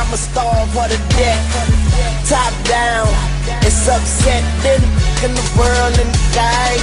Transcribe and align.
I'ma 0.00 0.16
starve 0.16 0.72
for 0.72 0.88
the 0.88 0.96
debt. 1.12 1.36
Top 2.24 2.48
down, 2.64 3.04
it's 3.60 3.84
upset. 3.84 4.40
Been 4.64 4.80
in 5.20 5.36
the 5.36 5.44
world 5.60 5.92
and 6.00 6.08
the 6.08 6.24
guy. 6.32 6.80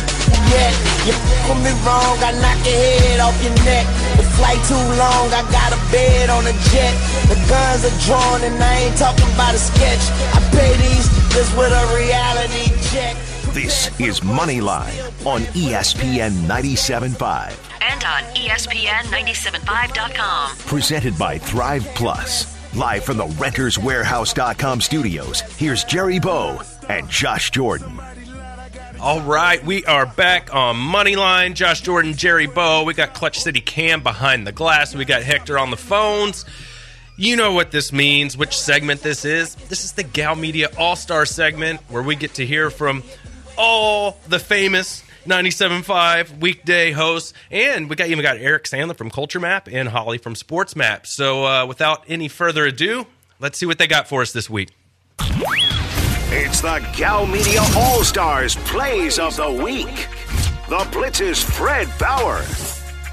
Yet, 0.54 0.78
you 1.02 1.18
put 1.50 1.58
me 1.66 1.74
wrong, 1.82 2.22
I 2.22 2.38
knock 2.38 2.62
your 2.62 2.78
head 2.78 3.18
off 3.20 3.34
your 3.42 3.58
neck. 3.66 3.90
The 4.22 4.26
flight 4.38 4.62
too 4.70 4.78
long, 5.02 5.34
I 5.34 5.42
got 5.50 5.74
a 5.74 5.82
bed 5.90 6.30
on 6.30 6.46
a 6.46 6.54
jet. 6.70 6.94
The 7.26 7.34
guns 7.50 7.90
are 7.90 7.98
drawn 8.06 8.46
and 8.46 8.54
I 8.62 8.86
ain't 8.86 8.94
talking 8.98 9.26
about 9.34 9.56
a 9.56 9.58
sketch. 9.58 10.12
I 10.38 10.40
pay 10.54 10.78
these 10.78 11.10
just 11.34 11.58
with 11.58 11.74
a 11.74 11.86
reality 11.98 12.70
check. 12.94 13.18
This 13.52 13.90
is 14.00 14.20
Moneyline 14.22 14.94
on 15.26 15.42
ESPN 15.58 16.46
97.5. 16.46 17.18
And 17.82 18.04
on 18.04 18.22
E 18.38 18.50
ESPN975.com. 18.50 20.58
Presented 20.68 21.18
by 21.18 21.40
Thrive 21.40 21.84
Plus. 21.96 22.57
Live 22.76 23.04
from 23.04 23.18
the 23.18 23.26
renterswarehouse.com 23.26 24.82
studios, 24.82 25.42
here's 25.42 25.84
Jerry 25.84 26.20
Bow 26.20 26.62
and 26.90 27.10
Josh 27.10 27.50
Jordan. 27.52 28.00
All 29.00 29.22
right, 29.22 29.64
we 29.66 29.86
are 29.86 30.06
back 30.06 30.54
on 30.54 30.76
Moneyline. 30.76 31.54
Josh 31.54 31.82
Jordan, 31.82 32.14
Jerry 32.14 32.46
Bow. 32.48 32.84
We 32.84 32.94
got 32.94 33.14
Clutch 33.14 33.40
City 33.40 33.62
Cam 33.62 34.04
behind 34.04 34.46
the 34.46 34.52
glass. 34.52 34.96
We 34.96 35.06
got 35.06 35.24
Hector 35.24 35.58
on 35.58 35.72
the 35.72 35.78
phones. 35.78 36.46
You 37.16 37.36
know 37.36 37.54
what 37.54 37.72
this 37.72 37.92
means, 37.92 38.38
which 38.38 38.56
segment 38.56 39.02
this 39.02 39.26
is. 39.26 39.56
This 39.56 39.84
is 39.84 39.94
the 39.94 40.04
Gow 40.04 40.36
Media 40.36 40.70
All 40.78 40.96
Star 40.96 41.26
segment 41.26 41.80
where 41.90 42.04
we 42.04 42.16
get 42.16 42.36
to 42.36 42.46
hear 42.46 42.70
from 42.70 43.04
all 43.58 44.20
the 44.28 44.40
famous 44.40 45.04
97.5 45.28 46.40
weekday 46.40 46.92
hosts. 46.92 47.34
And 47.52 47.90
we 47.90 47.96
got 47.96 48.08
even 48.08 48.24
got 48.24 48.38
Eric 48.38 48.64
Sandler 48.64 48.96
from 48.96 49.10
Culture 49.10 49.40
Map 49.40 49.68
and 49.72 49.90
Holly 49.90 50.18
from 50.18 50.36
Sports 50.36 50.76
Map. 50.76 51.06
So 51.06 51.46
uh, 51.46 51.66
without 51.66 52.04
any 52.08 52.28
further 52.28 52.66
ado, 52.66 53.06
let's 53.40 53.58
see 53.58 53.66
what 53.66 53.78
they 53.78 53.88
got 53.88 54.08
for 54.08 54.22
us 54.22 54.32
this 54.32 54.50
week. 54.50 54.70
It's 56.30 56.62
the 56.62 56.86
Gow 56.98 57.26
Media 57.26 57.62
All 57.76 58.04
Stars 58.04 58.56
Plays 58.58 59.20
of 59.20 59.36
the 59.36 59.52
Week. 59.52 60.08
The 60.70 60.86
Blitz's 60.92 61.42
Fred 61.42 61.88
Faour. 61.88 62.44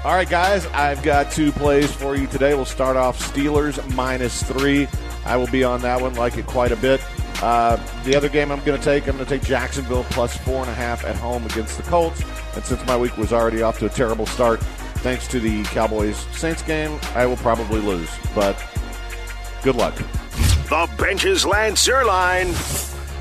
All 0.03 0.13
right, 0.13 0.29
guys, 0.29 0.67
I've 0.67 1.01
got 1.01 1.31
two 1.31 1.51
plays 1.51 1.91
for 1.91 2.15
you 2.15 2.27
today. 2.27 2.53
We'll 2.53 2.65
start 2.65 2.97
off 2.97 3.17
Steelers 3.33 3.81
minus 3.95 4.43
three. 4.43 4.87
I 5.25 5.37
will 5.37 5.47
be 5.47 5.63
on 5.63 5.81
that 5.81 5.99
one, 5.99 6.13
like 6.13 6.37
it 6.37 6.45
quite 6.45 6.71
a 6.71 6.75
bit. 6.75 7.01
Uh, 7.41 7.75
the 8.03 8.15
other 8.15 8.29
game 8.29 8.51
I'm 8.51 8.63
going 8.63 8.79
to 8.79 8.83
take, 8.83 9.07
I'm 9.07 9.15
going 9.15 9.25
to 9.25 9.37
take 9.37 9.47
Jacksonville 9.47 10.05
plus 10.05 10.37
four 10.37 10.61
and 10.61 10.69
a 10.69 10.73
half 10.73 11.03
at 11.05 11.15
home 11.15 11.45
against 11.45 11.77
the 11.77 11.83
Colts. 11.83 12.23
And 12.55 12.63
since 12.63 12.85
my 12.85 12.97
week 12.97 13.17
was 13.17 13.33
already 13.33 13.61
off 13.61 13.79
to 13.79 13.85
a 13.85 13.89
terrible 13.89 14.25
start, 14.25 14.61
thanks 14.99 15.27
to 15.27 15.39
the 15.39 15.63
Cowboys 15.63 16.17
Saints 16.33 16.61
game, 16.61 16.99
I 17.13 17.25
will 17.25 17.37
probably 17.37 17.81
lose. 17.81 18.09
But 18.33 18.57
good 19.63 19.75
luck. 19.75 19.95
The 20.69 20.89
Benches 20.97 21.45
Lance 21.45 21.85
Zierlein. 21.85 22.53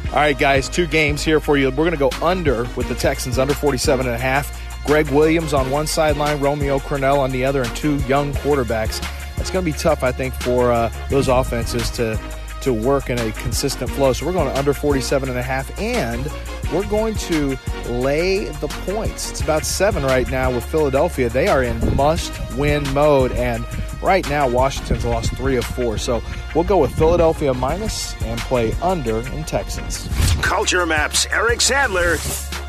All 0.09 0.21
right, 0.21 0.39
guys, 0.39 0.69
two 0.69 0.87
games 0.87 1.23
here 1.23 1.41
for 1.41 1.57
you. 1.57 1.71
We're 1.71 1.91
going 1.91 1.91
to 1.91 1.97
go 1.97 2.11
under 2.23 2.69
with 2.77 2.89
the 2.89 2.95
Texans, 2.95 3.39
under 3.39 3.53
47 3.53 4.07
and 4.07 4.15
a 4.15 4.19
half. 4.19 4.61
Gregg 4.87 5.09
Williams 5.09 5.53
on 5.53 5.71
one 5.71 5.87
sideline, 5.87 6.41
Romeo 6.41 6.79
Crennel 6.79 7.19
on 7.19 7.33
the 7.33 7.45
other, 7.45 7.63
and 7.63 7.77
two 7.77 7.97
young 8.07 8.33
quarterbacks. 8.35 9.05
It's 9.39 9.51
going 9.51 9.65
to 9.65 9.73
be 9.73 9.77
tough, 9.77 10.05
I 10.05 10.13
think, 10.13 10.33
for 10.35 10.71
uh, 10.71 10.93
those 11.11 11.29
offenses 11.29 11.91
to 11.93 12.21
to 12.65 12.73
work 12.73 13.11
in 13.11 13.19
a 13.19 13.31
consistent 13.33 13.91
flow. 13.91 14.13
So 14.13 14.27
we're 14.27 14.33
going 14.33 14.49
to 14.49 14.59
under 14.59 14.73
47 14.73 15.29
and 15.29 15.39
a 15.39 15.43
half, 15.43 15.79
and 15.79 16.27
we're 16.73 16.87
going 16.89 17.15
to 17.15 17.57
lay 17.89 18.47
the 18.47 18.69
points. 18.69 19.31
It's 19.31 19.41
about 19.41 19.65
seven 19.65 20.03
right 20.03 20.29
now 20.31 20.51
with 20.51 20.65
Philadelphia. 20.65 21.29
They 21.29 21.47
are 21.47 21.63
in 21.63 21.95
must-win 21.95 22.93
mode, 22.95 23.33
and 23.33 23.65
right 24.03 24.29
now 24.31 24.49
Washington's 24.49 25.05
lost 25.05 25.35
three 25.37 25.57
of 25.57 25.65
four. 25.65 25.99
So 25.99 26.23
we'll 26.55 26.65
go 26.65 26.79
with 26.79 26.95
Philadelphia 26.97 27.53
minus 27.53 28.21
and 28.23 28.41
play 28.41 28.73
under 28.83 29.19
in 29.19 29.45
Texans. 29.45 30.09
Culture 30.43 30.87
Maps 30.87 31.27
Eric 31.31 31.59
Sandler. 31.59 32.15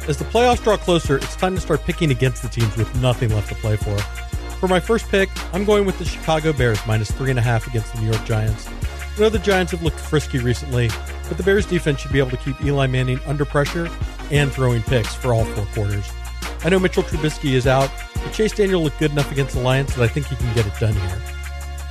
As 0.08 0.18
the 0.18 0.26
playoffs 0.26 0.64
draw 0.64 0.78
closer, 0.78 1.18
it's 1.18 1.36
time 1.36 1.56
to 1.56 1.62
start 1.62 1.84
picking 1.84 2.12
against 2.12 2.44
the 2.44 2.50
teams 2.50 2.76
with 2.78 2.94
nothing 3.02 3.30
left 3.30 3.50
to 3.50 3.56
play 3.56 3.76
for. 3.78 3.98
For 4.60 4.68
my 4.68 4.80
first 4.80 5.10
pick, 5.10 5.30
I'm 5.54 5.66
going 5.66 5.86
with 5.86 5.98
the 6.00 6.06
Chicago 6.06 6.54
Bears 6.54 6.80
minus 6.86 7.12
three 7.12 7.30
and 7.30 7.40
a 7.40 7.42
half 7.42 7.66
against 7.68 7.94
the 7.94 8.02
New 8.02 8.12
York 8.12 8.24
Giants. 8.26 8.68
I 9.16 9.22
know 9.22 9.30
the 9.30 9.40
Giants 9.40 9.72
have 9.72 9.82
looked 9.82 10.00
frisky 10.00 10.40
recently, 10.40 10.90
but 11.30 11.38
the 11.38 11.44
Bears 11.44 11.66
defense 11.66 12.02
should 12.02 12.12
be 12.12 12.20
able 12.20 12.32
to 12.32 12.38
keep 12.38 12.62
Eli 12.62 12.86
Manning 12.88 13.20
under 13.26 13.46
pressure 13.46 13.90
and 14.30 14.52
throwing 14.52 14.84
picks 14.84 15.16
for 15.16 15.34
all 15.34 15.46
four 15.46 15.66
quarters. 15.68 16.12
I 16.66 16.70
know 16.70 16.80
Mitchell 16.80 17.04
Trubisky 17.04 17.54
is 17.54 17.66
out, 17.66 17.90
but 18.14 18.34
Chase 18.34 18.52
Daniel 18.52 18.84
looked 18.84 19.00
good 19.00 19.12
enough 19.12 19.32
against 19.32 19.56
the 19.56 19.62
Lions 19.62 19.96
that 19.96 20.04
I 20.04 20.10
think 20.10 20.26
he 20.26 20.36
can 20.36 20.54
get 20.54 20.68
it 20.68 20.74
done 20.82 20.94
here. 20.94 21.22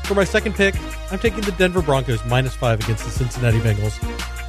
For 0.04 0.14
my 0.14 0.24
second 0.24 0.54
pick, 0.54 0.74
I'm 1.10 1.18
taking 1.18 1.40
the 1.40 1.52
Denver 1.52 1.80
Broncos 1.80 2.22
minus 2.26 2.54
five 2.54 2.80
against 2.84 3.06
the 3.06 3.10
Cincinnati 3.10 3.58
Bengals. 3.60 3.98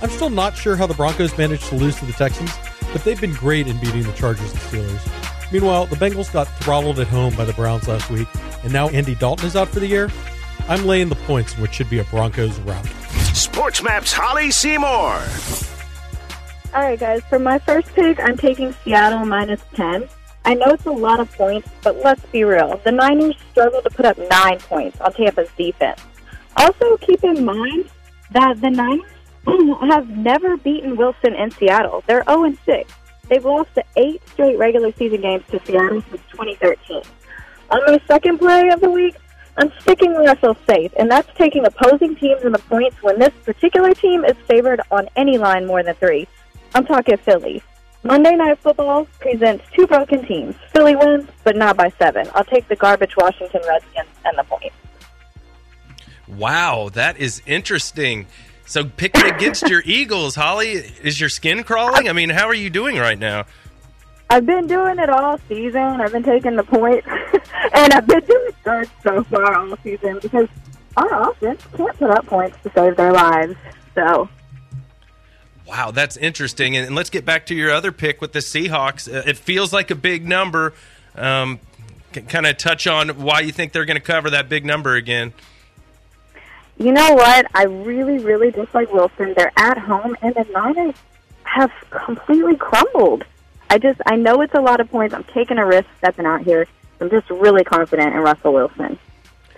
I'm 0.02 0.10
still 0.10 0.30
not 0.30 0.58
sure 0.58 0.76
how 0.76 0.86
the 0.86 0.94
Broncos 0.94 1.38
managed 1.38 1.68
to 1.68 1.76
lose 1.76 1.96
to 2.00 2.06
the 2.06 2.12
Texans, 2.12 2.52
but 2.92 3.06
they've 3.06 3.22
been 3.22 3.36
great 3.36 3.68
in 3.68 3.80
beating 3.80 4.04
the 4.04 4.12
Chargers 4.12 4.52
and 4.52 4.60
Steelers. 4.60 5.52
Meanwhile, 5.52 5.86
the 5.86 5.96
Bengals 5.96 6.34
got 6.34 6.46
throttled 6.60 7.00
at 7.00 7.08
home 7.08 7.34
by 7.36 7.46
the 7.46 7.54
Browns 7.54 7.88
last 7.88 8.10
week, 8.10 8.28
and 8.64 8.74
now 8.74 8.90
Andy 8.90 9.16
Dalton 9.16 9.46
is 9.48 9.56
out 9.56 9.70
for 9.70 9.80
the 9.80 9.88
year. 9.88 10.10
I'm 10.68 10.86
laying 10.86 11.10
the 11.10 11.16
points 11.16 11.56
in 11.56 11.62
which 11.62 11.74
should 11.74 11.90
be 11.90 12.00
a 12.00 12.04
Broncos 12.06 12.58
rout. 12.62 12.86
Sports 13.34 13.84
Maps 13.84 14.12
Holly 14.12 14.50
Seymour. 14.50 15.22
All 16.74 16.82
right, 16.82 17.00
guys. 17.00 17.22
For 17.30 17.38
my 17.38 17.60
first 17.60 17.88
pick, 17.94 18.20
I'm 18.20 18.36
taking 18.36 18.74
Seattle 18.84 19.26
minus 19.26 19.62
10. 19.76 20.08
I 20.44 20.56
know 20.56 20.68
it's 20.68 20.86
a 20.86 20.92
lot 20.92 21.20
of 21.20 21.32
points, 21.34 21.70
but 21.84 21.98
let's 22.04 22.26
be 22.28 22.44
real. 22.44 22.82
The 22.84 22.92
Niners 22.92 23.36
struggled 23.52 23.84
to 23.84 23.90
put 23.92 24.06
up 24.06 24.18
nine 24.30 24.60
points 24.60 25.00
on 25.02 25.14
Tampa's 25.14 25.50
defense. 25.58 26.02
Also, 26.58 26.98
keep 26.98 27.24
in 27.24 27.46
mind 27.46 27.90
that 28.32 28.60
the 28.60 28.70
Niners 28.70 29.10
have 29.90 30.10
never 30.10 30.58
beaten 30.58 30.96
Wilson 30.96 31.36
in 31.36 31.52
Seattle. 31.52 32.04
They're 32.08 32.24
0 32.28 32.54
6. 32.66 32.94
They've 33.30 33.46
lost 33.46 33.74
to 33.76 33.84
eight 33.98 34.22
straight 34.30 34.58
regular 34.58 34.92
season 34.94 35.22
games 35.22 35.44
to 35.52 35.60
Seattle 35.66 36.02
since 36.10 36.22
2013. 36.32 37.02
On 37.72 37.82
my 37.88 38.00
second 38.08 38.38
play 38.38 38.70
of 38.70 38.82
the 38.82 38.90
week, 38.90 39.16
I'm 39.58 39.72
sticking 39.80 40.16
I 40.16 40.36
feel 40.36 40.58
safe, 40.68 40.92
and 40.98 41.10
that's 41.10 41.30
taking 41.38 41.66
opposing 41.66 42.16
teams 42.16 42.44
in 42.44 42.52
the 42.52 42.60
points 42.60 43.02
when 43.02 43.20
this 43.20 43.34
particular 43.44 43.94
team 43.94 44.26
is 44.26 44.36
favored 44.48 44.82
on 44.92 45.08
any 45.16 45.38
line 45.38 45.66
more 45.66 45.82
than 45.82 45.96
three. 45.96 46.28
I'm 46.74 46.86
talking 46.86 47.18
Philly. 47.18 47.64
Monday 48.04 48.36
Night 48.36 48.60
Football 48.60 49.08
presents 49.20 49.64
two 49.74 49.88
broken 49.88 50.26
teams. 50.26 50.56
Philly 50.74 50.96
wins, 50.96 51.30
but 51.44 51.56
not 51.56 51.78
by 51.78 51.92
seven. 51.98 52.28
I'll 52.36 52.44
take 52.44 52.68
the 52.68 52.76
garbage 52.76 53.16
Washington 53.18 53.62
Redskins 53.68 54.10
and 54.26 54.38
the 54.38 54.44
point. 54.44 54.74
Wow, 56.28 56.90
that 56.94 57.18
is 57.18 57.42
interesting. 57.46 58.28
So 58.66 58.84
picking 58.84 59.26
against 59.26 59.70
your 59.70 59.82
Eagles, 59.86 60.36
Holly, 60.36 60.72
is 60.72 61.20
your 61.20 61.30
skin 61.30 61.64
crawling? 61.64 62.10
I 62.10 62.14
mean, 62.14 62.30
how 62.30 62.48
are 62.48 62.54
you 62.54 62.70
doing 62.70 62.98
right 62.98 63.18
now? 63.18 63.46
I've 64.30 64.46
been 64.46 64.68
doing 64.68 65.00
it 65.00 65.10
all 65.10 65.38
season. 65.48 65.82
I've 66.02 66.12
been 66.12 66.24
taking 66.24 66.56
the 66.56 66.64
points, 66.64 67.08
and 67.74 67.94
I've 67.94 68.08
been 68.08 68.22
doing 68.22 68.52
good 68.64 68.90
so 69.04 69.24
far 69.26 69.56
all 69.56 69.78
season 69.78 70.20
because 70.22 70.48
our 70.98 71.30
offense 71.32 71.62
can't 71.76 71.98
put 71.98 72.10
up 72.10 72.26
points 72.26 72.58
to 72.64 72.72
save 72.74 72.98
their 72.98 73.12
lives. 73.12 73.56
So 73.94 74.30
Wow, 75.68 75.92
that's 75.92 76.16
interesting. 76.18 76.78
And, 76.78 76.96
let's 76.96 77.10
get 77.10 77.26
back 77.26 77.48
to 77.48 77.56
your 77.56 77.72
other 77.72 77.92
pick 77.92 78.22
with 78.22 78.34
the 78.34 78.40
Seahawks. 78.40 79.12
Uh, 79.12 79.24
it 79.26 79.38
feels 79.38 79.74
like 79.74 79.90
a 79.90 79.96
big 79.96 80.28
number. 80.28 80.74
Um, 81.16 81.60
kind 82.12 82.46
of 82.46 82.58
touch 82.58 82.88
on 82.88 83.10
why 83.10 83.42
you 83.42 83.52
think 83.52 83.74
they're 83.74 83.86
going 83.86 84.00
to 84.00 84.04
cover 84.04 84.30
that 84.30 84.48
big 84.48 84.66
number 84.66 84.96
again. 84.96 85.34
You 86.78 86.92
know 86.92 87.14
what? 87.14 87.48
I 87.54 87.64
really, 87.64 88.20
really 88.20 88.52
dislike 88.52 88.92
Wilson. 88.94 89.34
They're 89.36 89.52
at 89.58 89.78
home, 89.78 90.16
and 90.22 90.36
the 90.36 90.44
Niners 90.52 90.96
have 91.44 91.72
completely 91.90 92.58
crumbled. 92.58 93.24
I 93.70 93.78
just, 93.78 94.00
I 94.06 94.16
know 94.16 94.42
it's 94.42 94.54
a 94.54 94.62
lot 94.62 94.80
of 94.80 94.90
points. 94.90 95.14
I'm 95.14 95.24
taking 95.26 95.58
a 95.58 95.66
risk 95.66 95.88
stepping 95.98 96.26
out 96.26 96.42
here. 96.44 96.68
I'm 97.02 97.10
just 97.10 97.30
really 97.30 97.64
confident 97.64 98.14
in 98.14 98.22
Russell 98.22 98.54
Wilson. 98.54 98.98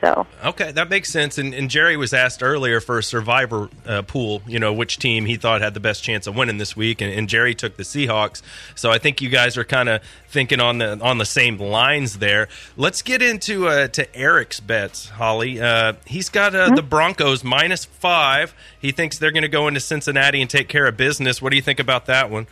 So 0.02 0.28
Okay, 0.46 0.72
that 0.74 0.90
makes 0.90 1.10
sense. 1.10 1.38
And, 1.38 1.54
and 1.54 1.70
Jerry 1.70 1.98
was 1.98 2.14
asked 2.14 2.44
earlier 2.44 2.80
for 2.80 3.00
a 3.00 3.04
survivor 3.04 3.70
uh, 3.86 4.04
pool, 4.04 4.44
you 4.46 4.60
know, 4.60 4.72
which 4.72 5.00
team 5.00 5.26
he 5.26 5.38
thought 5.38 5.62
had 5.62 5.74
the 5.74 5.80
best 5.80 6.04
chance 6.04 6.28
of 6.28 6.36
winning 6.36 6.58
this 6.58 6.76
week, 6.76 7.02
and, 7.02 7.12
and 7.12 7.28
Jerry 7.28 7.56
took 7.56 7.78
the 7.78 7.84
Seahawks. 7.84 8.44
So 8.76 8.92
I 8.92 9.00
think 9.00 9.22
you 9.22 9.30
guys 9.30 9.58
are 9.58 9.64
kind 9.64 9.90
of 9.90 10.02
thinking 10.28 10.60
on 10.60 10.78
the 10.78 11.00
on 11.02 11.18
the 11.18 11.26
same 11.26 11.58
lines 11.58 12.20
there. 12.20 12.48
Let's 12.76 13.02
get 13.02 13.22
into 13.22 13.68
uh, 13.68 13.88
to 13.90 14.16
Eric's 14.16 14.60
bets, 14.60 15.10
Holly. 15.10 15.60
Uh, 15.60 15.94
he's 16.06 16.30
got 16.30 16.54
uh, 16.54 16.76
the 16.76 16.84
Broncos 16.84 17.44
minus 17.44 17.86
five. 17.86 18.54
He 18.80 18.92
thinks 18.92 19.18
they're 19.18 19.32
going 19.32 19.42
to 19.42 19.50
go 19.50 19.68
into 19.68 19.80
Cincinnati 19.80 20.42
and 20.42 20.50
take 20.50 20.68
care 20.68 20.86
of 20.86 20.96
business. 20.96 21.42
What 21.42 21.50
do 21.50 21.56
you 21.56 21.64
think 21.64 21.80
about 21.80 22.06
that 22.06 22.30
one? 22.30 22.46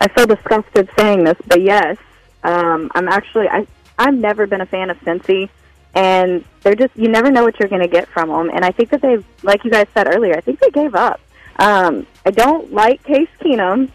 I 0.00 0.08
feel 0.08 0.26
disgusted 0.26 0.88
saying 0.98 1.24
this, 1.24 1.36
but 1.46 1.60
yes, 1.60 1.96
um, 2.42 2.90
I'm 2.94 3.08
actually 3.08 3.48
I 3.48 3.66
I've 3.98 4.14
never 4.14 4.46
been 4.46 4.60
a 4.60 4.66
fan 4.66 4.88
of 4.90 4.98
Cincy, 5.00 5.50
and 5.94 6.44
they're 6.62 6.74
just 6.74 6.96
you 6.96 7.08
never 7.08 7.30
know 7.30 7.44
what 7.44 7.58
you're 7.60 7.68
going 7.68 7.82
to 7.82 7.88
get 7.88 8.08
from 8.08 8.28
them. 8.28 8.50
And 8.52 8.64
I 8.64 8.70
think 8.70 8.90
that 8.90 9.02
they've, 9.02 9.24
like 9.42 9.64
you 9.64 9.70
guys 9.70 9.86
said 9.92 10.06
earlier, 10.08 10.34
I 10.36 10.40
think 10.40 10.58
they 10.60 10.70
gave 10.70 10.94
up. 10.94 11.20
Um, 11.58 12.06
I 12.24 12.30
don't 12.30 12.72
like 12.72 13.02
Case 13.04 13.28
Keenum, 13.40 13.90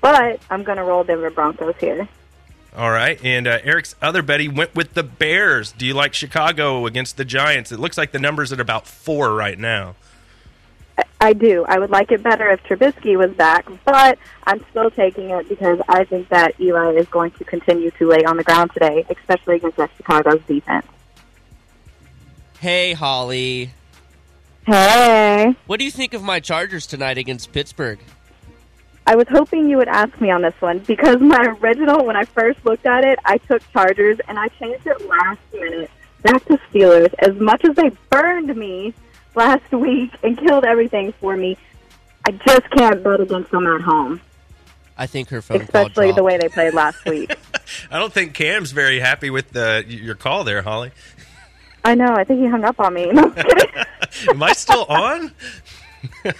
but 0.00 0.40
I'm 0.48 0.62
going 0.62 0.78
to 0.78 0.84
roll 0.84 1.02
Denver 1.02 1.30
Broncos 1.30 1.74
here. 1.80 2.08
All 2.76 2.90
right, 2.90 3.18
and 3.24 3.48
uh, 3.48 3.58
Eric's 3.64 3.96
other 4.00 4.22
bet 4.22 4.38
he 4.38 4.46
went 4.46 4.76
with 4.76 4.94
the 4.94 5.02
Bears. 5.02 5.72
Do 5.72 5.84
you 5.84 5.94
like 5.94 6.14
Chicago 6.14 6.86
against 6.86 7.16
the 7.16 7.24
Giants? 7.24 7.72
It 7.72 7.80
looks 7.80 7.98
like 7.98 8.12
the 8.12 8.20
numbers 8.20 8.52
at 8.52 8.60
about 8.60 8.86
four 8.86 9.34
right 9.34 9.58
now. 9.58 9.96
I 11.20 11.32
do. 11.32 11.64
I 11.68 11.78
would 11.78 11.90
like 11.90 12.10
it 12.12 12.22
better 12.22 12.48
if 12.50 12.62
Trubisky 12.64 13.16
was 13.16 13.30
back, 13.32 13.66
but 13.84 14.18
I'm 14.46 14.64
still 14.70 14.90
taking 14.90 15.30
it 15.30 15.48
because 15.48 15.80
I 15.88 16.04
think 16.04 16.28
that 16.30 16.58
Eli 16.60 16.94
is 16.94 17.06
going 17.08 17.32
to 17.32 17.44
continue 17.44 17.90
to 17.92 18.08
lay 18.08 18.24
on 18.24 18.36
the 18.36 18.44
ground 18.44 18.70
today, 18.72 19.04
especially 19.10 19.56
against 19.56 19.76
Chicago's 19.96 20.42
defense. 20.46 20.86
Hey, 22.58 22.92
Holly. 22.92 23.70
Hey. 24.66 25.54
What 25.66 25.78
do 25.78 25.84
you 25.84 25.90
think 25.90 26.14
of 26.14 26.22
my 26.22 26.40
Chargers 26.40 26.86
tonight 26.86 27.18
against 27.18 27.52
Pittsburgh? 27.52 27.98
I 29.06 29.16
was 29.16 29.26
hoping 29.28 29.68
you 29.68 29.78
would 29.78 29.88
ask 29.88 30.20
me 30.20 30.30
on 30.30 30.42
this 30.42 30.54
one 30.60 30.78
because 30.80 31.20
my 31.20 31.56
original, 31.60 32.04
when 32.04 32.16
I 32.16 32.24
first 32.24 32.64
looked 32.64 32.86
at 32.86 33.02
it, 33.04 33.18
I 33.24 33.38
took 33.38 33.62
Chargers 33.72 34.18
and 34.28 34.38
I 34.38 34.48
changed 34.48 34.86
it 34.86 35.08
last 35.08 35.40
minute 35.52 35.90
back 36.22 36.44
to 36.46 36.58
Steelers. 36.70 37.12
As 37.18 37.34
much 37.36 37.64
as 37.64 37.74
they 37.76 37.90
burned 38.10 38.54
me 38.54 38.94
last 39.34 39.70
week 39.72 40.12
and 40.22 40.38
killed 40.38 40.64
everything 40.64 41.12
for 41.12 41.36
me, 41.36 41.56
I 42.26 42.32
just 42.32 42.70
can't 42.70 43.02
bet 43.02 43.20
against 43.20 43.50
them 43.50 43.66
at 43.66 43.80
home, 43.80 44.20
I 45.00 45.06
think 45.06 45.30
her 45.30 45.40
phone 45.40 45.62
especially 45.62 46.08
call 46.08 46.16
the 46.16 46.22
way 46.22 46.36
they 46.36 46.50
played 46.50 46.74
last 46.74 47.06
week. 47.06 47.34
I 47.90 47.98
don't 47.98 48.12
think 48.12 48.34
Cam's 48.34 48.72
very 48.72 49.00
happy 49.00 49.30
with 49.30 49.50
the, 49.50 49.82
your 49.88 50.14
call 50.14 50.44
there, 50.44 50.60
Holly. 50.60 50.90
I 51.82 51.94
know. 51.94 52.14
I 52.14 52.24
think 52.24 52.40
he 52.40 52.46
hung 52.46 52.64
up 52.64 52.78
on 52.78 52.92
me. 52.92 53.10
No, 53.12 53.32
I'm. 53.34 53.86
Am 54.28 54.42
I 54.42 54.52
still 54.52 54.84
on? 54.84 55.32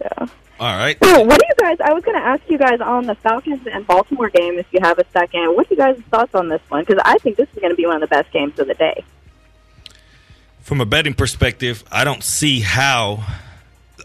Yeah. 0.00 0.26
All 0.60 0.76
right. 0.76 0.96
So, 1.02 1.20
what 1.24 1.40
do 1.40 1.46
you 1.48 1.54
guys? 1.58 1.78
I 1.84 1.92
was 1.92 2.04
going 2.04 2.16
to 2.16 2.24
ask 2.24 2.42
you 2.48 2.56
guys 2.56 2.80
on 2.80 3.06
the 3.06 3.16
Falcons 3.16 3.66
and 3.66 3.84
Baltimore 3.84 4.28
game 4.28 4.58
if 4.58 4.66
you 4.72 4.78
have 4.80 4.98
a 4.98 5.04
second. 5.12 5.56
What 5.56 5.66
are 5.66 5.74
you 5.74 5.76
guys' 5.76 6.00
thoughts 6.10 6.34
on 6.36 6.48
this 6.48 6.62
one? 6.68 6.84
Because 6.84 7.02
I 7.04 7.18
think 7.18 7.36
this 7.36 7.48
is 7.52 7.58
going 7.60 7.70
to 7.70 7.76
be 7.76 7.84
one 7.84 7.96
of 7.96 8.08
the 8.08 8.14
best 8.14 8.32
games 8.32 8.58
of 8.60 8.68
the 8.68 8.74
day. 8.74 9.04
From 10.68 10.82
a 10.82 10.84
betting 10.84 11.14
perspective, 11.14 11.82
I 11.90 12.04
don't 12.04 12.22
see 12.22 12.60
how. 12.60 13.24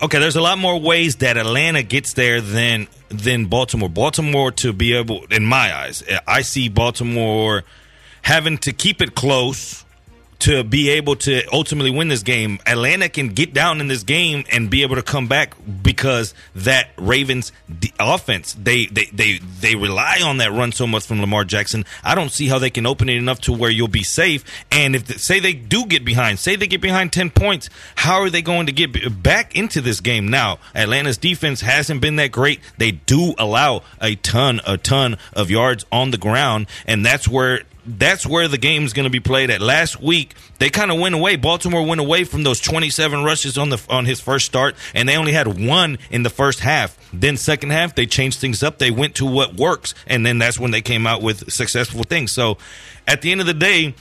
Okay, 0.01 0.17
there's 0.17 0.37
a 0.37 0.41
lot 0.41 0.57
more 0.57 0.79
ways 0.79 1.17
that 1.17 1.35
Atlanta 1.35 1.83
gets 1.83 2.13
there 2.13 2.39
than 2.39 2.87
than 3.09 3.47
Baltimore. 3.47 3.89
Baltimore 3.89 4.49
to 4.53 4.71
be 4.71 4.93
able, 4.93 5.25
in 5.25 5.45
my 5.45 5.75
eyes, 5.75 6.05
I 6.25 6.41
see 6.41 6.69
Baltimore 6.69 7.65
having 8.21 8.57
to 8.59 8.71
keep 8.71 9.01
it 9.01 9.13
close 9.13 9.82
to 10.43 10.61
be 10.61 10.89
able 10.89 11.15
to 11.15 11.41
ultimately 11.53 11.89
win 11.89 12.09
this 12.09 12.21
game. 12.21 12.59
Atlanta 12.67 13.07
can 13.07 13.29
get 13.29 13.53
down 13.53 13.79
in 13.79 13.87
this 13.87 14.03
game 14.03 14.43
and 14.51 14.69
be 14.69 14.81
able 14.81 14.97
to 14.97 15.01
come 15.01 15.25
back 15.25 15.55
because 15.81 16.33
that 16.53 16.89
Ravens 16.97 17.53
offense 17.97 18.53
they 18.53 18.87
they 18.87 19.05
they 19.13 19.39
they 19.39 19.75
rely 19.75 20.19
on 20.21 20.37
that 20.37 20.51
run 20.51 20.73
so 20.73 20.85
much 20.85 21.05
from 21.05 21.21
Lamar 21.21 21.45
Jackson. 21.45 21.85
I 22.03 22.13
don't 22.13 22.29
see 22.29 22.49
how 22.49 22.59
they 22.59 22.69
can 22.69 22.85
open 22.85 23.07
it 23.07 23.15
enough 23.15 23.39
to 23.41 23.53
where 23.53 23.69
you'll 23.69 23.87
be 23.87 24.03
safe. 24.03 24.43
And 24.69 24.97
if 24.97 25.17
say 25.17 25.39
they 25.39 25.53
do 25.53 25.85
get 25.85 26.03
behind, 26.03 26.39
say 26.39 26.57
they 26.57 26.67
get 26.67 26.81
behind 26.81 27.13
ten 27.13 27.29
points, 27.29 27.69
how 27.95 28.19
are 28.19 28.29
they 28.29 28.41
going 28.41 28.65
to 28.65 28.73
get 28.73 29.23
back 29.23 29.55
into 29.55 29.79
this 29.79 30.01
game? 30.01 30.27
Now 30.27 30.59
Atlanta's 30.75 31.17
defense 31.17 31.61
hasn't 31.61 32.01
been 32.01 32.17
that 32.17 32.33
great. 32.33 32.59
They 32.77 32.91
do 32.91 33.33
allow 33.37 33.83
a 34.01 34.15
ton 34.15 34.59
a 34.67 34.77
ton 34.77 35.17
of 35.31 35.49
yards 35.49 35.85
on 35.89 36.11
the 36.11 36.17
ground, 36.17 36.67
and 36.85 37.05
that's 37.05 37.29
where 37.29 37.61
that's 37.85 38.25
where 38.25 38.47
the 38.47 38.57
game's 38.57 38.93
going 38.93 39.05
to 39.05 39.09
be 39.09 39.19
played 39.19 39.49
at. 39.49 39.61
Last 39.61 40.01
week, 40.01 40.35
they 40.59 40.69
kind 40.69 40.91
of 40.91 40.99
went 40.99 41.15
away. 41.15 41.35
Baltimore 41.35 41.85
went 41.85 42.01
away 42.01 42.23
from 42.23 42.43
those 42.43 42.59
27 42.59 43.23
rushes 43.23 43.57
on 43.57 43.69
the 43.69 43.83
on 43.89 44.05
his 44.05 44.19
first 44.19 44.45
start, 44.45 44.75
and 44.93 45.07
they 45.07 45.17
only 45.17 45.33
had 45.33 45.67
one 45.67 45.97
in 46.09 46.23
the 46.23 46.29
first 46.29 46.59
half. 46.59 46.97
Then 47.11 47.37
second 47.37 47.71
half, 47.71 47.95
they 47.95 48.05
changed 48.05 48.39
things 48.39 48.63
up. 48.63 48.77
They 48.77 48.91
went 48.91 49.15
to 49.15 49.25
what 49.25 49.55
works, 49.55 49.93
and 50.07 50.25
then 50.25 50.39
that's 50.39 50.59
when 50.59 50.71
they 50.71 50.81
came 50.81 51.05
out 51.05 51.21
with 51.21 51.51
successful 51.51 52.03
things. 52.03 52.31
So, 52.31 52.57
at 53.07 53.21
the 53.21 53.31
end 53.31 53.41
of 53.41 53.47
the 53.47 53.53
day, 53.53 53.95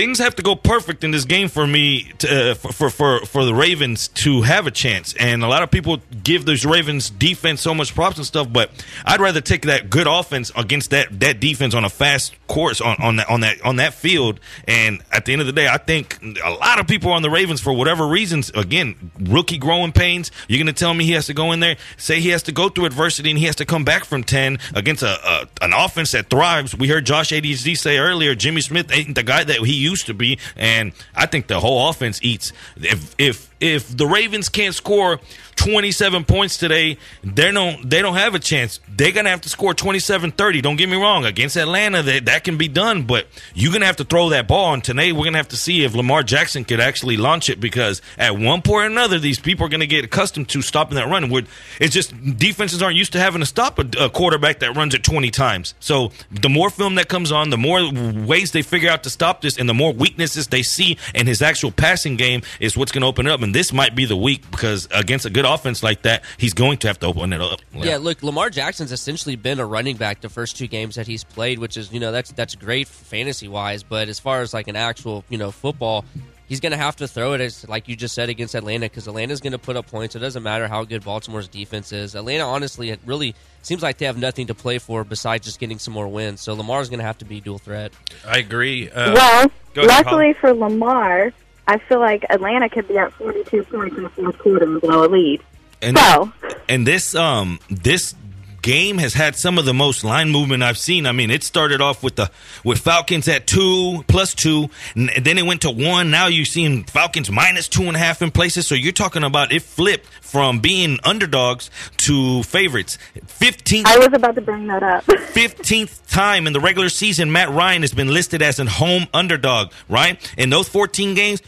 things 0.00 0.18
have 0.18 0.34
to 0.34 0.42
go 0.42 0.56
perfect 0.56 1.04
in 1.04 1.10
this 1.10 1.26
game 1.26 1.46
for 1.46 1.66
me 1.66 2.10
to, 2.16 2.52
uh, 2.52 2.54
for, 2.54 2.88
for 2.88 3.26
for 3.26 3.44
the 3.44 3.52
Ravens 3.52 4.08
to 4.08 4.40
have 4.40 4.66
a 4.66 4.70
chance. 4.70 5.12
And 5.20 5.44
a 5.44 5.46
lot 5.46 5.62
of 5.62 5.70
people 5.70 5.98
give 6.24 6.46
those 6.46 6.64
Ravens 6.64 7.10
defense 7.10 7.60
so 7.60 7.74
much 7.74 7.94
props 7.94 8.16
and 8.16 8.24
stuff, 8.24 8.50
but 8.50 8.70
I'd 9.04 9.20
rather 9.20 9.42
take 9.42 9.66
that 9.66 9.90
good 9.90 10.06
offense 10.06 10.50
against 10.56 10.88
that 10.90 11.20
that 11.20 11.38
defense 11.38 11.74
on 11.74 11.84
a 11.84 11.90
fast 11.90 12.34
course 12.46 12.80
on 12.80 12.96
on 12.98 13.16
that 13.16 13.28
on 13.28 13.40
that 13.40 13.60
on 13.60 13.76
that 13.76 13.92
field. 13.92 14.40
And 14.66 15.02
at 15.12 15.26
the 15.26 15.32
end 15.34 15.42
of 15.42 15.46
the 15.46 15.52
day, 15.52 15.68
I 15.68 15.76
think 15.76 16.18
a 16.42 16.50
lot 16.50 16.80
of 16.80 16.86
people 16.86 17.12
on 17.12 17.20
the 17.20 17.28
Ravens 17.28 17.60
for 17.60 17.74
whatever 17.74 18.06
reasons, 18.08 18.48
again, 18.54 19.10
rookie 19.20 19.58
growing 19.58 19.92
pains. 19.92 20.30
You're 20.48 20.58
going 20.58 20.66
to 20.66 20.72
tell 20.72 20.94
me 20.94 21.04
he 21.04 21.12
has 21.12 21.26
to 21.26 21.34
go 21.34 21.52
in 21.52 21.60
there, 21.60 21.76
say 21.98 22.20
he 22.20 22.30
has 22.30 22.42
to 22.44 22.52
go 22.52 22.70
through 22.70 22.86
adversity, 22.86 23.28
and 23.28 23.38
he 23.38 23.44
has 23.44 23.56
to 23.56 23.66
come 23.66 23.84
back 23.84 24.06
from 24.06 24.24
ten 24.24 24.60
against 24.74 25.02
a, 25.02 25.18
a 25.28 25.46
an 25.60 25.74
offense 25.74 26.12
that 26.12 26.30
thrives. 26.30 26.74
We 26.74 26.88
heard 26.88 27.04
Josh 27.04 27.32
ADZ 27.32 27.76
say 27.76 27.98
earlier, 27.98 28.34
Jimmy 28.34 28.62
Smith 28.62 28.90
ain't 28.90 29.14
the 29.14 29.22
guy 29.22 29.44
that 29.44 29.58
he 29.58 29.74
used 29.74 29.89
to 29.98 30.14
be, 30.14 30.38
and 30.56 30.92
I 31.14 31.26
think 31.26 31.46
the 31.46 31.60
whole 31.60 31.88
offense 31.88 32.20
eats. 32.22 32.52
If 32.76 33.14
if 33.18 33.49
if 33.60 33.94
the 33.96 34.06
Ravens 34.06 34.48
can't 34.48 34.74
score 34.74 35.20
27 35.60 36.24
points 36.24 36.56
today, 36.56 36.96
they 37.22 37.52
don't 37.52 37.88
they 37.88 38.00
don't 38.00 38.14
have 38.14 38.34
a 38.34 38.38
chance. 38.38 38.80
They're 38.88 39.12
gonna 39.12 39.28
have 39.28 39.42
to 39.42 39.50
score 39.50 39.74
27-30. 39.74 40.62
Don't 40.62 40.76
get 40.76 40.88
me 40.88 40.96
wrong, 40.96 41.26
against 41.26 41.56
Atlanta, 41.56 42.02
that 42.02 42.24
that 42.24 42.44
can 42.44 42.56
be 42.56 42.66
done, 42.66 43.02
but 43.02 43.26
you're 43.54 43.72
gonna 43.72 43.84
have 43.84 43.96
to 43.96 44.04
throw 44.04 44.30
that 44.30 44.48
ball. 44.48 44.72
And 44.72 44.82
today, 44.82 45.12
we're 45.12 45.24
gonna 45.24 45.36
have 45.36 45.48
to 45.48 45.58
see 45.58 45.84
if 45.84 45.94
Lamar 45.94 46.22
Jackson 46.22 46.64
could 46.64 46.80
actually 46.80 47.18
launch 47.18 47.50
it 47.50 47.60
because 47.60 48.00
at 48.16 48.38
one 48.38 48.62
point 48.62 48.84
or 48.84 48.86
another, 48.86 49.18
these 49.18 49.38
people 49.38 49.66
are 49.66 49.68
gonna 49.68 49.84
get 49.84 50.02
accustomed 50.02 50.48
to 50.48 50.62
stopping 50.62 50.94
that 50.94 51.08
run. 51.08 51.28
Would 51.28 51.46
it's 51.78 51.92
just 51.92 52.14
defenses 52.38 52.82
aren't 52.82 52.96
used 52.96 53.12
to 53.12 53.20
having 53.20 53.40
to 53.40 53.46
stop 53.46 53.78
a, 53.78 54.04
a 54.06 54.08
quarterback 54.08 54.60
that 54.60 54.74
runs 54.74 54.94
it 54.94 55.04
20 55.04 55.30
times. 55.30 55.74
So 55.78 56.10
the 56.30 56.48
more 56.48 56.70
film 56.70 56.94
that 56.94 57.08
comes 57.08 57.30
on, 57.32 57.50
the 57.50 57.58
more 57.58 57.82
ways 57.92 58.52
they 58.52 58.62
figure 58.62 58.88
out 58.88 59.02
to 59.02 59.10
stop 59.10 59.42
this, 59.42 59.58
and 59.58 59.68
the 59.68 59.74
more 59.74 59.92
weaknesses 59.92 60.46
they 60.46 60.62
see 60.62 60.96
in 61.14 61.26
his 61.26 61.42
actual 61.42 61.70
passing 61.70 62.16
game 62.16 62.40
is 62.60 62.78
what's 62.78 62.92
gonna 62.92 63.06
open 63.06 63.26
it 63.26 63.30
up. 63.30 63.42
And 63.42 63.49
this 63.54 63.72
might 63.72 63.94
be 63.94 64.04
the 64.04 64.16
week 64.16 64.50
because 64.50 64.88
against 64.92 65.26
a 65.26 65.30
good 65.30 65.44
offense 65.44 65.82
like 65.82 66.02
that, 66.02 66.24
he's 66.38 66.54
going 66.54 66.78
to 66.78 66.88
have 66.88 66.98
to 67.00 67.06
open 67.06 67.32
it 67.32 67.40
up. 67.40 67.60
Yeah, 67.74 67.98
look, 67.98 68.22
Lamar 68.22 68.50
Jackson's 68.50 68.92
essentially 68.92 69.36
been 69.36 69.60
a 69.60 69.66
running 69.66 69.96
back 69.96 70.20
the 70.20 70.28
first 70.28 70.56
two 70.56 70.66
games 70.66 70.96
that 70.96 71.06
he's 71.06 71.24
played, 71.24 71.58
which 71.58 71.76
is 71.76 71.92
you 71.92 72.00
know 72.00 72.12
that's 72.12 72.32
that's 72.32 72.54
great 72.54 72.88
fantasy 72.88 73.48
wise. 73.48 73.82
But 73.82 74.08
as 74.08 74.18
far 74.18 74.40
as 74.42 74.52
like 74.54 74.68
an 74.68 74.76
actual 74.76 75.24
you 75.28 75.38
know 75.38 75.50
football, 75.50 76.04
he's 76.50 76.60
going 76.60 76.72
to 76.72 76.78
have 76.78 76.96
to 76.96 77.08
throw 77.08 77.32
it 77.32 77.40
as 77.40 77.66
like 77.68 77.88
you 77.88 77.96
just 77.96 78.14
said 78.14 78.28
against 78.28 78.54
Atlanta 78.54 78.86
because 78.86 79.08
Atlanta's 79.08 79.40
going 79.40 79.52
to 79.52 79.58
put 79.58 79.76
up 79.76 79.86
points. 79.86 80.16
It 80.16 80.18
doesn't 80.18 80.42
matter 80.42 80.68
how 80.68 80.84
good 80.84 81.02
Baltimore's 81.02 81.48
defense 81.48 81.92
is. 81.92 82.14
Atlanta 82.14 82.44
honestly 82.44 82.90
it 82.90 83.00
really 83.06 83.34
seems 83.62 83.82
like 83.82 83.98
they 83.98 84.06
have 84.06 84.18
nothing 84.18 84.48
to 84.48 84.54
play 84.54 84.78
for 84.78 85.04
besides 85.04 85.46
just 85.46 85.60
getting 85.60 85.78
some 85.78 85.94
more 85.94 86.08
wins. 86.08 86.40
So 86.40 86.52
Lamar's 86.54 86.90
going 86.90 86.98
to 86.98 87.04
have 87.04 87.18
to 87.18 87.24
be 87.24 87.40
dual 87.40 87.58
threat. 87.58 87.92
I 88.26 88.38
agree. 88.38 88.90
Uh, 88.90 89.14
well, 89.14 89.50
go 89.74 89.82
ahead, 89.82 90.04
luckily 90.04 90.34
for 90.34 90.52
Lamar, 90.52 91.32
I 91.70 91.78
feel 91.78 92.00
like 92.00 92.24
Atlanta 92.28 92.68
could 92.68 92.88
be 92.88 92.98
at 92.98 93.12
42 93.12 93.62
points 93.62 93.96
in 93.96 94.02
the 94.02 94.08
fourth 94.08 94.36
quarter 94.40 94.64
and 94.64 94.80
blow 94.80 95.04
a 95.04 95.06
lead. 95.06 95.40
And 95.80 95.96
So, 95.96 96.32
and 96.68 96.84
this 96.84 97.14
um 97.14 97.60
this 97.70 98.16
game 98.60 98.98
has 98.98 99.14
had 99.14 99.36
some 99.36 99.56
of 99.56 99.64
the 99.64 99.72
most 99.72 100.04
line 100.04 100.30
movement 100.30 100.62
I've 100.62 100.76
seen. 100.76 101.06
I 101.06 101.12
mean, 101.12 101.30
it 101.30 101.42
started 101.44 101.80
off 101.80 102.02
with 102.02 102.16
the 102.16 102.30
with 102.64 102.80
Falcons 102.80 103.28
at 103.28 103.46
two 103.46 104.04
plus 104.08 104.34
two, 104.34 104.68
and 104.96 105.10
then 105.24 105.38
it 105.38 105.46
went 105.46 105.62
to 105.62 105.70
one. 105.70 106.10
Now 106.10 106.26
you're 106.26 106.44
seeing 106.44 106.82
Falcons 106.84 107.30
minus 107.30 107.68
two 107.68 107.84
and 107.84 107.96
a 107.96 108.00
half 108.00 108.20
in 108.20 108.32
places. 108.32 108.66
So 108.66 108.74
you're 108.74 108.92
talking 108.92 109.22
about 109.22 109.52
it 109.52 109.62
flipped 109.62 110.06
from 110.20 110.58
being 110.58 110.98
underdogs 111.04 111.70
to 111.98 112.42
favorites. 112.42 112.98
Fifteenth 113.26 113.86
I 113.86 113.96
was 113.98 114.12
about 114.12 114.34
to 114.34 114.40
bring 114.40 114.66
that 114.66 114.82
up. 114.82 115.04
15th 115.30 116.10
time 116.10 116.46
in 116.48 116.52
the 116.52 116.60
regular 116.60 116.88
season, 116.88 117.30
Matt 117.30 117.50
Ryan 117.50 117.82
has 117.82 117.94
been 117.94 118.08
listed 118.08 118.42
as 118.42 118.58
a 118.58 118.66
home 118.66 119.06
underdog, 119.14 119.72
right? 119.88 120.18
In 120.36 120.50
those 120.50 120.68
14 120.68 121.14
games, 121.14 121.40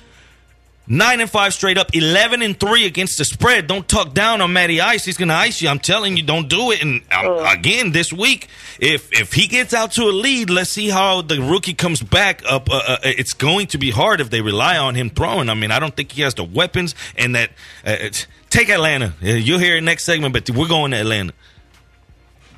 Nine 0.88 1.20
and 1.20 1.30
five 1.30 1.54
straight 1.54 1.78
up, 1.78 1.94
eleven 1.94 2.42
and 2.42 2.58
three 2.58 2.86
against 2.86 3.16
the 3.16 3.24
spread. 3.24 3.68
Don't 3.68 3.88
talk 3.88 4.14
down 4.14 4.40
on 4.40 4.52
Matty 4.52 4.80
Ice. 4.80 5.04
He's 5.04 5.16
gonna 5.16 5.32
ice 5.32 5.62
you. 5.62 5.68
I'm 5.68 5.78
telling 5.78 6.16
you, 6.16 6.24
don't 6.24 6.48
do 6.48 6.72
it. 6.72 6.82
And 6.82 7.02
um, 7.12 7.46
again, 7.46 7.92
this 7.92 8.12
week, 8.12 8.48
if 8.80 9.12
if 9.12 9.32
he 9.32 9.46
gets 9.46 9.72
out 9.72 9.92
to 9.92 10.02
a 10.02 10.10
lead, 10.10 10.50
let's 10.50 10.70
see 10.70 10.88
how 10.88 11.22
the 11.22 11.40
rookie 11.40 11.74
comes 11.74 12.02
back 12.02 12.42
up. 12.48 12.68
Uh, 12.68 12.82
uh, 12.86 12.96
it's 13.04 13.32
going 13.32 13.68
to 13.68 13.78
be 13.78 13.92
hard 13.92 14.20
if 14.20 14.30
they 14.30 14.40
rely 14.40 14.76
on 14.76 14.96
him 14.96 15.08
throwing. 15.08 15.48
I 15.48 15.54
mean, 15.54 15.70
I 15.70 15.78
don't 15.78 15.94
think 15.94 16.10
he 16.10 16.22
has 16.22 16.34
the 16.34 16.44
weapons. 16.44 16.96
And 17.16 17.36
that 17.36 17.50
uh, 17.86 18.08
take 18.50 18.68
Atlanta. 18.68 19.14
Uh, 19.22 19.26
You'll 19.26 19.60
hear 19.60 19.76
it 19.76 19.82
next 19.82 20.02
segment, 20.02 20.34
but 20.34 20.50
we're 20.50 20.66
going 20.66 20.90
to 20.90 20.96
Atlanta. 20.98 21.32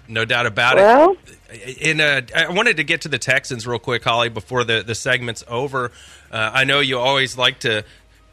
No 0.09 0.25
doubt 0.25 0.47
about 0.47 0.77
well, 0.77 1.17
it. 1.51 1.79
And 1.83 2.01
uh, 2.01 2.23
I 2.37 2.51
wanted 2.51 2.79
to 2.79 2.85
get 2.85 3.03
to 3.03 3.09
the 3.09 3.19
Texans 3.19 3.67
real 3.67 3.79
quick, 3.79 4.03
Holly, 4.05 4.29
before 4.29 4.65
the, 4.65 4.83
the 4.83 4.95
segment's 4.95 5.45
over. 5.49 5.93
Uh, 6.31 6.51
I 6.53 6.65
know 6.65 6.81
you 6.81 6.99
always 6.99 7.39
like 7.39 7.61
to 7.61 7.85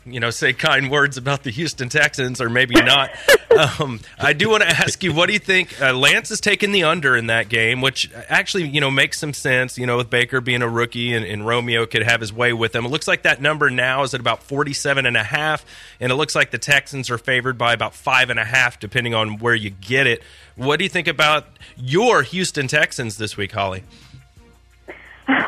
you 0.05 0.19
know, 0.19 0.31
say 0.31 0.53
kind 0.53 0.89
words 0.89 1.17
about 1.17 1.43
the 1.43 1.51
Houston 1.51 1.87
Texans, 1.87 2.41
or 2.41 2.49
maybe 2.49 2.75
not. 2.75 3.11
um, 3.79 3.99
I 4.17 4.33
do 4.33 4.49
want 4.49 4.63
to 4.63 4.69
ask 4.69 5.03
you, 5.03 5.13
what 5.13 5.27
do 5.27 5.33
you 5.33 5.39
think? 5.39 5.79
Uh, 5.79 5.93
Lance 5.93 6.31
is 6.31 6.41
taking 6.41 6.71
the 6.71 6.83
under 6.83 7.15
in 7.15 7.27
that 7.27 7.49
game, 7.49 7.81
which 7.81 8.09
actually, 8.27 8.67
you 8.67 8.81
know, 8.81 8.89
makes 8.89 9.19
some 9.19 9.33
sense. 9.33 9.77
You 9.77 9.85
know, 9.85 9.97
with 9.97 10.09
Baker 10.09 10.41
being 10.41 10.61
a 10.63 10.69
rookie 10.69 11.13
and, 11.13 11.23
and 11.23 11.45
Romeo 11.45 11.85
could 11.85 12.03
have 12.03 12.19
his 12.19 12.33
way 12.33 12.51
with 12.51 12.75
him. 12.75 12.85
It 12.85 12.89
looks 12.89 13.07
like 13.07 13.23
that 13.23 13.41
number 13.41 13.69
now 13.69 14.01
is 14.03 14.13
at 14.13 14.19
about 14.19 14.41
47 14.43 15.05
and 15.05 15.15
a 15.15 15.23
half, 15.23 15.65
and 15.99 16.11
it 16.11 16.15
looks 16.15 16.35
like 16.35 16.51
the 16.51 16.57
Texans 16.57 17.09
are 17.09 17.19
favored 17.19 17.57
by 17.57 17.73
about 17.73 17.93
five 17.93 18.29
and 18.29 18.39
a 18.39 18.45
half, 18.45 18.79
depending 18.79 19.13
on 19.13 19.37
where 19.37 19.55
you 19.55 19.69
get 19.69 20.07
it. 20.07 20.23
What 20.55 20.77
do 20.77 20.83
you 20.83 20.89
think 20.89 21.07
about 21.07 21.45
your 21.77 22.23
Houston 22.23 22.67
Texans 22.67 23.17
this 23.17 23.37
week, 23.37 23.51
Holly? 23.51 23.83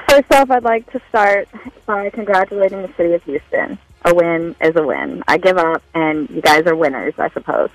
First 0.09 0.31
off, 0.31 0.51
I'd 0.51 0.63
like 0.63 0.89
to 0.91 1.01
start 1.09 1.49
by 1.87 2.11
congratulating 2.11 2.83
the 2.83 2.93
city 2.95 3.13
of 3.13 3.23
Houston. 3.23 3.79
A 4.05 4.13
win 4.13 4.55
is 4.61 4.75
a 4.75 4.83
win. 4.83 5.23
I 5.27 5.37
give 5.37 5.57
up, 5.57 5.81
and 5.93 6.29
you 6.29 6.41
guys 6.41 6.63
are 6.65 6.75
winners, 6.75 7.13
I 7.17 7.29
suppose. 7.29 7.69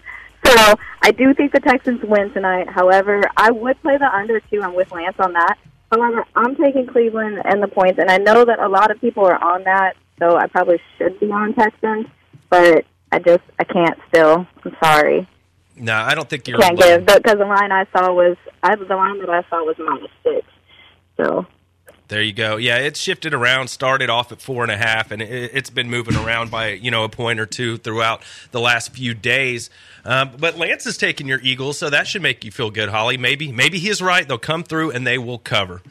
So 0.45 0.75
I 1.03 1.11
do 1.11 1.35
think 1.35 1.53
the 1.53 1.61
Texans 1.61 2.03
win 2.03 2.31
tonight. 2.33 2.69
However, 2.69 3.23
I 3.37 3.51
would 3.51 3.81
play 3.83 3.97
the 3.99 4.15
under 4.15 4.41
too. 4.41 4.63
I'm 4.63 4.75
with 4.75 4.91
Lance 4.93 5.17
on 5.19 5.33
that. 5.33 5.57
However, 5.91 6.25
I'm 6.37 6.55
taking 6.57 6.87
Cleveland 6.87 7.41
and 7.45 7.63
the 7.63 7.69
points, 7.69 7.99
and 7.99 8.11
I 8.11 8.19
know 8.19 8.45
that 8.45 8.59
a 8.59 8.69
lot 8.69 8.91
of 8.91 9.01
people 9.01 9.25
are 9.25 9.43
on 9.43 9.65
that, 9.65 9.97
so 10.19 10.37
I 10.37 10.47
probably 10.47 10.81
should 10.97 11.19
be 11.19 11.31
on 11.31 11.55
Texans, 11.55 12.07
but 12.51 12.85
I 13.11 13.19
just 13.19 13.43
I 13.59 13.65
can't. 13.65 13.99
Still, 14.09 14.47
I'm 14.65 14.77
sorry. 14.83 15.29
No, 15.77 15.95
I 15.95 16.15
don't 16.15 16.29
think 16.29 16.47
you're. 16.47 16.59
Can't 16.59 16.79
give 16.79 17.07
because 17.07 17.39
the 17.39 17.47
line 17.47 17.73
I 17.73 17.87
saw 17.93 18.13
was 18.13 18.37
I 18.63 18.75
the 18.75 18.85
line 18.85 19.19
that 19.21 19.31
I 19.31 19.43
saw 19.49 19.65
was 19.65 19.77
minus 19.79 20.11
six. 20.23 20.47
So 21.17 21.47
There 22.09 22.23
you 22.23 22.33
go. 22.33 22.57
Yeah, 22.57 22.79
it's 22.79 22.99
shifted 22.99 23.35
around. 23.35 23.69
Started 23.69 24.09
off 24.09 24.33
at 24.33 24.41
four 24.41 24.63
and 24.63 24.73
a 24.73 24.79
half, 24.79 25.11
and 25.11 25.21
it, 25.21 25.51
it's 25.53 25.69
been 25.69 25.91
moving 25.91 26.17
around 26.17 26.51
by 26.51 26.71
you 26.71 26.91
know 26.91 27.05
a 27.05 27.09
point 27.09 27.39
or 27.39 27.45
two 27.45 27.77
throughout 27.77 28.23
the 28.51 28.61
last 28.61 28.93
few 28.93 29.13
days. 29.13 29.69
Um, 30.07 30.31
but 30.39 30.57
Lance 30.57 30.87
is 30.87 30.97
taking 30.97 31.27
your 31.27 31.41
Eagles, 31.43 31.79
so 31.79 31.91
that 31.91 32.07
should 32.07 32.23
make 32.23 32.45
you 32.47 32.51
feel 32.51 32.71
good, 32.71 32.89
Holly. 32.89 33.19
Maybe 33.19 33.53
maybe 33.53 33.79
he 33.79 33.91
is 33.91 34.01
right. 34.01 34.27
They'll 34.27 34.39
come 34.39 34.65
through 34.65 34.93
and 34.93 35.07
they 35.07 35.19
will 35.19 35.39
cover. 35.39 35.83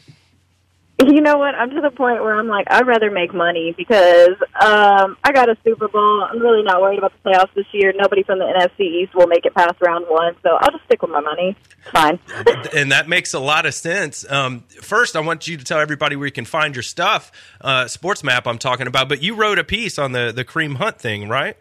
You 1.08 1.22
know 1.22 1.38
what? 1.38 1.54
I'm 1.54 1.70
to 1.70 1.82
the 1.82 1.92
point 1.92 2.22
where 2.22 2.38
I'm 2.38 2.48
like, 2.48 2.68
I'd 2.72 2.88
rather 2.88 3.12
make 3.12 3.34
money 3.34 3.74
because 3.78 4.36
um, 4.60 5.16
I 5.24 5.32
got 5.32 5.48
a 5.48 5.56
Super 5.64 5.88
Bowl. 5.88 6.24
I'm 6.24 6.40
really 6.40 6.64
not 6.64 6.82
worried 6.82 6.98
about 6.98 7.14
the 7.14 7.30
playoffs 7.30 7.54
this 7.54 7.68
year. 7.72 7.94
Nobody 7.96 8.24
from 8.24 8.40
the 8.40 8.46
NFC 8.46 8.82
East 8.82 9.14
will 9.14 9.28
make 9.28 9.46
it 9.46 9.54
past 9.54 9.76
round 9.80 10.06
one, 10.10 10.36
so 10.42 10.58
I'll 10.60 10.72
just 10.72 10.84
stick 10.86 11.02
with 11.04 11.12
my 11.12 11.22
money. 11.22 11.56
It's 11.80 11.92
fine. 11.92 12.20
and 12.76 12.92
that 12.92 13.08
makes 13.08 13.36
a 13.36 13.40
lot 13.40 13.68
of 13.68 13.76
sense. 13.76 14.30
Um, 14.30 14.62
first, 14.82 15.16
I 15.16 15.20
want 15.20 15.48
you 15.48 15.58
to 15.58 15.64
tell 15.64 15.80
everybody 15.80 16.16
where 16.16 16.26
you 16.26 16.32
can 16.32 16.46
find 16.46 16.76
your 16.76 16.84
stuff. 16.84 17.32
Uh, 17.62 17.88
Sports 17.88 18.24
Map, 18.24 18.48
I'm 18.48 18.58
talking 18.58 18.88
about. 18.88 19.08
But 19.08 19.22
you 19.22 19.36
wrote 19.36 19.60
a 19.60 19.64
piece 19.64 20.00
on 20.00 20.14
the 20.14 20.32
the 20.36 20.44
Kareem 20.44 20.78
Hunt 20.78 21.00
thing, 21.00 21.30
right? 21.30 21.58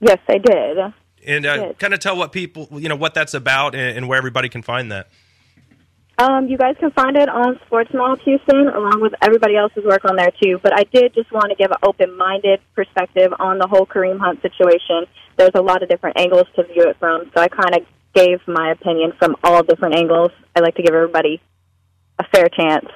yes, 0.00 0.18
I 0.28 0.38
did. 0.38 0.78
And 1.26 1.46
uh, 1.46 1.72
kind 1.74 1.92
of 1.92 2.00
tell 2.00 2.16
what 2.16 2.32
people, 2.32 2.68
you 2.72 2.88
know, 2.88 2.96
what 2.96 3.14
that's 3.14 3.34
about 3.34 3.74
and, 3.74 3.98
and 3.98 4.08
where 4.08 4.18
everybody 4.18 4.48
can 4.48 4.62
find 4.62 4.92
that. 4.92 5.08
Um, 6.18 6.48
you 6.48 6.56
guys 6.56 6.76
can 6.80 6.90
find 6.92 7.14
it 7.16 7.28
on 7.28 7.60
Sports 7.66 7.90
Map 7.92 8.18
Houston, 8.20 8.68
along 8.68 9.00
with 9.02 9.12
everybody 9.20 9.56
else's 9.56 9.84
work 9.84 10.04
on 10.06 10.16
there 10.16 10.30
too. 10.42 10.58
But 10.62 10.72
I 10.74 10.84
did 10.84 11.12
just 11.14 11.30
want 11.30 11.50
to 11.50 11.56
give 11.56 11.70
an 11.70 11.76
open-minded 11.82 12.60
perspective 12.74 13.34
on 13.38 13.58
the 13.58 13.66
whole 13.66 13.84
Kareem 13.84 14.18
Hunt 14.18 14.40
situation. 14.40 15.04
There's 15.36 15.50
a 15.54 15.60
lot 15.60 15.82
of 15.82 15.90
different 15.90 16.18
angles 16.18 16.46
to 16.56 16.64
view 16.64 16.88
it 16.88 16.96
from, 16.98 17.30
so 17.34 17.42
I 17.42 17.48
kind 17.48 17.74
of 17.74 17.86
gave 18.14 18.40
my 18.48 18.72
opinion 18.72 19.12
from 19.18 19.36
all 19.44 19.62
different 19.62 19.94
angles. 19.94 20.30
I 20.54 20.60
like 20.60 20.74
to 20.76 20.82
give 20.82 20.94
everybody 20.94 21.42
a 22.18 22.24
fair 22.24 22.48
chance, 22.48 22.86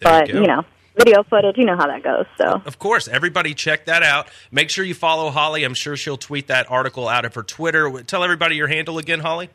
There 0.00 0.10
but 0.10 0.28
you 0.28 0.40
you 0.40 0.46
know, 0.48 0.64
video 0.96 1.22
footage, 1.22 1.56
you 1.56 1.64
know 1.64 1.76
how 1.76 1.86
that 1.86 2.02
goes. 2.02 2.26
So 2.36 2.62
Of 2.66 2.80
course, 2.80 3.06
everybody 3.06 3.54
check 3.54 3.86
that 3.86 4.02
out. 4.02 4.28
Make 4.50 4.70
sure 4.70 4.84
you 4.84 4.94
follow 4.94 5.30
Holly. 5.30 5.62
I'm 5.62 5.74
sure 5.74 5.96
she'll 5.96 6.16
tweet 6.16 6.48
that 6.48 6.68
article 6.68 7.06
out 7.06 7.24
of 7.24 7.34
her 7.36 7.44
Twitter. 7.44 8.02
Tell 8.02 8.24
everybody 8.24 8.56
your 8.56 8.66
handle 8.66 8.98
again, 8.98 9.20
Holly. 9.20 9.50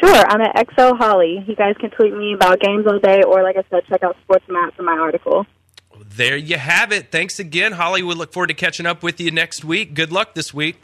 Sure, 0.00 0.24
I'm 0.28 0.40
at 0.40 0.56
XO 0.56 0.96
Holly. 0.96 1.44
You 1.46 1.54
guys 1.54 1.76
can 1.78 1.90
tweet 1.90 2.12
me 2.12 2.34
about 2.34 2.60
games 2.60 2.86
all 2.86 2.98
day, 2.98 3.22
or 3.22 3.42
like 3.42 3.56
I 3.56 3.64
said, 3.70 3.84
check 3.88 4.02
out 4.02 4.16
Sports 4.22 4.44
Map 4.48 4.74
for 4.74 4.82
my 4.82 4.96
article. 4.96 5.46
There 6.04 6.36
you 6.36 6.58
have 6.58 6.92
it. 6.92 7.10
Thanks 7.10 7.38
again, 7.38 7.72
Holly. 7.72 8.02
We 8.02 8.14
look 8.14 8.32
forward 8.32 8.48
to 8.48 8.54
catching 8.54 8.86
up 8.86 9.02
with 9.02 9.20
you 9.20 9.30
next 9.30 9.64
week. 9.64 9.94
Good 9.94 10.12
luck 10.12 10.34
this 10.34 10.54
week. 10.54 10.80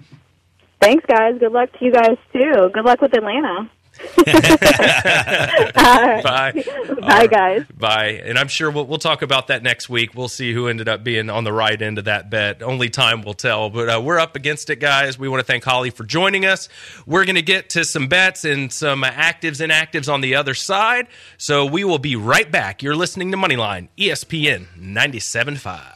Thanks, 0.80 1.04
guys. 1.06 1.38
Good 1.38 1.52
luck 1.52 1.72
to 1.78 1.84
you 1.84 1.92
guys 1.92 2.18
too. 2.32 2.70
Good 2.72 2.84
luck 2.84 3.00
with 3.00 3.16
Atlanta. 3.16 3.70
Bye. 4.24 6.52
Bye, 7.00 7.26
guys. 7.26 7.64
Bye. 7.76 8.22
And 8.24 8.38
I'm 8.38 8.48
sure 8.48 8.70
we'll, 8.70 8.86
we'll 8.86 8.98
talk 8.98 9.22
about 9.22 9.48
that 9.48 9.62
next 9.62 9.88
week. 9.88 10.14
We'll 10.14 10.28
see 10.28 10.52
who 10.52 10.68
ended 10.68 10.88
up 10.88 11.04
being 11.04 11.30
on 11.30 11.44
the 11.44 11.52
right 11.52 11.80
end 11.80 11.98
of 11.98 12.04
that 12.06 12.30
bet. 12.30 12.62
Only 12.62 12.90
time 12.90 13.22
will 13.22 13.34
tell. 13.34 13.70
But 13.70 13.88
uh, 13.88 14.00
we're 14.00 14.18
up 14.18 14.36
against 14.36 14.70
it, 14.70 14.76
guys. 14.76 15.18
We 15.18 15.28
want 15.28 15.40
to 15.40 15.46
thank 15.46 15.64
Holly 15.64 15.90
for 15.90 16.04
joining 16.04 16.46
us. 16.46 16.68
We're 17.06 17.24
going 17.24 17.36
to 17.36 17.42
get 17.42 17.70
to 17.70 17.84
some 17.84 18.08
bets 18.08 18.44
and 18.44 18.72
some 18.72 19.02
actives 19.02 19.60
and 19.60 19.72
actives 19.72 20.12
on 20.12 20.20
the 20.20 20.34
other 20.34 20.54
side. 20.54 21.08
So 21.38 21.66
we 21.66 21.84
will 21.84 21.98
be 21.98 22.16
right 22.16 22.50
back. 22.50 22.82
You're 22.82 22.96
listening 22.96 23.30
to 23.32 23.36
Moneyline, 23.36 23.88
ESPN 23.98 24.66
97.5. 24.78 25.93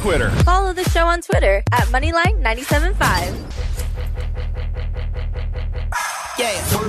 Twitter. 0.00 0.30
Twitter. 0.30 0.44
Follow 0.44 0.72
the 0.72 0.84
show 0.84 1.06
on 1.06 1.20
Twitter 1.20 1.62
at 1.72 1.88
Moneyline975. 1.88 3.34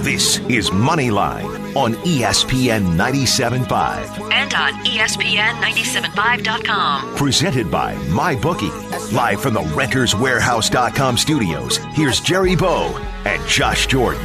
This 0.04 0.38
is 0.48 0.70
Moneyline 0.70 1.76
on 1.76 1.96
ESPN 1.96 2.96
97.5. 2.96 4.32
And 4.32 4.54
on 4.54 4.74
E 4.86 5.00
ESPN975.com. 5.00 7.16
Presented 7.16 7.72
by 7.72 7.96
MyBookie. 7.96 9.12
Live 9.12 9.42
from 9.42 9.56
the 9.56 9.62
RentersWarehouse.com 9.62 11.18
studios, 11.18 11.78
here's 11.94 12.20
Jerry 12.20 12.56
Bow 12.56 12.96
and 13.26 13.44
Josh 13.48 13.88
Jordan. 13.88 14.22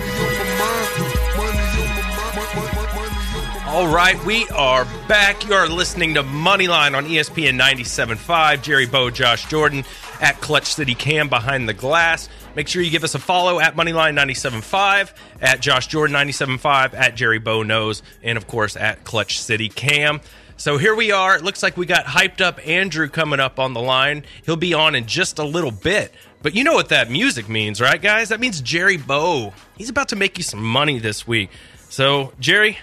All 3.74 3.92
right, 3.92 4.24
we 4.24 4.46
are 4.50 4.84
back. 5.08 5.48
You 5.48 5.54
are 5.54 5.66
listening 5.66 6.14
to 6.14 6.22
Moneyline 6.22 6.96
on 6.96 7.06
ESPN 7.06 7.60
97.5. 7.60 8.62
Jerry 8.62 8.86
Bow, 8.86 9.10
Josh 9.10 9.46
Jordan 9.46 9.84
at 10.20 10.40
Clutch 10.40 10.72
City 10.72 10.94
Cam 10.94 11.28
behind 11.28 11.68
the 11.68 11.74
glass. 11.74 12.28
Make 12.54 12.68
sure 12.68 12.82
you 12.82 12.90
give 12.92 13.02
us 13.02 13.16
a 13.16 13.18
follow 13.18 13.58
at 13.58 13.74
Moneyline 13.74 14.16
97.5, 14.16 15.12
at 15.42 15.58
Josh 15.60 15.88
Jordan 15.88 16.14
97.5, 16.14 16.94
at 16.94 17.16
Jerry 17.16 17.40
Bow 17.40 17.64
Knows, 17.64 18.04
and 18.22 18.38
of 18.38 18.46
course 18.46 18.76
at 18.76 19.02
Clutch 19.02 19.40
City 19.40 19.68
Cam. 19.68 20.20
So 20.56 20.78
here 20.78 20.94
we 20.94 21.10
are. 21.10 21.34
It 21.34 21.42
looks 21.42 21.60
like 21.60 21.76
we 21.76 21.84
got 21.84 22.04
hyped 22.04 22.40
up 22.40 22.64
Andrew 22.64 23.08
coming 23.08 23.40
up 23.40 23.58
on 23.58 23.72
the 23.72 23.82
line. 23.82 24.22
He'll 24.46 24.54
be 24.54 24.72
on 24.72 24.94
in 24.94 25.06
just 25.06 25.40
a 25.40 25.44
little 25.44 25.72
bit. 25.72 26.14
But 26.42 26.54
you 26.54 26.62
know 26.62 26.74
what 26.74 26.90
that 26.90 27.10
music 27.10 27.48
means, 27.48 27.80
right, 27.80 28.00
guys? 28.00 28.28
That 28.28 28.38
means 28.38 28.60
Jerry 28.60 28.98
Bow. 28.98 29.52
He's 29.76 29.88
about 29.88 30.10
to 30.10 30.16
make 30.16 30.38
you 30.38 30.44
some 30.44 30.62
money 30.62 31.00
this 31.00 31.26
week. 31.26 31.50
So, 31.88 32.32
Jerry, 32.38 32.78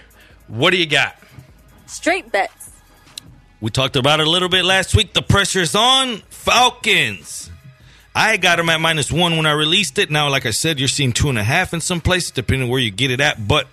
what 0.48 0.70
do 0.70 0.76
you 0.76 0.86
got? 0.86 1.16
Straight 1.86 2.32
bets. 2.32 2.70
We 3.60 3.70
talked 3.70 3.96
about 3.96 4.20
it 4.20 4.26
a 4.26 4.30
little 4.30 4.48
bit 4.48 4.64
last 4.64 4.96
week. 4.96 5.12
The 5.12 5.22
pressure's 5.22 5.74
on. 5.74 6.18
Falcons. 6.30 7.50
I 8.14 8.36
got 8.36 8.56
them 8.56 8.68
at 8.68 8.80
minus 8.80 9.10
one 9.10 9.36
when 9.36 9.46
I 9.46 9.52
released 9.52 9.98
it. 9.98 10.10
Now, 10.10 10.28
like 10.28 10.44
I 10.44 10.50
said, 10.50 10.78
you're 10.78 10.88
seeing 10.88 11.12
two 11.12 11.28
and 11.28 11.38
a 11.38 11.44
half 11.44 11.72
in 11.72 11.80
some 11.80 12.00
places, 12.00 12.32
depending 12.32 12.64
on 12.64 12.70
where 12.70 12.80
you 12.80 12.90
get 12.90 13.10
it 13.10 13.20
at. 13.20 13.46
But 13.46 13.68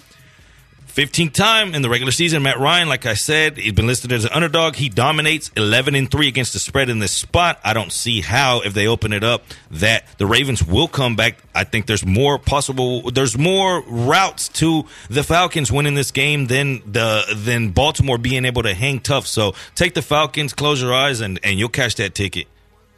15th 1.00 1.32
time 1.32 1.74
in 1.74 1.82
the 1.82 1.89
regular 1.89 2.12
season, 2.12 2.44
Matt 2.44 2.60
Ryan, 2.60 2.89
like 2.89 3.06
I 3.06 3.13
said, 3.13 3.56
he's 3.56 3.72
been 3.72 3.88
listed 3.88 4.12
as 4.12 4.25
an 4.25 4.32
underdog. 4.34 4.75
He 4.75 4.89
dominates 4.89 5.50
11 5.56 5.96
and 5.96 6.12
3 6.12 6.27
against 6.27 6.51
the 6.51 6.60
spread 6.60 6.89
in 6.89 7.00
this 7.00 7.15
spot. 7.15 7.58
I 7.63 7.72
don't 7.72 7.94
see 7.94 8.20
how, 8.20 8.60
if 8.60 8.74
they 8.74 8.86
open 8.86 9.13
it 9.13 9.24
up, 9.24 9.46
that 9.72 10.03
the 10.18 10.25
Ravens 10.25 10.62
will 10.62 10.89
come 10.89 11.15
back. 11.15 11.38
I 11.56 11.63
think 11.63 11.86
there's 11.86 12.06
more 12.06 12.38
possible, 12.38 13.12
there's 13.12 13.38
more 13.38 13.82
routes 13.84 14.50
to 14.50 14.88
the 15.10 15.24
Falcons 15.24 15.72
winning 15.72 15.96
this 15.96 16.12
game 16.12 16.48
than 16.48 16.82
the 16.86 17.24
than 17.34 17.70
Baltimore 17.70 18.18
being 18.18 18.44
able 18.44 18.63
to 18.63 18.74
hang 18.74 19.00
tough. 19.00 19.25
So 19.25 19.56
take 19.75 19.94
the 19.94 20.01
Falcons, 20.01 20.51
close 20.51 20.82
your 20.82 20.94
eyes, 20.94 21.22
and, 21.22 21.39
and 21.44 21.58
you'll 21.58 21.70
cash 21.70 21.96
that 21.96 22.13
ticket. 22.13 22.48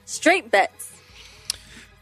Straight 0.06 0.50
bets. 0.50 0.81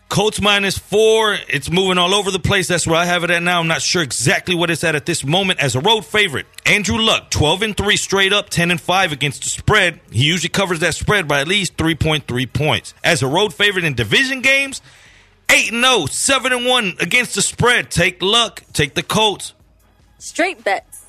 Colts 0.09 0.41
minus 0.41 0.75
four. 0.75 1.37
It's 1.47 1.69
moving 1.69 1.99
all 1.99 2.15
over 2.15 2.31
the 2.31 2.39
place. 2.39 2.67
That's 2.67 2.87
where 2.87 2.95
I 2.95 3.05
have 3.05 3.23
it 3.23 3.29
at 3.29 3.43
now. 3.43 3.59
I'm 3.59 3.67
not 3.67 3.83
sure 3.83 4.01
exactly 4.01 4.55
what 4.55 4.71
it's 4.71 4.83
at 4.83 4.95
at 4.95 5.05
this 5.05 5.23
moment. 5.23 5.59
As 5.59 5.75
a 5.75 5.79
road 5.79 6.03
favorite, 6.03 6.47
Andrew 6.65 6.97
Luck, 6.97 7.29
12 7.29 7.61
and 7.61 7.77
3 7.77 7.95
straight 7.95 8.33
up, 8.33 8.49
10 8.49 8.71
and 8.71 8.81
5 8.81 9.11
against 9.11 9.43
the 9.43 9.51
spread. 9.51 9.99
He 10.11 10.25
usually 10.25 10.49
covers 10.49 10.79
that 10.79 10.95
spread 10.95 11.27
by 11.27 11.41
at 11.41 11.47
least 11.47 11.77
3.3 11.77 12.51
points. 12.51 12.95
As 13.03 13.21
a 13.21 13.27
road 13.27 13.53
favorite 13.53 13.85
in 13.85 13.93
division 13.93 14.41
games, 14.41 14.81
8 15.47 15.73
and 15.73 15.83
0, 15.83 16.07
7 16.07 16.53
and 16.53 16.65
1 16.65 16.95
against 16.99 17.35
the 17.35 17.43
spread. 17.43 17.91
Take 17.91 18.21
Luck, 18.23 18.63
take 18.73 18.95
the 18.95 19.03
Colts. 19.03 19.53
Straight 20.17 20.63
bets. 20.63 21.05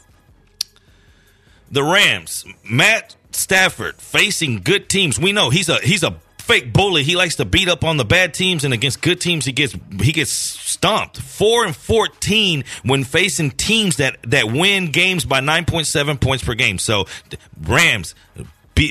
The 1.70 1.82
Rams, 1.82 2.44
Matt 2.68 3.16
Stafford 3.32 3.96
facing 3.96 4.60
good 4.60 4.90
teams. 4.90 5.18
We 5.18 5.32
know 5.32 5.50
he's 5.50 5.68
a 5.68 5.76
he's 5.78 6.02
a 6.02 6.16
fake 6.50 6.72
bully. 6.72 7.04
He 7.04 7.16
likes 7.16 7.36
to 7.36 7.44
beat 7.44 7.68
up 7.68 7.84
on 7.84 7.96
the 7.96 8.04
bad 8.04 8.34
teams, 8.34 8.64
and 8.64 8.74
against 8.74 9.00
good 9.00 9.20
teams, 9.20 9.44
he 9.44 9.52
gets 9.52 9.74
he 10.00 10.12
gets 10.12 10.32
stomped. 10.32 11.18
Four 11.18 11.64
and 11.64 11.76
fourteen 11.76 12.64
when 12.82 13.04
facing 13.04 13.52
teams 13.52 13.96
that 13.96 14.16
that 14.24 14.50
win 14.50 14.90
games 14.90 15.24
by 15.24 15.40
nine 15.40 15.64
point 15.64 15.86
seven 15.86 16.18
points 16.18 16.44
per 16.44 16.54
game. 16.54 16.78
So 16.78 17.06
Rams. 17.62 18.14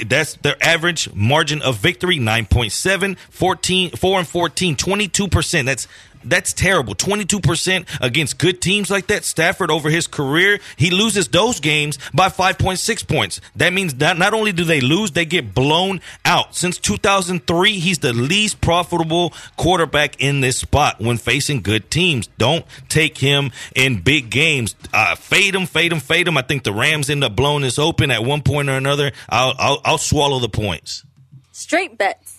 That's 0.05 0.35
their 0.35 0.55
average 0.61 1.11
margin 1.15 1.63
of 1.63 1.77
victory 1.77 2.19
9.7 2.19 3.17
14 3.17 3.89
4 3.89 4.19
and 4.19 4.27
14 4.27 4.75
22% 4.75 5.65
that's 5.65 5.87
that's 6.23 6.53
terrible. 6.53 6.95
22% 6.95 7.85
against 8.01 8.37
good 8.37 8.61
teams 8.61 8.89
like 8.89 9.07
that. 9.07 9.25
Stafford 9.25 9.71
over 9.71 9.89
his 9.89 10.07
career 10.07 10.59
he 10.77 10.89
loses 10.89 11.27
those 11.27 11.59
games 11.59 11.97
by 12.13 12.29
5.6 12.29 13.07
points. 13.07 13.41
That 13.55 13.73
means 13.73 13.95
that 13.95 14.17
not 14.17 14.33
only 14.33 14.51
do 14.51 14.63
they 14.63 14.81
lose 14.81 15.11
they 15.11 15.25
get 15.25 15.53
blown 15.53 16.01
out. 16.25 16.55
Since 16.55 16.77
2003 16.79 17.73
he's 17.79 17.99
the 17.99 18.13
least 18.13 18.61
profitable 18.61 19.33
quarterback 19.57 20.19
in 20.21 20.41
this 20.41 20.59
spot 20.59 20.99
when 20.99 21.17
facing 21.17 21.61
good 21.61 21.89
teams. 21.91 22.27
Don't 22.37 22.65
take 22.87 23.17
him 23.17 23.51
in 23.75 24.01
big 24.01 24.29
games. 24.29 24.75
Uh, 24.93 25.15
fade 25.15 25.55
him 25.55 25.65
fade 25.65 25.91
him 25.91 25.99
fade 25.99 26.27
him. 26.27 26.37
I 26.37 26.41
think 26.41 26.63
the 26.63 26.73
Rams 26.73 27.09
end 27.09 27.23
up 27.23 27.35
blowing 27.35 27.61
this 27.61 27.79
open 27.79 28.11
at 28.11 28.23
one 28.23 28.41
point 28.41 28.69
or 28.69 28.77
another. 28.77 29.11
I'll 29.27 29.53
I'll, 29.57 29.81
I'll 29.85 29.97
swallow 29.97 30.39
the 30.39 30.49
points. 30.49 31.03
Straight 31.51 31.97
bets. 31.97 32.38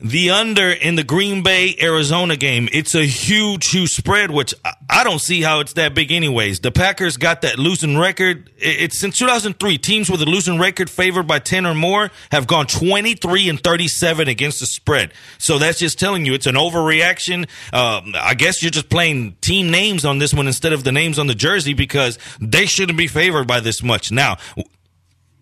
The 0.00 0.30
under 0.30 0.70
in 0.70 0.94
the 0.94 1.02
Green 1.02 1.42
Bay 1.42 1.76
Arizona 1.80 2.36
game. 2.36 2.68
It's 2.72 2.94
a 2.94 3.04
huge, 3.04 3.68
huge 3.68 3.90
spread, 3.90 4.30
which 4.30 4.54
I- 4.64 4.74
don't 5.08 5.20
see 5.20 5.40
how 5.40 5.60
it's 5.60 5.72
that 5.72 5.94
big, 5.94 6.12
anyways. 6.12 6.60
The 6.60 6.70
Packers 6.70 7.16
got 7.16 7.40
that 7.40 7.58
losing 7.58 7.96
record. 7.96 8.50
It's 8.58 8.98
since 8.98 9.16
2003. 9.18 9.78
Teams 9.78 10.10
with 10.10 10.20
a 10.20 10.26
losing 10.26 10.58
record 10.58 10.90
favored 10.90 11.26
by 11.26 11.38
10 11.38 11.64
or 11.66 11.74
more 11.74 12.10
have 12.30 12.46
gone 12.46 12.66
23 12.66 13.48
and 13.48 13.58
37 13.62 14.28
against 14.28 14.60
the 14.60 14.66
spread. 14.66 15.14
So 15.38 15.58
that's 15.58 15.78
just 15.78 15.98
telling 15.98 16.26
you 16.26 16.34
it's 16.34 16.46
an 16.46 16.56
overreaction. 16.56 17.48
Um, 17.72 18.14
I 18.20 18.34
guess 18.34 18.62
you're 18.62 18.70
just 18.70 18.90
playing 18.90 19.36
team 19.40 19.70
names 19.70 20.04
on 20.04 20.18
this 20.18 20.34
one 20.34 20.46
instead 20.46 20.74
of 20.74 20.84
the 20.84 20.92
names 20.92 21.18
on 21.18 21.26
the 21.26 21.34
jersey 21.34 21.72
because 21.72 22.18
they 22.40 22.66
shouldn't 22.66 22.98
be 22.98 23.06
favored 23.06 23.46
by 23.46 23.60
this 23.60 23.82
much. 23.82 24.12
Now, 24.12 24.36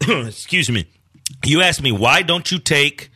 excuse 0.08 0.70
me. 0.70 0.86
You 1.44 1.60
asked 1.62 1.82
me, 1.82 1.90
why 1.90 2.22
don't 2.22 2.50
you 2.52 2.58
take 2.58 3.10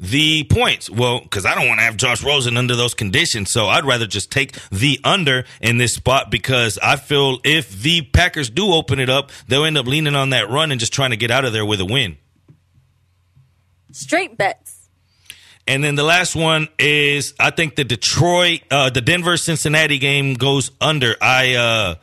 the 0.00 0.44
points. 0.44 0.88
Well, 0.88 1.20
because 1.20 1.44
I 1.44 1.54
don't 1.54 1.68
want 1.68 1.78
to 1.78 1.84
have 1.84 1.96
Josh 1.96 2.24
Rosen 2.24 2.56
under 2.56 2.74
those 2.74 2.94
conditions. 2.94 3.50
So 3.50 3.66
I'd 3.66 3.84
rather 3.84 4.06
just 4.06 4.32
take 4.32 4.52
the 4.70 4.98
under 5.04 5.44
in 5.60 5.78
this 5.78 5.94
spot 5.94 6.30
because 6.30 6.78
I 6.82 6.96
feel 6.96 7.38
if 7.44 7.70
the 7.70 8.02
Packers 8.02 8.50
do 8.50 8.72
open 8.72 8.98
it 8.98 9.10
up, 9.10 9.30
they'll 9.46 9.64
end 9.64 9.78
up 9.78 9.86
leaning 9.86 10.14
on 10.14 10.30
that 10.30 10.48
run 10.48 10.72
and 10.72 10.80
just 10.80 10.92
trying 10.92 11.10
to 11.10 11.16
get 11.16 11.30
out 11.30 11.44
of 11.44 11.52
there 11.52 11.66
with 11.66 11.80
a 11.80 11.84
win. 11.84 12.16
Straight 13.92 14.36
bets. 14.36 14.88
And 15.66 15.84
then 15.84 15.94
the 15.94 16.02
last 16.02 16.34
one 16.34 16.68
is 16.78 17.34
I 17.38 17.50
think 17.50 17.76
the 17.76 17.84
Detroit, 17.84 18.62
uh, 18.70 18.90
the 18.90 19.00
Denver 19.00 19.36
Cincinnati 19.36 19.98
game 19.98 20.34
goes 20.34 20.70
under. 20.80 21.14
I, 21.20 21.54
uh, 21.54 21.94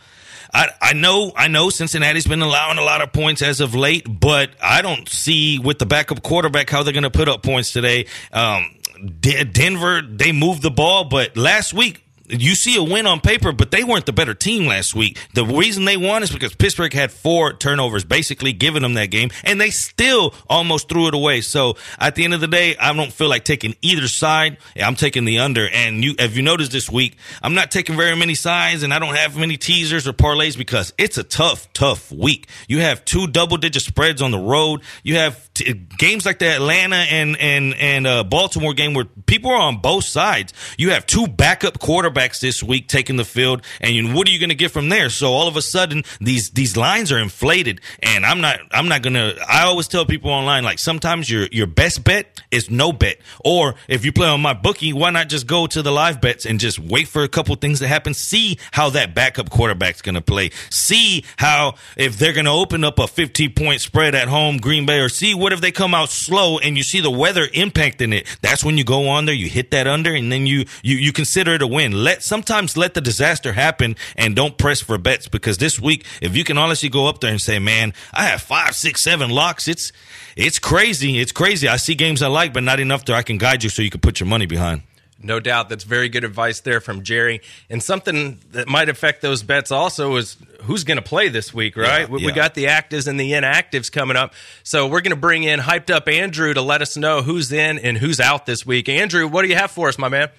I, 0.53 0.69
I 0.81 0.93
know, 0.93 1.31
I 1.35 1.47
know 1.47 1.69
Cincinnati's 1.69 2.27
been 2.27 2.41
allowing 2.41 2.77
a 2.77 2.83
lot 2.83 3.01
of 3.01 3.11
points 3.11 3.41
as 3.41 3.61
of 3.61 3.75
late, 3.75 4.05
but 4.07 4.51
I 4.61 4.81
don't 4.81 5.07
see 5.09 5.59
with 5.59 5.79
the 5.79 5.85
backup 5.85 6.23
quarterback 6.23 6.69
how 6.69 6.83
they're 6.83 6.93
going 6.93 7.03
to 7.03 7.09
put 7.09 7.27
up 7.29 7.43
points 7.43 7.73
today. 7.73 8.07
Um, 8.31 8.75
De- 9.19 9.43
Denver, 9.43 10.01
they 10.01 10.31
moved 10.31 10.61
the 10.61 10.71
ball, 10.71 11.05
but 11.05 11.37
last 11.37 11.73
week, 11.73 12.03
you 12.27 12.55
see 12.55 12.77
a 12.77 12.83
win 12.83 13.07
on 13.07 13.19
paper, 13.19 13.51
but 13.51 13.71
they 13.71 13.83
weren't 13.83 14.05
the 14.05 14.13
better 14.13 14.33
team 14.33 14.67
last 14.67 14.93
week. 14.93 15.17
The 15.33 15.45
reason 15.45 15.85
they 15.85 15.97
won 15.97 16.23
is 16.23 16.31
because 16.31 16.53
Pittsburgh 16.53 16.93
had 16.93 17.11
four 17.11 17.53
turnovers, 17.53 18.03
basically 18.03 18.53
giving 18.53 18.81
them 18.81 18.95
that 18.95 19.07
game, 19.07 19.29
and 19.43 19.59
they 19.59 19.69
still 19.69 20.33
almost 20.49 20.89
threw 20.89 21.07
it 21.07 21.13
away. 21.13 21.41
So 21.41 21.77
at 21.97 22.15
the 22.15 22.25
end 22.25 22.33
of 22.33 22.41
the 22.41 22.47
day, 22.47 22.75
I 22.77 22.93
don't 22.93 23.13
feel 23.13 23.29
like 23.29 23.43
taking 23.43 23.75
either 23.81 24.07
side. 24.07 24.57
I'm 24.75 24.95
taking 24.95 25.25
the 25.25 25.39
under. 25.39 25.67
And 25.69 26.03
you, 26.03 26.15
if 26.19 26.35
you 26.35 26.43
noticed 26.43 26.71
this 26.71 26.89
week, 26.89 27.17
I'm 27.41 27.53
not 27.53 27.71
taking 27.71 27.95
very 27.95 28.15
many 28.15 28.35
sides, 28.35 28.83
and 28.83 28.93
I 28.93 28.99
don't 28.99 29.15
have 29.15 29.37
many 29.37 29.57
teasers 29.57 30.07
or 30.07 30.13
parlays 30.13 30.57
because 30.57 30.93
it's 30.97 31.17
a 31.17 31.23
tough, 31.23 31.71
tough 31.73 32.11
week. 32.11 32.47
You 32.67 32.79
have 32.79 33.05
two 33.05 33.27
double-digit 33.27 33.81
spreads 33.81 34.21
on 34.21 34.31
the 34.31 34.39
road. 34.39 34.81
You 35.03 35.15
have 35.15 35.53
t- 35.53 35.73
games 35.73 36.25
like 36.25 36.39
the 36.39 36.47
Atlanta 36.47 36.97
and 36.97 37.37
and 37.39 37.73
and 37.75 38.07
uh, 38.07 38.23
Baltimore 38.23 38.73
game 38.73 38.93
where 38.93 39.05
people 39.05 39.51
are 39.51 39.61
on 39.61 39.77
both 39.77 40.03
sides. 40.03 40.53
You 40.77 40.91
have 40.91 41.05
two 41.05 41.27
backup 41.27 41.79
quarterbacks 41.79 42.16
this 42.17 42.63
week 42.63 42.87
taking 42.87 43.15
the 43.15 43.23
field, 43.23 43.61
and 43.79 44.15
what 44.15 44.27
are 44.27 44.31
you 44.31 44.39
going 44.39 44.49
to 44.49 44.55
get 44.55 44.71
from 44.71 44.89
there? 44.89 45.09
So 45.09 45.27
all 45.33 45.47
of 45.47 45.55
a 45.55 45.61
sudden, 45.61 46.03
these 46.19 46.49
these 46.49 46.75
lines 46.75 47.11
are 47.11 47.19
inflated, 47.19 47.79
and 48.01 48.25
I'm 48.25 48.41
not 48.41 48.59
I'm 48.71 48.87
not 48.87 49.03
gonna. 49.03 49.33
I 49.47 49.65
always 49.65 49.87
tell 49.87 50.05
people 50.05 50.31
online 50.31 50.63
like 50.63 50.79
sometimes 50.79 51.29
your 51.29 51.47
your 51.51 51.67
best 51.67 52.03
bet 52.03 52.41
is 52.49 52.71
no 52.71 52.91
bet, 52.91 53.17
or 53.45 53.75
if 53.87 54.03
you 54.03 54.11
play 54.11 54.27
on 54.27 54.41
MyBookie, 54.41 54.93
why 54.93 55.11
not 55.11 55.29
just 55.29 55.45
go 55.45 55.67
to 55.67 55.81
the 55.81 55.91
live 55.91 56.19
bets 56.19 56.45
and 56.45 56.59
just 56.59 56.79
wait 56.79 57.07
for 57.07 57.23
a 57.23 57.27
couple 57.27 57.55
things 57.55 57.79
to 57.79 57.87
happen, 57.87 58.13
see 58.13 58.57
how 58.71 58.89
that 58.89 59.13
backup 59.13 59.49
quarterback's 59.49 60.01
going 60.01 60.15
to 60.15 60.21
play, 60.21 60.49
see 60.71 61.23
how 61.37 61.75
if 61.95 62.17
they're 62.17 62.33
going 62.33 62.45
to 62.45 62.51
open 62.51 62.83
up 62.83 62.97
a 62.99 63.07
15 63.07 63.53
point 63.53 63.81
spread 63.81 64.15
at 64.15 64.27
home, 64.27 64.57
Green 64.57 64.85
Bay, 64.85 64.99
or 64.99 65.09
see 65.09 65.35
what 65.35 65.53
if 65.53 65.61
they 65.61 65.71
come 65.71 65.93
out 65.93 66.09
slow 66.09 66.57
and 66.57 66.77
you 66.77 66.83
see 66.83 66.99
the 66.99 67.11
weather 67.11 67.45
impacting 67.47 68.13
it. 68.13 68.25
That's 68.41 68.63
when 68.63 68.77
you 68.77 68.83
go 68.83 69.07
on 69.09 69.25
there, 69.25 69.35
you 69.35 69.49
hit 69.49 69.71
that 69.71 69.85
under, 69.85 70.13
and 70.13 70.31
then 70.31 70.47
you 70.47 70.65
you 70.81 70.95
you 70.97 71.13
consider 71.13 71.53
it 71.53 71.61
a 71.61 71.67
win. 71.67 72.03
Let 72.07 72.23
sometimes 72.23 72.77
let 72.77 72.93
the 72.93 73.01
disaster 73.01 73.51
happen 73.51 73.97
and 74.15 74.33
don't 74.33 74.57
press 74.57 74.79
for 74.79 74.97
bets 74.97 75.27
because 75.27 75.57
this 75.57 75.77
week, 75.77 76.05
if 76.21 76.37
you 76.37 76.45
can 76.45 76.57
honestly 76.57 76.87
go 76.87 77.07
up 77.07 77.19
there 77.19 77.31
and 77.31 77.41
say, 77.41 77.59
"Man, 77.59 77.93
I 78.13 78.27
have 78.27 78.41
five, 78.41 78.75
six, 78.75 79.03
seven 79.03 79.29
locks," 79.29 79.67
it's 79.67 79.91
it's 80.37 80.57
crazy. 80.57 81.19
It's 81.19 81.33
crazy. 81.33 81.67
I 81.67 81.75
see 81.75 81.95
games 81.95 82.21
I 82.21 82.27
like, 82.27 82.53
but 82.53 82.63
not 82.63 82.79
enough 82.79 83.03
that 83.05 83.13
I 83.17 83.23
can 83.23 83.37
guide 83.37 83.61
you 83.61 83.69
so 83.69 83.81
you 83.81 83.89
can 83.89 83.99
put 83.99 84.21
your 84.21 84.27
money 84.27 84.45
behind. 84.45 84.83
No 85.21 85.41
doubt. 85.41 85.67
That's 85.67 85.83
very 85.83 86.07
good 86.07 86.23
advice 86.23 86.61
there 86.61 86.79
from 86.79 87.03
Jerry. 87.03 87.41
And 87.69 87.83
something 87.83 88.39
that 88.53 88.69
might 88.69 88.87
affect 88.87 89.21
those 89.21 89.43
bets 89.43 89.69
also 89.69 90.15
is 90.15 90.37
who's 90.61 90.85
going 90.85 90.95
to 90.95 91.01
play 91.03 91.27
this 91.27 91.53
week, 91.53 91.75
right? 91.75 92.07
Yeah, 92.07 92.15
we, 92.15 92.25
we 92.27 92.31
got 92.31 92.53
the 92.53 92.67
actives 92.67 93.09
and 93.09 93.19
the 93.19 93.33
inactives 93.33 93.91
coming 93.91 94.15
up. 94.15 94.33
So 94.63 94.87
we're 94.87 95.01
going 95.01 95.09
to 95.09 95.19
bring 95.19 95.43
in 95.43 95.59
hyped 95.59 95.89
up 95.89 96.07
Andrew 96.07 96.53
to 96.53 96.61
let 96.61 96.81
us 96.81 96.95
know 96.95 97.21
who's 97.21 97.51
in 97.51 97.79
and 97.79 97.97
who's 97.97 98.21
out 98.21 98.45
this 98.45 98.65
week. 98.65 98.87
Andrew, 98.87 99.27
what 99.27 99.41
do 99.41 99.49
you 99.49 99.55
have 99.55 99.71
for 99.71 99.89
us, 99.89 99.97
my 99.97 100.07
man? 100.07 100.29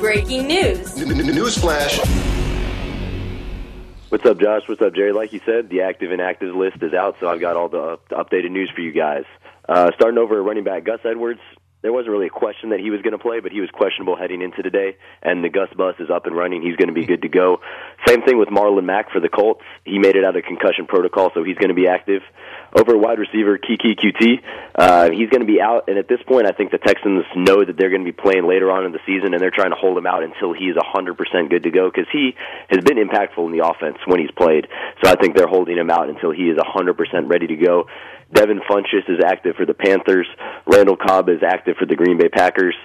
Breaking 0.00 0.46
news. 0.46 0.94
Newsflash. 0.96 1.98
What's 4.08 4.24
up, 4.24 4.40
Josh? 4.40 4.62
What's 4.66 4.80
up, 4.80 4.94
Jerry? 4.94 5.12
Like 5.12 5.34
you 5.34 5.40
said, 5.44 5.68
the 5.68 5.82
active 5.82 6.10
and 6.10 6.22
active 6.22 6.54
list 6.54 6.78
is 6.82 6.94
out, 6.94 7.16
so 7.20 7.28
I've 7.28 7.40
got 7.40 7.56
all 7.56 7.68
the, 7.68 7.98
the 8.08 8.16
updated 8.16 8.50
news 8.50 8.70
for 8.74 8.80
you 8.80 8.92
guys. 8.92 9.24
Uh, 9.68 9.90
starting 9.94 10.16
over 10.16 10.40
at 10.40 10.44
running 10.44 10.64
back 10.64 10.84
Gus 10.84 11.00
Edwards, 11.04 11.40
there 11.82 11.92
wasn't 11.92 12.12
really 12.12 12.28
a 12.28 12.30
question 12.30 12.70
that 12.70 12.80
he 12.80 12.90
was 12.90 13.02
going 13.02 13.12
to 13.12 13.18
play, 13.18 13.40
but 13.40 13.52
he 13.52 13.60
was 13.60 13.68
questionable 13.70 14.16
heading 14.16 14.42
into 14.42 14.62
today, 14.62 14.96
and 15.22 15.44
the 15.44 15.48
Gus 15.48 15.68
bus 15.76 15.96
is 15.98 16.08
up 16.08 16.26
and 16.26 16.34
running. 16.34 16.62
He's 16.62 16.76
going 16.76 16.88
to 16.88 16.94
be 16.94 17.04
good 17.06 17.22
to 17.22 17.28
go. 17.28 17.60
Same 18.06 18.22
thing 18.22 18.38
with 18.38 18.48
Marlon 18.48 18.84
Mack 18.84 19.10
for 19.10 19.20
the 19.20 19.28
Colts. 19.28 19.62
He 19.84 19.98
made 19.98 20.16
it 20.16 20.24
out 20.24 20.34
of 20.34 20.44
concussion 20.44 20.86
protocol, 20.86 21.30
so 21.34 21.44
he's 21.44 21.56
going 21.56 21.68
to 21.68 21.74
be 21.74 21.88
active. 21.88 22.22
Over 22.72 22.96
wide 22.96 23.18
receiver 23.18 23.58
Keke 23.58 23.98
Coutee, 23.98 24.42
uh, 24.74 25.10
he's 25.10 25.28
going 25.28 25.40
to 25.40 25.46
be 25.46 25.60
out, 25.60 25.88
and 25.88 25.98
at 25.98 26.06
this 26.08 26.22
point, 26.22 26.46
I 26.46 26.52
think 26.52 26.70
the 26.70 26.78
Texans 26.78 27.24
know 27.34 27.64
that 27.64 27.76
they're 27.76 27.90
going 27.90 28.04
to 28.04 28.12
be 28.12 28.16
playing 28.16 28.46
later 28.46 28.70
on 28.70 28.84
in 28.84 28.92
the 28.92 29.00
season, 29.06 29.34
and 29.34 29.42
they're 29.42 29.50
trying 29.50 29.70
to 29.70 29.76
hold 29.76 29.98
him 29.98 30.06
out 30.06 30.22
until 30.22 30.52
he's 30.52 30.74
100% 30.74 31.50
good 31.50 31.64
to 31.64 31.70
go 31.70 31.90
because 31.90 32.06
he 32.12 32.34
has 32.68 32.80
been 32.84 32.96
impactful 32.96 33.44
in 33.44 33.50
the 33.50 33.66
offense 33.66 33.98
when 34.06 34.20
he's 34.20 34.30
played. 34.30 34.68
So 35.02 35.10
I 35.10 35.16
think 35.16 35.36
they're 35.36 35.48
holding 35.48 35.76
him 35.76 35.90
out 35.90 36.08
until 36.08 36.30
he 36.30 36.44
is 36.48 36.58
100% 36.58 37.28
ready 37.28 37.48
to 37.48 37.56
go. 37.56 37.86
Devin 38.32 38.60
Funchess 38.70 39.08
is 39.08 39.18
active 39.24 39.56
for 39.56 39.66
the 39.66 39.74
Panthers. 39.74 40.26
Randall 40.66 40.96
Cobb 40.96 41.28
is 41.28 41.42
active 41.42 41.76
for 41.76 41.86
the 41.86 41.96
Green 41.96 42.16
Bay 42.16 42.28
Packers. 42.28 42.76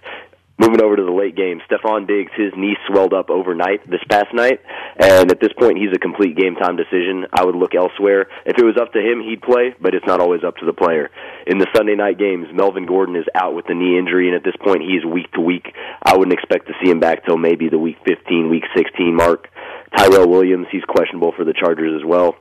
Moving 0.57 0.81
over 0.81 0.95
to 0.95 1.03
the 1.03 1.11
late 1.11 1.35
game, 1.35 1.59
Stefon 1.67 2.07
Diggs, 2.07 2.31
his 2.37 2.53
knee 2.55 2.77
swelled 2.87 3.13
up 3.13 3.29
overnight 3.29 3.83
this 3.91 3.99
past 4.09 4.33
night, 4.33 4.61
and 4.97 5.29
at 5.29 5.41
this 5.41 5.51
point, 5.59 5.77
he's 5.77 5.91
a 5.93 5.99
complete 5.99 6.37
game 6.37 6.55
time 6.55 6.77
decision. 6.77 7.27
I 7.33 7.43
would 7.43 7.55
look 7.55 7.75
elsewhere. 7.75 8.27
If 8.45 8.57
it 8.57 8.63
was 8.63 8.77
up 8.79 8.93
to 8.93 8.99
him, 9.03 9.19
he'd 9.19 9.41
play, 9.41 9.75
but 9.81 9.93
it's 9.93 10.07
not 10.07 10.21
always 10.21 10.45
up 10.45 10.55
to 10.57 10.65
the 10.65 10.71
player. 10.71 11.11
In 11.45 11.57
the 11.57 11.67
Sunday 11.75 11.95
night 11.95 12.17
games, 12.17 12.47
Melvin 12.53 12.85
Gordon 12.85 13.17
is 13.17 13.27
out 13.35 13.53
with 13.53 13.67
the 13.67 13.75
knee 13.75 13.99
injury, 13.99 14.27
and 14.31 14.35
at 14.35 14.45
this 14.45 14.55
point, 14.63 14.81
he's 14.81 15.03
week 15.03 15.29
to 15.33 15.41
week. 15.41 15.75
I 16.01 16.15
wouldn't 16.15 16.31
expect 16.31 16.67
to 16.67 16.73
see 16.81 16.89
him 16.89 17.01
back 17.01 17.25
till 17.25 17.37
maybe 17.37 17.67
the 17.67 17.77
week 17.77 17.97
15, 18.07 18.49
week 18.49 18.63
16 18.73 19.13
mark. 19.13 19.49
Tyrell 19.97 20.29
Williams, 20.29 20.67
he's 20.71 20.85
questionable 20.87 21.33
for 21.35 21.43
the 21.43 21.53
Chargers 21.53 21.99
as 21.99 22.07
well. 22.07 22.35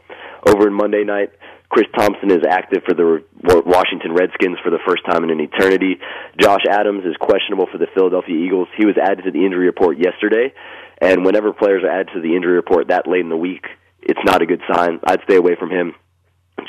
Over 0.46 0.68
in 0.68 0.74
Monday 0.74 1.02
night, 1.02 1.30
Chris 1.74 1.90
Thompson 1.98 2.30
is 2.30 2.46
active 2.48 2.84
for 2.86 2.94
the 2.94 3.24
Washington 3.42 4.14
Redskins 4.14 4.58
for 4.62 4.70
the 4.70 4.78
first 4.86 5.04
time 5.10 5.24
in 5.24 5.30
an 5.30 5.40
eternity. 5.40 5.98
Josh 6.40 6.62
Adams 6.70 7.04
is 7.04 7.16
questionable 7.18 7.66
for 7.66 7.78
the 7.78 7.88
Philadelphia 7.92 8.36
Eagles. 8.36 8.68
He 8.78 8.86
was 8.86 8.94
added 8.96 9.24
to 9.24 9.32
the 9.32 9.44
injury 9.44 9.66
report 9.66 9.98
yesterday, 9.98 10.54
and 11.02 11.24
whenever 11.24 11.52
players 11.52 11.82
are 11.82 11.90
added 11.90 12.10
to 12.14 12.20
the 12.20 12.36
injury 12.36 12.54
report 12.54 12.88
that 12.94 13.08
late 13.08 13.22
in 13.22 13.28
the 13.28 13.36
week, 13.36 13.66
it's 14.00 14.20
not 14.24 14.40
a 14.40 14.46
good 14.46 14.62
sign. 14.72 15.00
I'd 15.02 15.22
stay 15.24 15.34
away 15.34 15.56
from 15.58 15.70
him. 15.70 15.94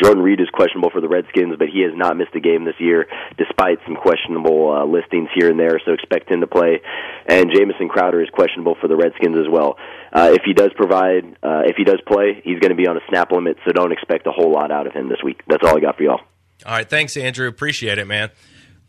Jordan 0.01 0.23
Reed 0.23 0.41
is 0.41 0.49
questionable 0.51 0.89
for 0.89 0.99
the 0.99 1.07
Redskins, 1.07 1.55
but 1.57 1.67
he 1.69 1.81
has 1.83 1.91
not 1.95 2.17
missed 2.17 2.35
a 2.35 2.39
game 2.39 2.65
this 2.65 2.75
year, 2.79 3.07
despite 3.37 3.77
some 3.85 3.95
questionable 3.95 4.73
uh, 4.75 4.83
listings 4.85 5.29
here 5.33 5.49
and 5.49 5.59
there. 5.59 5.79
So 5.85 5.93
expect 5.93 6.29
him 6.29 6.41
to 6.41 6.47
play. 6.47 6.81
And 7.27 7.51
Jamison 7.53 7.87
Crowder 7.87 8.21
is 8.21 8.29
questionable 8.31 8.75
for 8.81 8.87
the 8.87 8.95
Redskins 8.95 9.37
as 9.37 9.45
well. 9.49 9.77
Uh, 10.11 10.31
if 10.33 10.41
he 10.43 10.53
does 10.53 10.71
provide, 10.75 11.23
uh, 11.43 11.63
if 11.65 11.75
he 11.77 11.83
does 11.83 12.01
play, 12.07 12.41
he's 12.43 12.59
going 12.59 12.71
to 12.71 12.75
be 12.75 12.87
on 12.87 12.97
a 12.97 13.01
snap 13.09 13.31
limit. 13.31 13.57
So 13.65 13.71
don't 13.71 13.91
expect 13.93 14.27
a 14.27 14.31
whole 14.31 14.51
lot 14.51 14.71
out 14.71 14.87
of 14.87 14.93
him 14.93 15.07
this 15.07 15.19
week. 15.23 15.41
That's 15.47 15.63
all 15.63 15.77
I 15.77 15.79
got 15.79 15.97
for 15.97 16.03
y'all. 16.03 16.21
All 16.65 16.71
right. 16.73 16.89
Thanks, 16.89 17.15
Andrew. 17.15 17.47
Appreciate 17.47 17.97
it, 17.97 18.05
man. 18.07 18.31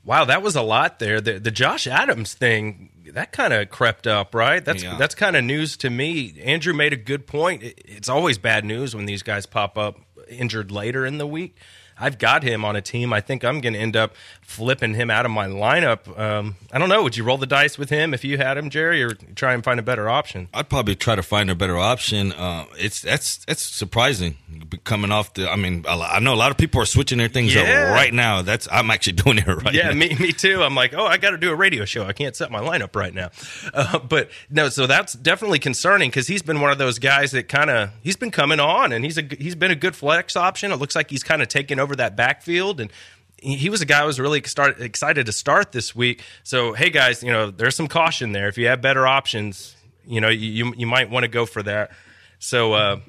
Wow, 0.05 0.25
that 0.27 0.41
was 0.41 0.55
a 0.57 0.63
lot 0.63 0.99
there. 0.99 1.21
The, 1.21 1.39
the 1.41 1.51
Josh 1.51 1.87
Adams 1.87 2.33
thing 2.35 2.91
that 3.13 3.33
kind 3.33 3.53
of 3.53 3.71
crept 3.71 4.07
up, 4.07 4.35
right? 4.35 4.65
That's 4.65 4.83
Yeah. 4.85 4.97
that's 4.99 5.15
kind 5.17 5.35
of 5.37 5.45
news 5.45 5.77
to 5.79 5.91
me. 5.91 6.41
Andrew 6.45 6.73
made 6.75 6.93
a 6.93 6.97
good 6.97 7.27
point. 7.27 7.63
It- 7.65 7.83
it's 7.85 8.09
always 8.09 8.39
bad 8.39 8.65
news 8.65 8.95
when 8.95 9.07
these 9.07 9.23
guys 9.25 9.47
pop 9.47 9.77
up 9.77 9.97
injured 10.29 10.71
later 10.71 11.07
in 11.07 11.19
the 11.19 11.27
week. 11.27 11.57
I've 11.99 12.19
got 12.19 12.43
him 12.43 12.65
on 12.65 12.77
a 12.77 12.83
team. 12.83 13.13
I 13.13 13.21
think 13.21 13.45
I'm 13.45 13.61
going 13.61 13.73
to 13.73 13.79
end 13.79 13.97
up 13.97 14.15
flipping 14.43 14.95
him 14.95 15.11
out 15.11 15.25
of 15.25 15.31
my 15.33 15.47
lineup. 15.47 16.19
Um, 16.19 16.57
I 16.73 16.79
don't 16.79 16.89
know. 16.89 17.03
Would 17.03 17.17
you 17.17 17.25
roll 17.25 17.39
the 17.39 17.47
dice 17.47 17.79
with 17.79 17.91
him 17.91 18.13
if 18.15 18.25
you 18.25 18.37
had 18.39 18.59
him, 18.59 18.71
Jerry, 18.71 19.03
or 19.03 19.11
try 19.35 19.55
and 19.55 19.65
find 19.65 19.81
a 19.81 19.83
better 19.83 20.09
option? 20.09 20.49
I'd 20.55 20.69
probably 20.69 20.95
try 20.95 21.15
to 21.17 21.23
find 21.23 21.51
a 21.51 21.55
better 21.55 21.79
option. 21.79 22.33
Uh, 22.33 22.67
it's 22.79 23.01
that's 23.01 23.39
that's 23.47 23.63
surprising 23.63 24.37
coming 24.85 25.11
off 25.11 25.35
the. 25.35 25.51
I 25.51 25.57
mean, 25.57 25.85
I 25.89 26.21
know 26.21 26.35
a 26.35 26.37
lot 26.37 26.51
of 26.51 26.59
people 26.59 26.81
are 26.83 26.87
switching 26.87 27.19
their 27.19 27.29
things 27.29 27.55
Yeah. 27.55 27.63
up 27.63 27.95
right 27.95 28.13
now. 28.13 28.43
That's 28.43 28.69
I'm 28.71 28.91
actually 28.91 29.13
doing 29.25 29.39
it 29.39 29.47
right 29.47 29.65
now. 29.65 29.71
yeah, 29.73 29.89
now. 29.89 29.95
me, 29.95 30.15
me 30.17 30.33
too. 30.33 30.63
I'm 30.63 30.75
like, 30.75 30.95
oh, 30.95 31.07
I 31.07 31.17
got 31.17 31.31
to 31.31 31.39
do 31.39 31.51
a 31.51 31.55
radio 31.55 31.85
show. 31.85 32.05
I 32.05 32.13
can't 32.13 32.37
set 32.37 32.51
my 32.51 32.61
lineup 32.61 32.95
right 32.95 33.15
now. 33.15 33.31
Uh, 33.73 33.99
but 33.99 34.31
no, 34.51 34.69
so 34.69 34.87
that's 34.87 35.15
definitely 35.15 35.59
concerning 35.59 36.11
because 36.11 36.27
he's 36.27 36.43
been 36.43 36.61
one 36.61 36.71
of 36.71 36.79
those 36.79 36.99
guys 36.99 37.33
that 37.33 37.49
kind 37.49 37.71
of 37.71 37.91
he's 38.03 38.17
been 38.17 38.31
coming 38.31 38.61
on 38.61 38.93
and 38.93 39.05
he's 39.05 39.19
a 39.19 39.23
he's 39.39 39.55
been 39.55 39.71
a 39.71 39.75
good 39.77 39.97
flex 39.97 40.37
option. 40.37 40.73
It 40.73 40.77
looks 40.77 40.95
like 40.95 41.11
he's 41.11 41.23
kind 41.23 41.43
of 41.43 41.49
taken 41.49 41.79
over 41.79 41.86
that 41.95 42.17
backfield 42.17 42.81
and. 42.81 42.91
He 43.39 43.69
was 43.69 43.83
a 43.83 43.85
guy 43.85 44.01
who 44.01 44.07
was 44.07 44.19
really 44.19 44.43
start, 44.45 44.81
excited 44.81 45.27
to 45.27 45.33
start 45.33 45.71
this 45.71 45.95
week. 45.95 46.23
So, 46.43 46.73
hey 46.73 46.89
guys, 46.89 47.23
you 47.23 47.31
know 47.31 47.51
there's 47.51 47.77
some 47.77 47.87
caution 47.87 48.33
there. 48.33 48.49
If 48.49 48.57
you 48.57 48.69
have 48.69 48.81
better 48.81 49.07
options, 49.07 49.77
you 50.07 50.23
know 50.23 50.31
you 50.31 50.73
you, 50.75 50.87
might 50.87 51.11
want 51.11 51.25
to 51.25 51.29
go 51.29 51.45
for 51.45 51.63
that. 51.63 51.91
So, 52.39 52.73
uh, 52.73 53.01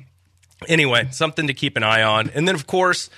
anyway, 0.67 1.07
something 1.11 1.47
to 1.47 1.53
keep 1.53 1.77
an 1.77 1.83
eye 1.83 2.03
on. 2.03 2.29
And 2.31 2.45
then, 2.45 2.55
of 2.55 2.67
course, 2.67 3.09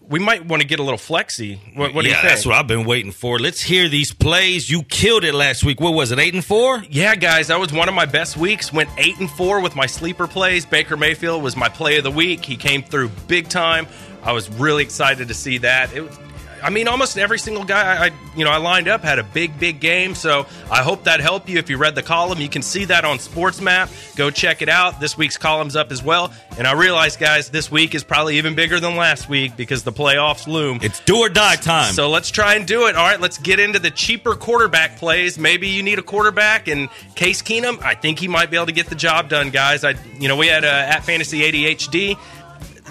we 0.00 0.18
might 0.18 0.46
want 0.46 0.60
to 0.62 0.66
get 0.66 0.80
a 0.80 0.82
little 0.82 0.98
flexy. 0.98 1.60
What, 1.74 1.94
what 1.94 2.02
do 2.02 2.08
you 2.08 2.14
think? 2.14 2.26
that's 2.26 2.46
what 2.46 2.56
I've 2.56 2.66
been 2.66 2.84
waiting 2.84 3.12
for. 3.12 3.38
Let's 3.38 3.60
hear 3.60 3.88
these 3.88 4.12
plays. 4.12 4.68
You 4.68 4.82
killed 4.82 5.24
it 5.24 5.34
last 5.34 5.62
week. 5.62 5.80
What 5.80 5.94
was 5.94 6.10
it? 6.10 6.18
Eight 6.18 6.34
and 6.34 6.44
four. 6.44 6.82
Yeah, 6.90 7.14
guys, 7.14 7.48
that 7.48 7.60
was 7.60 7.72
one 7.72 7.88
of 7.88 7.94
my 7.94 8.06
best 8.06 8.36
weeks. 8.36 8.72
Went 8.72 8.90
eight 8.98 9.18
and 9.18 9.30
four 9.30 9.60
with 9.60 9.76
my 9.76 9.86
sleeper 9.86 10.26
plays. 10.26 10.66
Baker 10.66 10.96
Mayfield 10.96 11.42
was 11.42 11.56
my 11.56 11.68
play 11.68 11.98
of 11.98 12.04
the 12.04 12.10
week. 12.10 12.44
He 12.44 12.56
came 12.56 12.82
through 12.82 13.10
big 13.28 13.48
time. 13.48 13.86
I 14.22 14.32
was 14.32 14.48
really 14.50 14.82
excited 14.82 15.28
to 15.28 15.34
see 15.34 15.58
that. 15.58 15.92
It 15.92 16.02
was, 16.02 16.18
I 16.62 16.70
mean, 16.70 16.88
almost 16.88 17.16
every 17.16 17.38
single 17.38 17.64
guy 17.64 17.80
I, 17.80 18.06
I, 18.06 18.10
you 18.36 18.44
know, 18.44 18.50
I 18.50 18.58
lined 18.58 18.88
up 18.88 19.02
had 19.02 19.18
a 19.18 19.22
big, 19.24 19.58
big 19.58 19.80
game. 19.80 20.14
So 20.14 20.46
I 20.70 20.82
hope 20.82 21.04
that 21.04 21.20
helped 21.20 21.48
you. 21.48 21.58
If 21.58 21.70
you 21.70 21.78
read 21.78 21.94
the 21.94 22.02
column, 22.02 22.40
you 22.40 22.48
can 22.48 22.62
see 22.62 22.84
that 22.86 23.04
on 23.04 23.18
Sports 23.18 23.60
Map. 23.60 23.88
Go 24.16 24.30
check 24.30 24.62
it 24.62 24.68
out. 24.68 25.00
This 25.00 25.16
week's 25.16 25.36
column's 25.36 25.76
up 25.76 25.90
as 25.90 26.02
well. 26.02 26.32
And 26.58 26.66
I 26.66 26.72
realize, 26.72 27.16
guys, 27.16 27.50
this 27.50 27.70
week 27.70 27.94
is 27.94 28.04
probably 28.04 28.38
even 28.38 28.54
bigger 28.54 28.80
than 28.80 28.96
last 28.96 29.28
week 29.28 29.56
because 29.56 29.84
the 29.84 29.92
playoffs 29.92 30.46
loom. 30.46 30.80
It's 30.82 31.00
do 31.00 31.18
or 31.18 31.28
die 31.28 31.56
time. 31.56 31.92
So 31.94 32.10
let's 32.10 32.30
try 32.30 32.54
and 32.54 32.66
do 32.66 32.86
it. 32.86 32.96
All 32.96 33.06
right, 33.06 33.20
let's 33.20 33.38
get 33.38 33.58
into 33.58 33.78
the 33.78 33.90
cheaper 33.90 34.34
quarterback 34.34 34.98
plays. 34.98 35.38
Maybe 35.38 35.68
you 35.68 35.82
need 35.82 35.98
a 35.98 36.02
quarterback, 36.02 36.68
and 36.68 36.88
Case 37.14 37.42
Keenum, 37.42 37.82
I 37.82 37.94
think 37.94 38.18
he 38.18 38.28
might 38.28 38.50
be 38.50 38.56
able 38.56 38.66
to 38.66 38.72
get 38.72 38.86
the 38.88 38.94
job 38.94 39.28
done, 39.28 39.50
guys. 39.50 39.84
I, 39.84 39.94
you 40.18 40.28
know, 40.28 40.36
we 40.36 40.48
had 40.48 40.64
uh, 40.64 40.68
at 40.68 41.04
Fantasy 41.04 41.40
ADHD. 41.40 42.18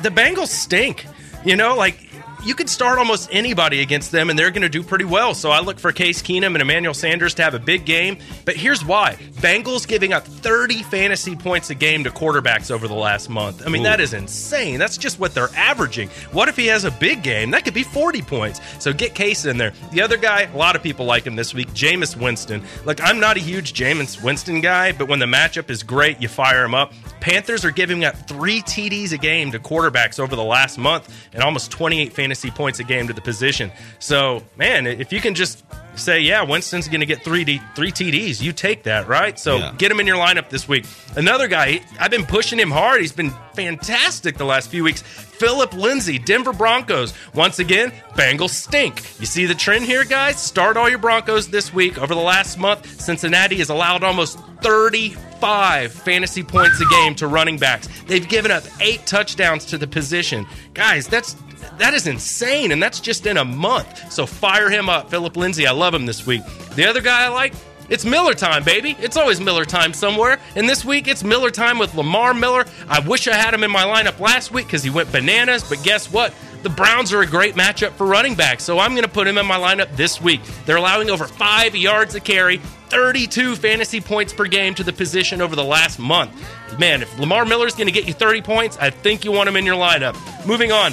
The 0.02 0.10
Bengals 0.10 0.48
stink. 0.48 1.06
You 1.46 1.56
know, 1.56 1.76
like 1.76 2.10
you 2.44 2.56
could 2.56 2.70
start 2.70 3.00
almost 3.00 3.30
anybody 3.32 3.82
against 3.82 4.12
them, 4.12 4.30
and 4.30 4.40
they're 4.40 4.52
going 4.52 4.62
to 4.62 4.70
do 4.70 4.82
pretty 4.82 5.06
well. 5.06 5.34
So 5.34 5.52
I 5.52 5.60
look 5.60 5.80
for 5.80 5.92
Case 5.92 6.22
Keenum 6.22 6.48
and 6.48 6.62
Emmanuel 6.62 6.94
Sanders 6.94 7.34
to 7.36 7.44
have 7.44 7.54
a 7.54 7.60
big 7.60 7.86
game. 7.86 8.18
But 8.46 8.56
here's 8.56 8.84
why: 8.84 9.16
Bengals 9.42 9.88
giving 9.88 10.14
up 10.14 10.26
30 10.26 10.84
fantasy 10.84 11.36
points 11.36 11.70
a 11.70 11.76
game 11.76 12.04
to 12.06 12.10
quarterbacks 12.10 12.72
over 12.72 12.88
the 12.88 12.94
last 12.94 13.30
month. 13.30 13.66
I 13.66 13.70
mean, 13.70 13.82
Ooh. 13.82 13.86
that 13.86 14.00
is 14.00 14.14
insane. 14.14 14.80
That's 14.80 14.98
just 14.98 15.20
what 15.20 15.34
they're 15.34 15.54
averaging. 15.56 16.10
What 16.32 16.48
if 16.48 16.56
he 16.56 16.68
has 16.68 16.86
a 16.86 16.92
big 16.92 17.24
game? 17.24 17.52
That 17.52 17.66
could 17.66 17.74
be 17.74 17.84
40 17.84 18.22
points. 18.22 18.62
So 18.80 18.94
get 18.94 19.16
Case 19.16 19.46
in 19.46 19.58
there. 19.58 19.74
The 19.92 20.02
other 20.02 20.18
guy, 20.18 20.44
a 20.44 20.58
lot 20.58 20.76
of 20.76 20.84
people 20.84 21.06
like 21.06 21.26
him 21.26 21.36
this 21.36 21.54
week, 21.54 21.70
Jameis 21.70 22.16
Winston. 22.16 22.64
Look, 22.86 23.02
I'm 23.04 23.20
not 23.20 23.38
a 23.38 23.42
huge 23.42 23.74
Jameis 23.74 24.22
Winston 24.24 24.62
guy, 24.62 24.92
but 24.92 25.08
when 25.08 25.20
the 25.20 25.26
matchup 25.26 25.70
is 25.70 25.84
great, 25.84 26.22
you 26.22 26.28
fire 26.28 26.64
him 26.64 26.74
up. 26.74 26.94
Panthers 27.20 27.66
are 27.66 27.72
giving 27.72 28.06
up 28.06 28.16
three 28.28 28.62
TDs 28.62 29.12
a 29.12 29.18
game 29.18 29.52
to 29.52 29.60
quarterbacks 29.60 30.20
over 30.20 30.36
the 30.36 30.44
last 30.44 30.78
month 30.78 31.14
and 31.34 31.44
almost 31.44 31.72
28 31.72 32.14
fantasy 32.14 32.50
points 32.52 32.80
a 32.80 32.84
game 32.84 33.08
to 33.08 33.14
the 33.14 33.22
position. 33.22 33.72
So, 34.00 34.44
man, 34.56 34.88
if 34.88 35.12
you 35.12 35.22
can 35.22 35.36
just 35.36 35.64
say, 36.00 36.22
yeah, 36.22 36.42
Winston's 36.42 36.88
going 36.88 37.02
to 37.02 37.06
get 37.06 37.24
three, 37.24 37.44
D, 37.44 37.62
three 37.76 37.92
TDs, 37.92 38.42
you 38.42 38.52
take 38.54 38.84
that, 38.84 39.08
right? 39.08 39.38
So 39.38 39.58
Yeah. 39.58 39.74
get 39.78 39.92
him 39.92 40.00
in 40.00 40.08
your 40.08 40.18
lineup 40.18 40.50
this 40.50 40.68
week. 40.68 40.86
Another 41.16 41.48
guy, 41.48 41.82
I've 42.00 42.12
been 42.12 42.26
pushing 42.26 42.58
him 42.60 42.72
hard. 42.72 43.02
He's 43.02 43.12
been 43.12 43.32
fantastic 43.54 44.38
the 44.38 44.46
last 44.46 44.70
few 44.70 44.84
weeks. 44.84 45.02
Phillip 45.02 45.74
Lindsay, 45.74 46.20
Denver 46.20 46.52
Broncos. 46.54 47.14
Once 47.34 47.60
again, 47.60 47.92
Bengals 48.16 48.50
stink. 48.50 49.02
You 49.20 49.26
see 49.26 49.46
the 49.46 49.56
trend 49.56 49.86
here, 49.86 50.04
guys? 50.04 50.42
Start 50.42 50.76
all 50.76 50.90
your 50.90 50.98
Broncos 51.00 51.48
this 51.48 51.74
week. 51.74 51.98
Over 51.98 52.14
the 52.14 52.20
last 52.22 52.58
month, 52.58 53.00
Cincinnati 53.02 53.58
has 53.58 53.70
allowed 53.70 54.04
almost 54.04 54.38
35 54.62 55.92
fantasy 55.94 56.44
points 56.44 56.80
a 56.82 56.86
game 56.86 57.16
to 57.16 57.28
running 57.28 57.58
backs. 57.58 57.88
They've 58.08 58.28
given 58.28 58.52
up 58.52 58.64
eight 58.82 59.06
touchdowns 59.06 59.66
to 59.66 59.78
the 59.78 59.88
position. 59.88 60.46
Guys, 60.74 61.08
that's 61.08 61.36
that 61.80 61.94
is 61.94 62.08
insane, 62.08 62.72
and 62.72 62.82
that's 62.82 63.00
just 63.00 63.26
in 63.26 63.38
a 63.38 63.46
month. 63.46 64.12
So 64.12 64.26
fire 64.26 64.70
him 64.70 64.90
up, 64.90 65.10
Phillip 65.10 65.36
Lindsay. 65.36 65.66
I 65.66 65.72
love 65.72 65.94
him 65.94 66.06
this 66.06 66.26
week. 66.26 66.44
The 66.76 66.86
other 66.86 67.02
guy 67.02 67.26
I 67.26 67.30
like, 67.30 67.54
it's 67.90 68.06
Miller 68.06 68.36
time, 68.36 68.64
baby. 68.64 68.96
It's 69.00 69.18
always 69.18 69.42
Miller 69.42 69.66
time 69.66 69.94
somewhere. 69.94 70.40
And 70.56 70.70
this 70.70 70.86
week, 70.86 71.08
it's 71.08 71.24
Miller 71.24 71.50
time 71.50 71.80
with 71.80 71.96
Lamar 71.96 72.34
Miller. 72.36 72.66
I 72.88 73.00
wish 73.00 73.28
I 73.28 73.34
had 73.34 73.54
him 73.54 73.64
in 73.64 73.72
my 73.72 73.84
lineup 73.84 74.20
last 74.20 74.52
week 74.52 74.68
because 74.68 74.84
he 74.84 74.92
went 74.92 75.12
bananas, 75.12 75.68
but 75.68 75.82
guess 75.84 76.12
what? 76.12 76.34
The 76.62 76.70
Browns 76.70 77.14
are 77.14 77.22
a 77.22 77.26
great 77.26 77.56
matchup 77.56 77.92
for 77.92 78.06
running 78.06 78.36
backs, 78.36 78.64
so 78.66 78.80
I'm 78.80 78.92
going 78.92 79.04
to 79.04 79.10
put 79.10 79.28
him 79.28 79.38
in 79.38 79.46
my 79.46 79.58
lineup 79.58 79.96
this 79.96 80.22
week. 80.22 80.42
They're 80.66 80.76
allowing 80.76 81.10
over 81.10 81.26
five 81.26 81.76
yards 81.76 82.16
a 82.16 82.20
carry, 82.20 82.58
32 82.90 83.56
fantasy 83.56 84.02
points 84.02 84.34
per 84.34 84.46
game 84.46 84.76
to 84.76 84.84
the 84.84 84.92
position 84.92 85.42
over 85.42 85.56
the 85.56 85.64
last 85.64 86.00
month. 86.00 86.32
Man, 86.78 87.02
if 87.02 87.18
Lamar 87.18 87.46
Miller's 87.46 87.76
going 87.76 87.88
to 87.88 87.94
get 87.94 88.08
you 88.08 88.14
30 88.14 88.42
points, 88.42 88.78
I 88.78 88.90
think 88.90 89.24
you 89.24 89.32
want 89.32 89.48
him 89.48 89.56
in 89.56 89.66
your 89.66 89.78
lineup. 89.78 90.16
Moving 90.46 90.72
on, 90.72 90.92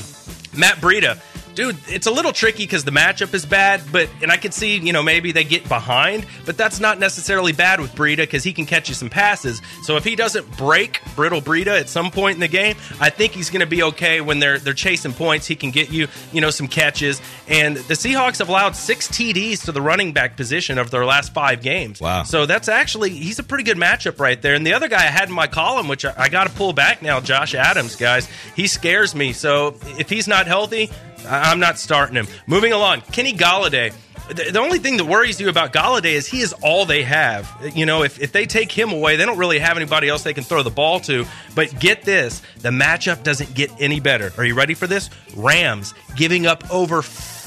Matt 0.57 0.81
Breida. 0.81 1.19
Dude, 1.57 1.79
it's 1.89 2.07
a 2.07 2.11
little 2.11 2.35
tricky 2.35 2.65
because 2.65 2.85
the 2.85 2.91
matchup 2.91 3.33
is 3.33 3.47
bad, 3.47 3.81
but 3.91 4.11
and 4.21 4.31
I 4.31 4.37
could 4.37 4.53
see, 4.53 4.77
you 4.77 4.93
know, 4.93 5.03
maybe 5.03 5.33
they 5.33 5.43
get 5.43 5.67
behind, 5.71 6.27
but 6.45 6.59
that's 6.59 6.81
not 6.81 6.99
necessarily 6.99 7.53
bad 7.53 7.81
with 7.81 7.95
Breida 7.95 8.19
because 8.19 8.45
he 8.45 8.53
can 8.53 8.67
catch 8.67 8.91
you 8.91 8.95
some 8.95 9.09
passes. 9.09 9.63
So 9.83 9.97
if 9.97 10.05
he 10.05 10.17
doesn't 10.17 10.55
break 10.59 11.01
Brittle 11.17 11.41
Breida 11.41 11.81
at 11.81 11.89
some 11.89 12.11
point 12.11 12.35
in 12.35 12.41
the 12.41 12.49
game, 12.49 12.77
I 13.01 13.09
think 13.09 13.33
he's 13.33 13.49
going 13.49 13.61
to 13.61 13.67
be 13.67 13.83
okay 13.85 14.21
when 14.21 14.39
they're 14.39 14.59
they're 14.59 14.75
chasing 14.75 15.15
points. 15.15 15.47
He 15.47 15.57
can 15.57 15.71
get 15.71 15.91
you, 15.91 16.09
you 16.31 16.43
know, 16.43 16.51
some 16.51 16.69
catches. 16.69 17.23
And 17.49 17.79
the 17.79 17.95
Seahawks 17.95 18.41
have 18.41 18.51
allowed 18.51 18.77
six 18.77 19.09
TDs 19.09 19.65
to 19.65 19.73
the 19.73 19.81
running 19.81 20.13
back 20.13 20.37
position 20.37 20.79
over 20.79 20.91
their 20.91 21.07
last 21.07 21.33
five 21.33 21.63
games. 21.63 22.03
Wow. 22.03 22.25
So 22.25 22.45
that's 22.45 22.69
actually 22.69 23.09
he's 23.09 23.39
a 23.39 23.43
pretty 23.43 23.65
good 23.65 23.79
matchup 23.79 24.21
right 24.21 24.43
there. 24.43 24.55
And 24.55 24.67
the 24.67 24.75
other 24.75 24.89
guy 24.89 24.99
I 24.99 25.11
had 25.11 25.31
in 25.31 25.35
my 25.35 25.47
column, 25.47 25.89
which 25.89 26.05
I, 26.05 26.13
I 26.19 26.29
got 26.29 26.49
to 26.49 26.53
pull 26.53 26.75
back 26.75 27.01
now, 27.01 27.19
Josh 27.21 27.55
Adams, 27.55 27.97
guys, 27.97 28.29
he 28.55 28.67
scares 28.67 29.15
me. 29.15 29.33
So 29.33 29.79
if 29.99 30.11
he's 30.11 30.29
not 30.29 30.47
healthy, 30.47 30.91
I- 31.27 31.51
I'm 31.51 31.61
not 31.61 31.79
starting 31.79 32.17
him. 32.17 32.27
Moving 32.47 32.73
along, 32.73 33.03
Kenny 33.13 33.33
Golladay. 33.33 33.93
The 34.29 34.51
the 34.51 34.59
only 34.59 34.81
thing 34.81 34.97
that 34.97 35.05
worries 35.05 35.41
you 35.41 35.49
about 35.49 35.73
Golladay 35.73 36.13
is 36.15 36.27
he 36.27 36.41
is 36.41 36.53
all 36.55 36.85
they 36.85 37.05
have. 37.05 37.49
You 37.77 37.87
know, 37.87 38.03
if, 38.03 38.21
if 38.21 38.33
they 38.33 38.45
take 38.45 38.73
him 38.73 38.91
away, 38.91 39.15
they 39.15 39.25
don't 39.25 39.39
really 39.39 39.61
have 39.61 39.77
anybody 39.77 40.09
else 40.09 40.25
they 40.25 40.35
can 40.35 40.43
throw 40.43 40.65
the 40.65 40.71
ball 40.71 40.99
to. 41.01 41.25
But 41.55 41.79
get 41.79 42.03
this 42.03 42.43
the 42.61 42.71
matchup 42.71 43.23
doesn't 43.23 43.55
get 43.55 43.71
any 43.79 44.01
better. 44.01 44.33
Are 44.37 44.45
you 44.45 44.55
ready 44.55 44.75
for 44.75 44.89
this? 44.89 45.11
Rams 45.37 45.95
giving 46.17 46.45
up 46.45 46.69
over 46.73 47.03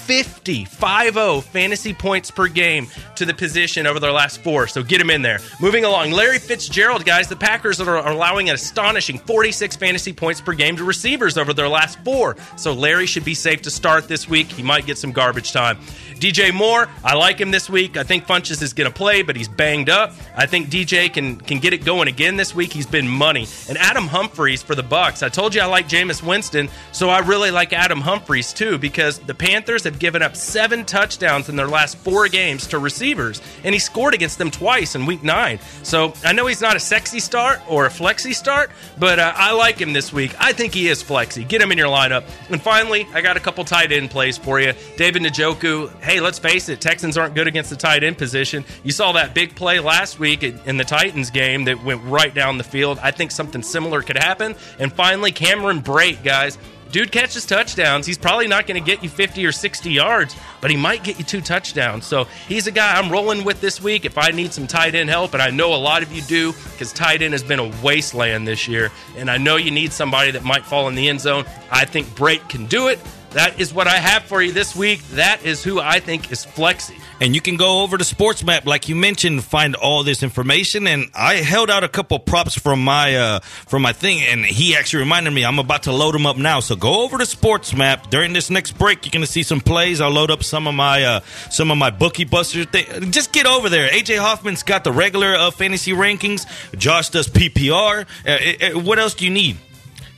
50, 0.09 0.65
5 0.65 1.45
fantasy 1.45 1.93
points 1.93 2.31
per 2.31 2.47
game 2.47 2.87
to 3.15 3.25
the 3.25 3.33
position 3.35 3.85
over 3.85 3.99
their 3.99 4.11
last 4.11 4.41
four. 4.41 4.65
So 4.65 4.81
get 4.81 4.99
him 4.99 5.11
in 5.11 5.21
there. 5.21 5.37
Moving 5.61 5.85
along, 5.85 6.13
Larry 6.13 6.39
Fitzgerald, 6.39 7.05
guys, 7.05 7.27
the 7.27 7.35
Packers 7.35 7.79
are, 7.79 7.95
are 7.95 8.11
allowing 8.11 8.49
an 8.49 8.55
astonishing 8.55 9.19
46 9.19 9.75
fantasy 9.75 10.11
points 10.11 10.41
per 10.41 10.53
game 10.53 10.75
to 10.77 10.83
receivers 10.83 11.37
over 11.37 11.53
their 11.53 11.69
last 11.69 12.03
four. 12.03 12.37
So 12.55 12.73
Larry 12.73 13.05
should 13.05 13.23
be 13.23 13.35
safe 13.35 13.61
to 13.61 13.69
start 13.69 14.07
this 14.07 14.27
week. 14.27 14.47
He 14.51 14.63
might 14.63 14.87
get 14.87 14.97
some 14.97 15.11
garbage 15.11 15.51
time. 15.51 15.77
DJ 16.19 16.53
Moore, 16.53 16.89
I 17.01 17.15
like 17.15 17.39
him 17.39 17.49
this 17.49 17.69
week. 17.69 17.95
I 17.95 18.03
think 18.03 18.27
Funchess 18.27 18.61
is 18.61 18.73
going 18.73 18.89
to 18.89 18.93
play, 18.95 19.21
but 19.21 19.37
he's 19.37 19.47
banged 19.47 19.89
up. 19.89 20.13
I 20.35 20.45
think 20.45 20.67
DJ 20.67 21.11
can 21.11 21.37
can 21.37 21.59
get 21.59 21.71
it 21.71 21.85
going 21.85 22.09
again 22.09 22.35
this 22.35 22.53
week. 22.53 22.73
He's 22.73 22.85
been 22.85 23.07
money. 23.07 23.47
And 23.69 23.77
Adam 23.77 24.05
Humphries 24.05 24.61
for 24.61 24.75
the 24.75 24.83
Bucks. 24.83 25.23
I 25.23 25.29
told 25.29 25.55
you 25.55 25.61
I 25.61 25.65
like 25.65 25.87
Jameis 25.87 26.21
Winston, 26.21 26.67
so 26.91 27.09
I 27.09 27.19
really 27.19 27.51
like 27.51 27.71
Adam 27.71 28.01
Humphries 28.01 28.51
too 28.51 28.77
because 28.77 29.19
the 29.19 29.33
Panthers 29.33 29.85
have 29.85 29.97
given 29.97 30.21
up 30.21 30.35
seven 30.35 30.83
touchdowns 30.83 31.47
in 31.47 31.55
their 31.55 31.67
last 31.67 31.97
four 31.97 32.27
games 32.27 32.67
to 32.67 32.79
receivers, 32.79 33.41
and 33.63 33.73
he 33.73 33.79
scored 33.79 34.13
against 34.13 34.37
them 34.37 34.51
twice 34.51 34.95
in 34.95 35.05
Week 35.05 35.23
Nine. 35.23 35.57
So 35.83 36.13
I 36.25 36.33
know 36.33 36.47
he's 36.47 36.61
not 36.61 36.75
a 36.75 36.81
sexy 36.81 37.21
start 37.21 37.61
or 37.69 37.85
a 37.85 37.89
flexy 37.89 38.33
start, 38.33 38.71
but 38.97 39.19
uh, 39.19 39.31
I 39.35 39.53
like 39.53 39.79
him 39.79 39.93
this 39.93 40.11
week. 40.11 40.35
I 40.37 40.51
think 40.51 40.73
he 40.73 40.89
is 40.89 41.01
flexy. 41.01 41.45
Get 41.45 41.61
him 41.61 41.71
in 41.71 41.77
your 41.77 41.87
lineup. 41.87 42.25
And 42.49 42.61
finally, 42.61 43.07
I 43.13 43.21
got 43.21 43.37
a 43.37 43.39
couple 43.39 43.63
tight 43.63 43.93
end 43.93 44.11
plays 44.11 44.37
for 44.37 44.59
you. 44.59 44.73
David 44.97 45.21
Njoku. 45.21 45.89
Hey, 46.09 46.21
let's 46.21 46.39
face 46.39 46.69
it, 46.69 46.81
Texans 46.81 47.19
aren't 47.19 47.35
good 47.35 47.45
against 47.45 47.69
the 47.69 47.75
tight 47.75 48.03
end 48.03 48.17
position. 48.17 48.65
You 48.83 48.91
saw 48.91 49.11
that 49.11 49.35
big 49.35 49.55
play 49.55 49.79
last 49.79 50.17
week 50.17 50.41
in 50.41 50.77
the 50.77 50.83
Titans 50.83 51.29
game 51.29 51.65
that 51.65 51.83
went 51.83 52.03
right 52.03 52.33
down 52.33 52.57
the 52.57 52.63
field. 52.63 52.97
I 52.97 53.11
think 53.11 53.29
something 53.29 53.61
similar 53.61 54.01
could 54.01 54.17
happen. 54.17 54.55
And 54.79 54.91
finally, 54.91 55.31
Cameron 55.31 55.83
Brate, 55.83 56.23
guys. 56.23 56.57
Dude 56.91 57.11
catches 57.11 57.45
touchdowns. 57.45 58.07
He's 58.07 58.17
probably 58.17 58.47
not 58.47 58.65
going 58.65 58.83
to 58.83 58.83
get 58.83 59.03
you 59.03 59.09
50 59.09 59.45
or 59.45 59.51
60 59.51 59.91
yards, 59.91 60.35
but 60.61 60.71
he 60.71 60.77
might 60.77 61.03
get 61.03 61.19
you 61.19 61.25
two 61.25 61.41
touchdowns. 61.41 62.07
So 62.07 62.23
he's 62.47 62.65
a 62.65 62.71
guy 62.71 62.97
I'm 62.97 63.11
rolling 63.11 63.43
with 63.43 63.61
this 63.61 63.79
week 63.79 64.03
if 64.03 64.17
I 64.17 64.31
need 64.31 64.51
some 64.51 64.65
tight 64.65 64.95
end 64.95 65.11
help, 65.11 65.33
and 65.33 65.43
I 65.43 65.51
know 65.51 65.75
a 65.75 65.77
lot 65.77 66.01
of 66.01 66.11
you 66.11 66.23
do 66.23 66.53
because 66.53 66.91
tight 66.91 67.21
end 67.21 67.35
has 67.35 67.43
been 67.43 67.59
a 67.59 67.71
wasteland 67.83 68.47
this 68.47 68.67
year, 68.67 68.91
and 69.15 69.29
I 69.29 69.37
know 69.37 69.57
you 69.57 69.69
need 69.69 69.93
somebody 69.93 70.31
that 70.31 70.43
might 70.43 70.65
fall 70.65 70.87
in 70.87 70.95
the 70.95 71.07
end 71.07 71.21
zone. 71.21 71.45
I 71.71 71.85
think 71.85 72.07
Brate 72.07 72.49
can 72.49 72.65
do 72.65 72.87
it. 72.87 72.97
That 73.31 73.59
is 73.59 73.73
what 73.73 73.87
I 73.87 73.97
have 73.97 74.23
for 74.23 74.41
you 74.41 74.51
this 74.51 74.75
week. 74.75 75.01
That 75.09 75.45
is 75.45 75.63
who 75.63 75.79
I 75.79 75.99
think 75.99 76.31
is 76.31 76.45
Flexi. 76.45 76.99
And 77.21 77.35
you 77.35 77.41
can 77.41 77.57
go 77.57 77.83
over 77.83 77.97
to 77.97 78.03
Sports 78.03 78.43
Map, 78.43 78.65
like 78.65 78.89
you 78.89 78.95
mentioned, 78.95 79.43
find 79.43 79.75
all 79.75 80.03
this 80.03 80.23
information. 80.23 80.87
And 80.87 81.11
I 81.13 81.35
held 81.35 81.69
out 81.69 81.83
a 81.83 81.89
couple 81.89 82.17
props 82.17 82.57
from 82.57 82.83
my 82.83 83.15
uh, 83.15 83.39
from 83.39 83.81
my 83.81 83.93
thing, 83.93 84.21
and 84.21 84.45
he 84.45 84.75
actually 84.75 85.01
reminded 85.01 85.31
me 85.31 85.43
I'm 85.43 85.59
about 85.59 85.83
to 85.83 85.91
load 85.91 86.15
them 86.15 86.25
up 86.25 86.37
now. 86.37 86.59
So 86.59 86.75
go 86.75 87.03
over 87.03 87.17
to 87.17 87.25
Sports 87.25 87.75
Map 87.75 88.09
during 88.09 88.33
this 88.33 88.49
next 88.49 88.77
break. 88.77 89.05
You're 89.05 89.21
to 89.21 89.27
see 89.27 89.43
some 89.43 89.61
plays. 89.61 90.01
I'll 90.01 90.09
load 90.09 90.31
up 90.31 90.43
some 90.43 90.65
of 90.67 90.73
my 90.73 91.03
uh, 91.03 91.19
some 91.51 91.71
of 91.71 91.77
my 91.77 91.91
bookie 91.91 92.25
buster 92.25 92.65
thing. 92.65 93.11
Just 93.11 93.31
get 93.31 93.45
over 93.45 93.69
there. 93.69 93.89
AJ 93.89 94.17
Hoffman's 94.17 94.63
got 94.63 94.83
the 94.83 94.91
regular 94.91 95.35
uh, 95.35 95.51
fantasy 95.51 95.91
rankings. 95.91 96.45
Josh 96.77 97.09
does 97.09 97.27
PPR. 97.27 98.05
Uh, 98.25 98.77
uh, 98.77 98.79
what 98.79 98.97
else 98.97 99.13
do 99.13 99.25
you 99.25 99.31
need? 99.31 99.57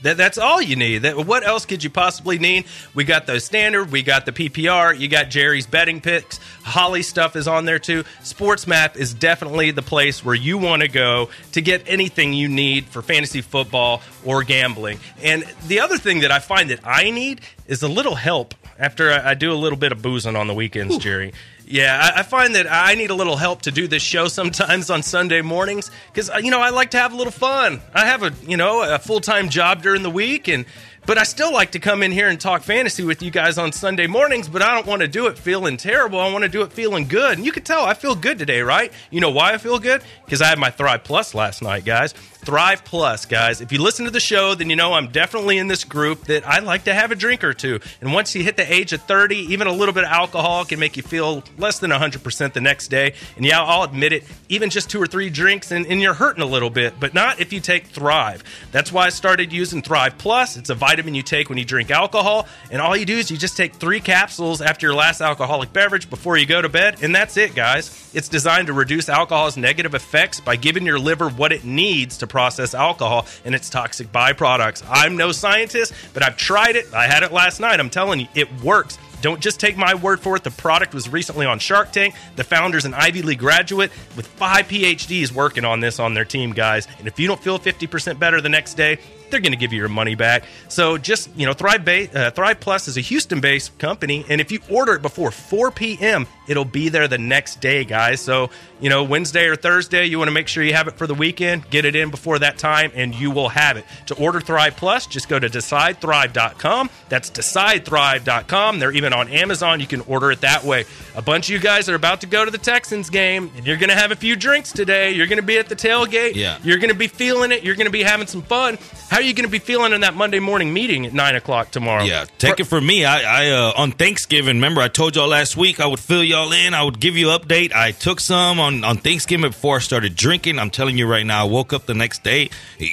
That, 0.02 0.16
that's 0.16 0.38
all 0.38 0.60
you 0.60 0.76
need. 0.76 0.98
That, 0.98 1.16
what 1.16 1.46
else 1.46 1.64
could 1.64 1.82
you 1.82 1.90
possibly 1.90 2.38
need? 2.38 2.64
We 2.94 3.04
got 3.04 3.26
the 3.26 3.40
standard, 3.40 3.90
we 3.90 4.02
got 4.02 4.26
the 4.26 4.32
PPR, 4.32 4.98
you 4.98 5.08
got 5.08 5.30
Jerry's 5.30 5.66
betting 5.66 6.00
picks. 6.00 6.38
Holly 6.62 7.02
stuff 7.02 7.36
is 7.36 7.48
on 7.48 7.64
there 7.64 7.78
too. 7.78 8.04
Sports 8.22 8.66
Map 8.66 8.96
is 8.96 9.14
definitely 9.14 9.70
the 9.70 9.82
place 9.82 10.24
where 10.24 10.34
you 10.34 10.58
want 10.58 10.82
to 10.82 10.88
go 10.88 11.30
to 11.52 11.60
get 11.60 11.82
anything 11.86 12.32
you 12.32 12.48
need 12.48 12.86
for 12.86 13.02
fantasy 13.02 13.40
football 13.40 14.02
or 14.24 14.42
gambling. 14.42 14.98
And 15.22 15.44
the 15.66 15.80
other 15.80 15.98
thing 15.98 16.20
that 16.20 16.30
I 16.30 16.38
find 16.38 16.70
that 16.70 16.80
I 16.84 17.10
need 17.10 17.40
is 17.66 17.82
a 17.82 17.88
little 17.88 18.14
help 18.14 18.54
after 18.78 19.12
I, 19.12 19.30
I 19.30 19.34
do 19.34 19.52
a 19.52 19.54
little 19.54 19.78
bit 19.78 19.92
of 19.92 20.02
boozing 20.02 20.36
on 20.36 20.46
the 20.46 20.54
weekends, 20.54 20.98
Jerry. 20.98 21.32
Yeah, 21.72 22.12
I, 22.14 22.20
I 22.20 22.22
find 22.22 22.54
that 22.54 22.66
I 22.70 22.96
need 22.96 23.08
a 23.08 23.14
little 23.14 23.38
help 23.38 23.62
to 23.62 23.70
do 23.70 23.88
this 23.88 24.02
show 24.02 24.28
sometimes 24.28 24.90
on 24.90 25.02
Sunday 25.02 25.40
mornings 25.40 25.90
because 26.08 26.28
uh, 26.28 26.36
you 26.36 26.50
know 26.50 26.60
I 26.60 26.68
like 26.68 26.90
to 26.90 26.98
have 26.98 27.14
a 27.14 27.16
little 27.16 27.32
fun. 27.32 27.80
I 27.94 28.04
have 28.04 28.22
a 28.22 28.30
you 28.46 28.58
know 28.58 28.82
a 28.82 28.98
full 28.98 29.20
time 29.20 29.48
job 29.48 29.82
during 29.82 30.02
the 30.02 30.10
week 30.10 30.48
and. 30.48 30.66
But 31.04 31.18
I 31.18 31.24
still 31.24 31.52
like 31.52 31.72
to 31.72 31.80
come 31.80 32.00
in 32.04 32.12
here 32.12 32.28
and 32.28 32.40
talk 32.40 32.62
fantasy 32.62 33.02
with 33.02 33.24
you 33.24 33.32
guys 33.32 33.58
on 33.58 33.72
Sunday 33.72 34.06
mornings, 34.06 34.46
but 34.46 34.62
I 34.62 34.72
don't 34.72 34.86
want 34.86 35.02
to 35.02 35.08
do 35.08 35.26
it 35.26 35.36
feeling 35.36 35.76
terrible. 35.76 36.20
I 36.20 36.30
want 36.30 36.44
to 36.44 36.48
do 36.48 36.62
it 36.62 36.72
feeling 36.72 37.08
good. 37.08 37.38
And 37.38 37.44
you 37.44 37.50
can 37.50 37.64
tell 37.64 37.84
I 37.84 37.94
feel 37.94 38.14
good 38.14 38.38
today, 38.38 38.60
right? 38.60 38.92
You 39.10 39.20
know 39.20 39.30
why 39.30 39.52
I 39.52 39.58
feel 39.58 39.80
good? 39.80 40.04
Because 40.24 40.40
I 40.40 40.46
had 40.46 40.60
my 40.60 40.70
Thrive 40.70 41.02
Plus 41.02 41.34
last 41.34 41.60
night, 41.60 41.84
guys. 41.84 42.14
Thrive 42.44 42.84
Plus, 42.84 43.24
guys. 43.24 43.60
If 43.60 43.70
you 43.70 43.80
listen 43.80 44.04
to 44.04 44.10
the 44.10 44.18
show, 44.18 44.56
then 44.56 44.68
you 44.68 44.74
know 44.74 44.94
I'm 44.94 45.08
definitely 45.08 45.58
in 45.58 45.68
this 45.68 45.84
group 45.84 46.24
that 46.24 46.44
I 46.44 46.58
like 46.58 46.84
to 46.84 46.94
have 46.94 47.12
a 47.12 47.14
drink 47.14 47.44
or 47.44 47.54
two. 47.54 47.78
And 48.00 48.12
once 48.12 48.34
you 48.34 48.42
hit 48.42 48.56
the 48.56 48.72
age 48.72 48.92
of 48.92 49.00
30, 49.02 49.36
even 49.52 49.68
a 49.68 49.72
little 49.72 49.94
bit 49.94 50.02
of 50.02 50.10
alcohol 50.10 50.64
can 50.64 50.80
make 50.80 50.96
you 50.96 51.04
feel 51.04 51.44
less 51.56 51.78
than 51.78 51.92
100% 51.92 52.52
the 52.52 52.60
next 52.60 52.88
day. 52.88 53.14
And 53.36 53.44
yeah, 53.44 53.62
I'll 53.62 53.84
admit 53.84 54.12
it, 54.12 54.24
even 54.48 54.70
just 54.70 54.90
two 54.90 55.00
or 55.00 55.06
three 55.06 55.30
drinks 55.30 55.70
and, 55.70 55.86
and 55.86 56.00
you're 56.00 56.14
hurting 56.14 56.42
a 56.42 56.46
little 56.46 56.68
bit, 56.68 56.98
but 56.98 57.14
not 57.14 57.38
if 57.38 57.52
you 57.52 57.60
take 57.60 57.86
Thrive. 57.86 58.42
That's 58.72 58.90
why 58.90 59.06
I 59.06 59.10
started 59.10 59.52
using 59.52 59.80
Thrive 59.80 60.18
Plus. 60.18 60.56
It's 60.56 60.70
a 60.70 60.74
vitamin 60.74 61.14
you 61.14 61.22
take 61.22 61.48
when 61.48 61.58
you 61.58 61.64
drink 61.64 61.92
alcohol. 61.92 62.48
And 62.72 62.82
all 62.82 62.96
you 62.96 63.06
do 63.06 63.18
is 63.18 63.30
you 63.30 63.36
just 63.36 63.56
take 63.56 63.74
three 63.74 64.00
capsules 64.00 64.60
after 64.60 64.88
your 64.88 64.96
last 64.96 65.20
alcoholic 65.20 65.72
beverage 65.72 66.10
before 66.10 66.36
you 66.36 66.46
go 66.46 66.60
to 66.60 66.68
bed. 66.68 66.96
And 67.02 67.14
that's 67.14 67.36
it, 67.36 67.54
guys. 67.54 68.10
It's 68.14 68.28
designed 68.28 68.66
to 68.66 68.72
reduce 68.72 69.08
alcohol's 69.08 69.56
negative 69.56 69.94
effects 69.94 70.40
by 70.40 70.56
giving 70.56 70.84
your 70.84 70.98
liver 70.98 71.28
what 71.28 71.52
it 71.52 71.64
needs 71.64 72.18
to 72.18 72.31
process 72.32 72.74
alcohol 72.74 73.26
and 73.44 73.54
its 73.54 73.70
toxic 73.70 74.10
byproducts. 74.10 74.82
I'm 74.90 75.16
no 75.16 75.30
scientist, 75.30 75.92
but 76.14 76.24
I've 76.24 76.36
tried 76.36 76.74
it. 76.74 76.92
I 76.92 77.06
had 77.06 77.22
it 77.22 77.30
last 77.30 77.60
night. 77.60 77.78
I'm 77.78 77.90
telling 77.90 78.18
you, 78.18 78.26
it 78.34 78.50
works. 78.62 78.98
Don't 79.20 79.40
just 79.40 79.60
take 79.60 79.76
my 79.76 79.94
word 79.94 80.18
for 80.18 80.34
it. 80.34 80.42
The 80.42 80.50
product 80.50 80.94
was 80.94 81.08
recently 81.08 81.46
on 81.46 81.60
Shark 81.60 81.92
Tank. 81.92 82.16
The 82.34 82.42
founder's 82.42 82.86
an 82.86 82.94
Ivy 82.94 83.22
League 83.22 83.38
graduate 83.38 83.92
with 84.16 84.26
five 84.26 84.66
PhDs 84.66 85.30
working 85.30 85.64
on 85.64 85.78
this 85.78 86.00
on 86.00 86.14
their 86.14 86.24
team, 86.24 86.50
guys. 86.50 86.88
And 86.98 87.06
if 87.06 87.20
you 87.20 87.28
don't 87.28 87.40
feel 87.40 87.58
50% 87.58 88.18
better 88.18 88.40
the 88.40 88.48
next 88.48 88.74
day, 88.74 88.98
they're 89.32 89.40
going 89.40 89.52
to 89.52 89.58
give 89.58 89.72
you 89.72 89.78
your 89.80 89.88
money 89.88 90.14
back. 90.14 90.44
So 90.68 90.96
just, 90.96 91.34
you 91.34 91.44
know, 91.46 91.52
Thrive, 91.52 91.84
ba- 91.84 92.26
uh, 92.26 92.30
Thrive 92.30 92.60
Plus 92.60 92.86
is 92.86 92.96
a 92.96 93.00
Houston 93.00 93.40
based 93.40 93.76
company. 93.78 94.24
And 94.28 94.40
if 94.40 94.52
you 94.52 94.60
order 94.70 94.94
it 94.94 95.02
before 95.02 95.32
4 95.32 95.72
p.m., 95.72 96.28
it'll 96.46 96.64
be 96.64 96.88
there 96.88 97.08
the 97.08 97.18
next 97.18 97.60
day, 97.60 97.84
guys. 97.84 98.20
So, 98.20 98.50
you 98.80 98.88
know, 98.88 99.02
Wednesday 99.02 99.46
or 99.46 99.56
Thursday, 99.56 100.06
you 100.06 100.18
want 100.18 100.28
to 100.28 100.32
make 100.32 100.46
sure 100.48 100.62
you 100.62 100.74
have 100.74 100.86
it 100.88 100.94
for 100.94 101.06
the 101.06 101.14
weekend. 101.14 101.68
Get 101.70 101.84
it 101.84 101.96
in 101.96 102.10
before 102.10 102.38
that 102.40 102.58
time, 102.58 102.92
and 102.94 103.14
you 103.14 103.30
will 103.30 103.48
have 103.48 103.76
it. 103.76 103.84
To 104.06 104.14
order 104.14 104.40
Thrive 104.40 104.76
Plus, 104.76 105.06
just 105.06 105.28
go 105.28 105.38
to 105.38 105.48
decidethrive.com. 105.48 106.90
That's 107.08 107.30
decidethrive.com. 107.30 108.78
They're 108.78 108.92
even 108.92 109.12
on 109.12 109.28
Amazon. 109.28 109.80
You 109.80 109.86
can 109.86 110.00
order 110.02 110.30
it 110.32 110.40
that 110.42 110.64
way. 110.64 110.84
A 111.14 111.22
bunch 111.22 111.46
of 111.48 111.50
you 111.50 111.58
guys 111.58 111.88
are 111.88 111.94
about 111.94 112.20
to 112.22 112.26
go 112.26 112.44
to 112.44 112.50
the 112.50 112.58
Texans 112.58 113.10
game, 113.10 113.50
and 113.56 113.66
you're 113.66 113.76
going 113.76 113.90
to 113.90 113.96
have 113.96 114.10
a 114.10 114.16
few 114.16 114.36
drinks 114.36 114.72
today. 114.72 115.12
You're 115.12 115.26
going 115.26 115.40
to 115.40 115.42
be 115.46 115.58
at 115.58 115.68
the 115.68 115.76
tailgate. 115.76 116.34
Yeah. 116.34 116.58
You're 116.64 116.78
going 116.78 116.90
to 116.90 116.96
be 116.96 117.06
feeling 117.08 117.52
it. 117.52 117.62
You're 117.62 117.76
going 117.76 117.86
to 117.86 117.92
be 117.92 118.02
having 118.02 118.26
some 118.26 118.42
fun. 118.42 118.78
How 119.08 119.20
are 119.22 119.26
you 119.26 119.34
going 119.34 119.46
to 119.46 119.50
be 119.50 119.58
feeling 119.58 119.92
in 119.92 120.00
that 120.00 120.14
Monday 120.14 120.40
morning 120.40 120.72
meeting 120.72 121.06
at 121.06 121.12
9 121.12 121.36
o'clock 121.36 121.70
tomorrow? 121.70 122.02
Yeah, 122.02 122.24
take 122.38 122.60
it 122.60 122.64
from 122.64 122.84
me. 122.86 123.04
I, 123.04 123.46
I 123.46 123.50
uh, 123.50 123.72
on 123.76 123.92
Thanksgiving. 123.92 124.56
Remember, 124.56 124.80
I 124.80 124.88
told 124.88 125.16
y'all 125.16 125.28
last 125.28 125.56
week 125.56 125.80
I 125.80 125.86
would 125.86 126.00
fill 126.00 126.24
y'all 126.24 126.52
in. 126.52 126.74
I 126.74 126.82
would 126.82 127.00
give 127.00 127.16
you 127.16 127.28
update. 127.28 127.72
I 127.72 127.92
took 127.92 128.20
some 128.20 128.58
on 128.58 128.84
on 128.84 128.96
Thanksgiving 128.96 129.50
before 129.50 129.76
I 129.76 129.78
started 129.80 130.16
drinking. 130.16 130.58
I'm 130.58 130.70
telling 130.70 130.98
you 130.98 131.06
right 131.06 131.24
now, 131.24 131.46
I 131.46 131.48
woke 131.48 131.72
up 131.72 131.86
the 131.86 131.94
next 131.94 132.22
day 132.22 132.50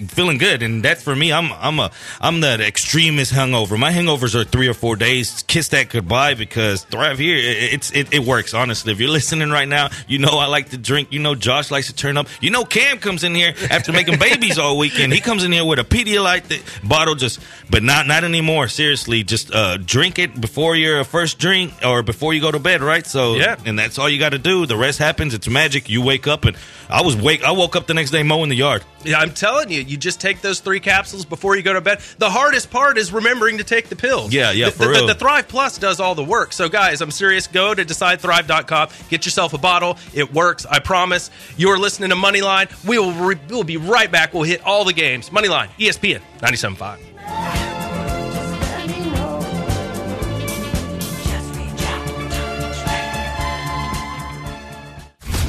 feeling 0.08 0.38
good, 0.38 0.62
and 0.62 0.84
that's 0.84 1.04
for 1.04 1.16
me. 1.16 1.34
I'm 1.34 1.52
I'm 1.54 1.80
a 1.80 1.92
I'm 2.22 2.42
the 2.42 2.66
extremist 2.66 3.34
hungover. 3.34 3.78
My 3.78 3.92
hangovers 3.92 4.36
are 4.36 4.44
three 4.44 4.68
or 4.68 4.74
four 4.74 4.96
days. 4.96 5.44
Kiss 5.48 5.70
that 5.70 5.90
goodbye 5.90 6.36
because 6.36 6.84
Thrive 6.84 7.18
here, 7.18 7.38
it, 7.38 7.74
it's 7.74 7.92
it, 7.92 8.14
it 8.14 8.20
works. 8.20 8.54
Honestly, 8.54 8.92
if 8.92 9.00
you're 9.00 9.10
listening 9.10 9.50
right 9.50 9.68
now, 9.68 9.90
you 10.08 10.20
know 10.20 10.38
I 10.38 10.48
like 10.48 10.70
to 10.70 10.78
drink. 10.78 11.12
You 11.12 11.20
know 11.20 11.36
Josh 11.36 11.72
likes 11.72 11.88
to 11.88 11.96
turn 11.96 12.18
up. 12.18 12.28
You 12.42 12.52
know 12.52 12.66
Cam 12.66 13.00
comes 13.00 13.24
in 13.24 13.36
here 13.36 13.54
after 13.72 13.92
making 13.92 14.20
babies 14.20 14.58
all 14.58 14.78
weekend. 14.78 15.14
He 15.14 15.22
comes 15.22 15.44
in 15.44 15.52
here 15.52 15.66
with 15.66 15.80
a 15.80 15.84
Pedialyte 16.20 16.48
the 16.48 16.62
bottle, 16.88 17.16
just 17.16 17.40
but 17.70 17.84
not 17.84 18.08
not 18.08 18.24
anymore. 18.24 18.68
Seriously, 18.68 19.24
just 19.24 19.54
uh, 19.54 19.78
drink 19.78 20.20
it 20.20 20.40
before 20.40 20.76
your 20.76 21.04
first 21.04 21.40
drink 21.40 21.74
or 21.86 22.04
before 22.04 22.34
you 22.34 22.42
go 22.42 22.52
to 22.52 22.60
bed, 22.60 22.82
right? 22.82 23.06
So 23.06 23.36
Yeah. 23.36 23.56
and 23.66 23.78
that's 23.80 23.98
all 23.98 24.10
you 24.10 24.20
got 24.20 24.30
to 24.30 24.40
do. 24.40 24.66
The 24.66 24.78
rest 24.78 25.00
happens. 25.00 25.34
It's 25.34 25.48
magic. 25.48 25.90
You 25.90 26.02
wake 26.02 26.28
up 26.28 26.46
and 26.46 26.58
I 26.90 27.02
was 27.04 27.16
wake. 27.16 27.44
I 27.44 27.52
woke 27.52 27.76
up 27.76 27.88
the 27.88 27.94
next 27.94 28.12
day 28.12 28.24
mowing 28.24 28.50
the 28.50 28.56
yard. 28.56 28.84
Yeah, 29.06 29.20
I'm 29.20 29.32
telling 29.34 29.72
you, 29.72 29.80
you 29.82 29.96
just 29.96 30.20
take 30.20 30.42
those 30.42 30.60
three 30.60 30.82
capsules 30.82 31.24
before 31.24 31.56
you 31.56 31.62
go 31.62 31.72
to 31.74 31.80
bed. 31.80 32.02
The 32.18 32.30
hardest 32.30 32.70
part 32.70 32.98
is 32.98 33.14
remembering 33.14 33.60
to 33.60 33.64
take 33.64 33.88
the 33.88 33.96
pills. 33.96 34.34
Yeah, 34.34 34.52
yeah, 34.52 34.66
The, 34.66 34.72
for 34.72 34.84
the- 34.86 34.90
real. 34.90 35.08
the 35.08 35.16
Thrive 35.16 35.48
Plus 35.48 35.78
does 35.78 36.02
all 36.02 36.16
the 36.16 36.24
work. 36.24 36.52
So, 36.52 36.68
guys, 36.68 37.00
I'm 37.00 37.12
serious. 37.12 37.48
Go 37.48 37.74
to 37.74 37.86
decidethrive.com, 37.86 38.90
get 39.10 39.24
yourself 39.26 39.54
a 39.54 39.58
bottle. 39.58 39.98
It 40.14 40.34
works. 40.34 40.66
I 40.66 40.80
promise. 40.80 41.30
You're 41.56 41.78
listening 41.78 42.10
to 42.10 42.16
Moneyline. 42.18 42.68
We 42.86 43.00
will 43.00 43.14
re- 43.14 43.40
we'll 43.50 43.64
be 43.64 43.78
right 43.78 44.12
back. 44.12 44.34
We'll 44.34 44.44
hit 44.44 44.62
all 44.66 44.84
the 44.84 44.94
games. 44.94 45.30
Moneyline, 45.30 45.70
E 45.78 45.88
ESPN 46.10 46.22
97.5. 46.42 46.98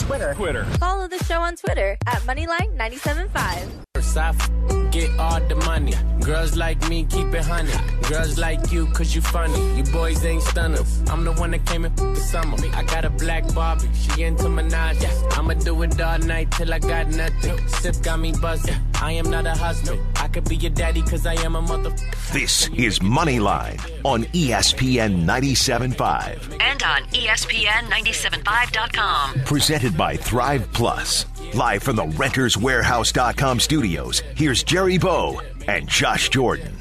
Twitter. 0.07 0.35
Twitter. 0.35 0.65
Follow 0.79 1.09
the 1.09 1.23
show 1.25 1.41
on 1.41 1.57
Twitter 1.57 1.97
at 2.07 2.21
Moneyline975. 2.23 3.90
I 4.17 4.29
f- 4.31 4.51
get 4.91 5.11
all 5.19 5.41
the 5.41 5.55
money. 5.57 5.93
Girls 6.21 6.57
like 6.57 6.89
me, 6.89 7.05
keep 7.05 7.33
it 7.35 7.45
honey. 7.45 7.73
Girls 8.09 8.39
like 8.39 8.73
you, 8.73 8.87
cause 8.89 9.15
you 9.15 9.21
funny. 9.23 9.77
You 9.77 9.85
boys 9.85 10.25
ain't 10.25 10.43
stunners. 10.43 11.01
I'm 11.11 11.25
the 11.25 11.33
one 11.33 11.51
that 11.53 11.65
came 11.67 11.85
in 11.85 11.95
the 11.95 12.17
summer. 12.17 12.57
I 12.75 12.83
got 12.85 13.05
a 13.05 13.11
black 13.11 13.53
Barbie, 13.55 13.89
she 13.95 14.23
into 14.25 14.45
Minaj. 14.45 15.03
I'ma 15.39 15.55
do 15.55 15.83
it 15.83 16.01
all 16.01 16.19
night 16.19 16.51
till 16.53 16.73
I 16.75 16.79
got 16.79 17.09
nothing. 17.09 17.69
Sip 17.69 17.97
got 18.03 18.19
me 18.21 18.33
buzzing. 18.41 18.75
I 19.01 19.13
am 19.13 19.31
not 19.31 19.47
a 19.47 19.53
husband. 19.55 20.01
I 20.17 20.29
could 20.29 20.47
be 20.49 20.57
your 20.57 20.71
daddy, 20.73 21.03
cause 21.03 21.25
I 21.27 21.35
am 21.45 21.57
a 21.57 21.63
mother. 21.63 21.91
This 22.33 22.69
is 22.69 22.99
Moneyline 22.99 23.81
on 24.05 24.25
ESPN 24.25 25.25
97.5. 25.25 26.59
And 26.61 26.83
on 26.83 27.03
E 27.15 27.27
ESPN975.com. 27.27 29.41
Presented 29.45 29.97
by 29.97 30.17
Thrive 30.17 30.71
Plus. 30.73 31.25
Live 31.55 31.83
from 31.83 31.97
the 31.97 32.05
renterswarehouse.com 32.05 33.59
studios, 33.61 34.21
here's 34.37 34.63
Jerry 34.63 34.99
Bow 34.99 35.41
and 35.67 35.89
Josh 35.89 36.29
Jordan. 36.29 36.77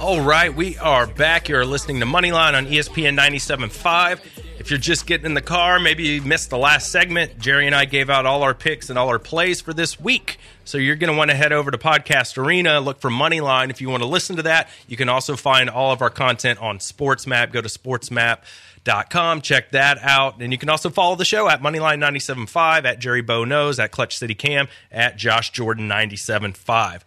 All 0.00 0.20
right, 0.20 0.52
we 0.54 0.78
are 0.78 1.06
back. 1.06 1.48
You're 1.48 1.64
listening 1.64 2.00
to 2.00 2.06
Moneyline 2.06 2.54
on 2.54 2.66
ESPN 2.66 3.16
97.5. 3.16 4.20
If 4.58 4.70
you're 4.70 4.78
just 4.78 5.06
getting 5.06 5.26
in 5.26 5.34
the 5.34 5.40
car, 5.40 5.78
maybe 5.78 6.04
you 6.04 6.22
missed 6.22 6.50
the 6.50 6.58
last 6.58 6.90
segment. 6.90 7.38
Jerry 7.38 7.66
and 7.66 7.74
I 7.74 7.84
gave 7.84 8.10
out 8.10 8.26
all 8.26 8.42
our 8.42 8.54
picks 8.54 8.90
and 8.90 8.98
all 8.98 9.08
our 9.08 9.18
plays 9.18 9.60
for 9.60 9.72
this 9.72 10.00
week. 10.00 10.38
So 10.64 10.76
you're 10.78 10.96
going 10.96 11.12
to 11.12 11.16
want 11.16 11.30
to 11.30 11.36
head 11.36 11.52
over 11.52 11.70
to 11.70 11.78
Podcast 11.78 12.36
Arena, 12.36 12.80
look 12.80 13.00
for 13.00 13.10
Moneyline. 13.10 13.70
If 13.70 13.80
you 13.80 13.90
want 13.90 14.02
to 14.02 14.08
listen 14.08 14.36
to 14.36 14.42
that, 14.42 14.68
you 14.86 14.96
can 14.96 15.08
also 15.08 15.36
find 15.36 15.70
all 15.70 15.92
of 15.92 16.02
our 16.02 16.10
content 16.10 16.60
on 16.60 16.78
SportsMap. 16.78 17.52
Go 17.52 17.60
to 17.60 17.68
sportsmap.com, 17.68 18.38
check 18.84 19.70
that 19.72 19.98
out. 20.02 20.40
And 20.40 20.52
you 20.52 20.58
can 20.58 20.68
also 20.68 20.90
follow 20.90 21.16
the 21.16 21.24
show 21.24 21.48
at 21.48 21.62
Moneyline 21.62 21.98
97.5, 21.98 22.84
at 22.84 22.98
Jerry 22.98 23.22
Bow 23.22 23.44
Knows, 23.44 23.78
at 23.78 23.90
Clutch 23.90 24.16
City 24.16 24.34
Cam, 24.34 24.68
at 24.90 25.16
Josh 25.16 25.50
Jordan 25.50 25.88
97.5. 25.88 27.02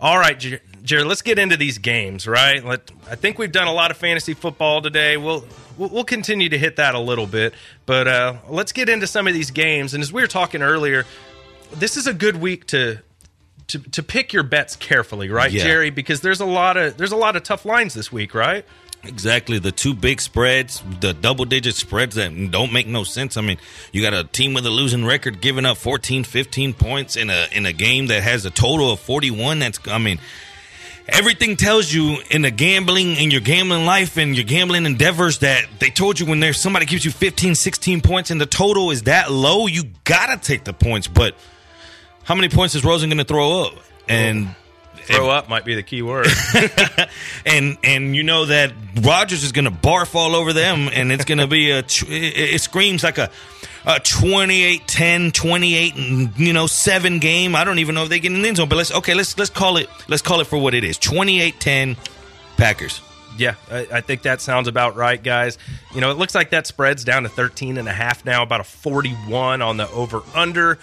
All 0.00 0.18
right, 0.18 0.38
Jerry, 0.82 1.04
let's 1.04 1.22
get 1.22 1.38
into 1.38 1.56
these 1.56 1.78
games, 1.78 2.26
right? 2.26 2.64
Let, 2.64 2.90
I 3.08 3.14
think 3.14 3.38
we've 3.38 3.52
done 3.52 3.68
a 3.68 3.72
lot 3.72 3.90
of 3.90 3.96
fantasy 3.96 4.34
football 4.34 4.82
today. 4.82 5.16
We'll 5.16 5.44
we'll 5.78 5.88
we'll 5.88 6.04
continue 6.04 6.48
to 6.48 6.58
hit 6.58 6.76
that 6.76 6.94
a 6.96 6.98
little 6.98 7.26
bit, 7.26 7.54
but 7.86 8.08
uh, 8.08 8.34
let's 8.48 8.72
get 8.72 8.88
into 8.88 9.06
some 9.06 9.28
of 9.28 9.34
these 9.34 9.52
games. 9.52 9.94
And 9.94 10.02
as 10.02 10.12
we 10.12 10.20
were 10.20 10.26
talking 10.28 10.62
earlier, 10.62 11.06
this 11.72 11.96
is 11.96 12.08
a 12.08 12.12
good 12.12 12.36
week 12.40 12.66
to 12.68 12.98
to 13.68 13.78
to 13.78 14.02
pick 14.02 14.32
your 14.32 14.42
bets 14.42 14.76
carefully, 14.76 15.30
right, 15.30 15.52
Yeah. 15.52 15.62
Jerry? 15.62 15.90
Because 15.90 16.20
there's 16.20 16.40
a 16.40 16.44
lot 16.44 16.76
of 16.76 16.96
there's 16.96 17.12
a 17.12 17.16
lot 17.16 17.36
of 17.36 17.44
tough 17.44 17.64
lines 17.64 17.94
this 17.94 18.10
week, 18.12 18.34
right? 18.34 18.64
Exactly. 19.06 19.58
The 19.58 19.72
two 19.72 19.94
big 19.94 20.20
spreads, 20.20 20.82
the 21.00 21.12
double 21.12 21.44
digit 21.44 21.74
spreads 21.74 22.14
that 22.16 22.50
don't 22.50 22.72
make 22.72 22.86
no 22.86 23.04
sense. 23.04 23.36
I 23.36 23.42
mean, 23.42 23.58
you 23.92 24.02
got 24.02 24.14
a 24.14 24.24
team 24.24 24.54
with 24.54 24.66
a 24.66 24.70
losing 24.70 25.04
record 25.04 25.40
giving 25.40 25.66
up 25.66 25.76
14, 25.76 26.24
15 26.24 26.74
points 26.74 27.16
in 27.16 27.30
a 27.30 27.46
in 27.52 27.66
a 27.66 27.72
game 27.72 28.06
that 28.06 28.22
has 28.22 28.44
a 28.44 28.50
total 28.50 28.90
of 28.90 29.00
41. 29.00 29.58
That's 29.58 29.78
I 29.88 29.98
mean, 29.98 30.18
everything 31.08 31.56
tells 31.56 31.92
you 31.92 32.18
in 32.30 32.42
the 32.42 32.50
gambling 32.50 33.16
in 33.16 33.30
your 33.30 33.40
gambling 33.40 33.84
life 33.84 34.16
and 34.16 34.34
your 34.34 34.44
gambling 34.44 34.86
endeavors 34.86 35.38
that 35.40 35.66
they 35.78 35.90
told 35.90 36.18
you 36.18 36.26
when 36.26 36.40
there's 36.40 36.60
somebody 36.60 36.86
gives 36.86 37.04
you 37.04 37.10
15, 37.10 37.54
16 37.54 38.00
points 38.00 38.30
and 38.30 38.40
the 38.40 38.46
total 38.46 38.90
is 38.90 39.02
that 39.02 39.30
low, 39.30 39.66
you 39.66 39.84
got 40.04 40.26
to 40.26 40.36
take 40.36 40.64
the 40.64 40.72
points. 40.72 41.06
But 41.06 41.36
how 42.24 42.34
many 42.34 42.48
points 42.48 42.74
is 42.74 42.84
Rosen 42.84 43.10
going 43.10 43.18
to 43.18 43.24
throw 43.24 43.64
up? 43.64 43.74
And 44.08 44.54
Throw 45.04 45.28
up 45.30 45.48
might 45.48 45.64
be 45.64 45.74
the 45.74 45.82
key 45.82 46.02
word. 46.02 46.26
and 47.46 47.76
and 47.84 48.16
you 48.16 48.22
know 48.22 48.46
that 48.46 48.72
Rodgers 49.02 49.44
is 49.44 49.52
going 49.52 49.66
to 49.66 49.70
barf 49.70 50.14
all 50.14 50.34
over 50.34 50.52
them, 50.52 50.88
and 50.92 51.12
it's 51.12 51.24
going 51.24 51.38
to 51.38 51.46
be 51.46 51.70
a. 51.70 51.78
It, 51.78 52.02
it 52.08 52.60
screams 52.60 53.02
like 53.02 53.18
a. 53.18 53.30
A 53.86 54.00
28-10, 54.00 55.30
28, 55.34 55.94
you 56.38 56.54
know, 56.54 56.66
7 56.66 57.18
game. 57.18 57.54
I 57.54 57.64
don't 57.64 57.80
even 57.80 57.94
know 57.94 58.04
if 58.04 58.08
they 58.08 58.18
get 58.18 58.32
in 58.32 58.40
the 58.40 58.48
end 58.48 58.56
zone, 58.56 58.66
but 58.66 58.76
let's 58.76 58.90
okay, 58.90 59.12
let's 59.12 59.36
let's 59.36 59.50
call 59.50 59.76
it 59.76 59.90
let's 60.08 60.22
call 60.22 60.40
it 60.40 60.46
for 60.46 60.56
what 60.56 60.72
it 60.72 60.84
is. 60.84 60.98
28-10 60.98 61.98
Packers. 62.56 63.02
Yeah, 63.36 63.56
I, 63.70 63.86
I 63.92 64.00
think 64.00 64.22
that 64.22 64.40
sounds 64.40 64.68
about 64.68 64.96
right, 64.96 65.22
guys. 65.22 65.58
You 65.94 66.00
know, 66.00 66.10
it 66.10 66.16
looks 66.16 66.34
like 66.34 66.50
that 66.50 66.66
spread's 66.66 67.04
down 67.04 67.24
to 67.24 67.28
13 67.28 67.76
and 67.76 67.88
a 67.88 67.92
half 67.92 68.24
now, 68.24 68.42
about 68.42 68.60
a 68.60 68.64
41 68.64 69.60
on 69.60 69.76
the 69.76 69.88
over 69.90 70.22
under. 70.34 70.78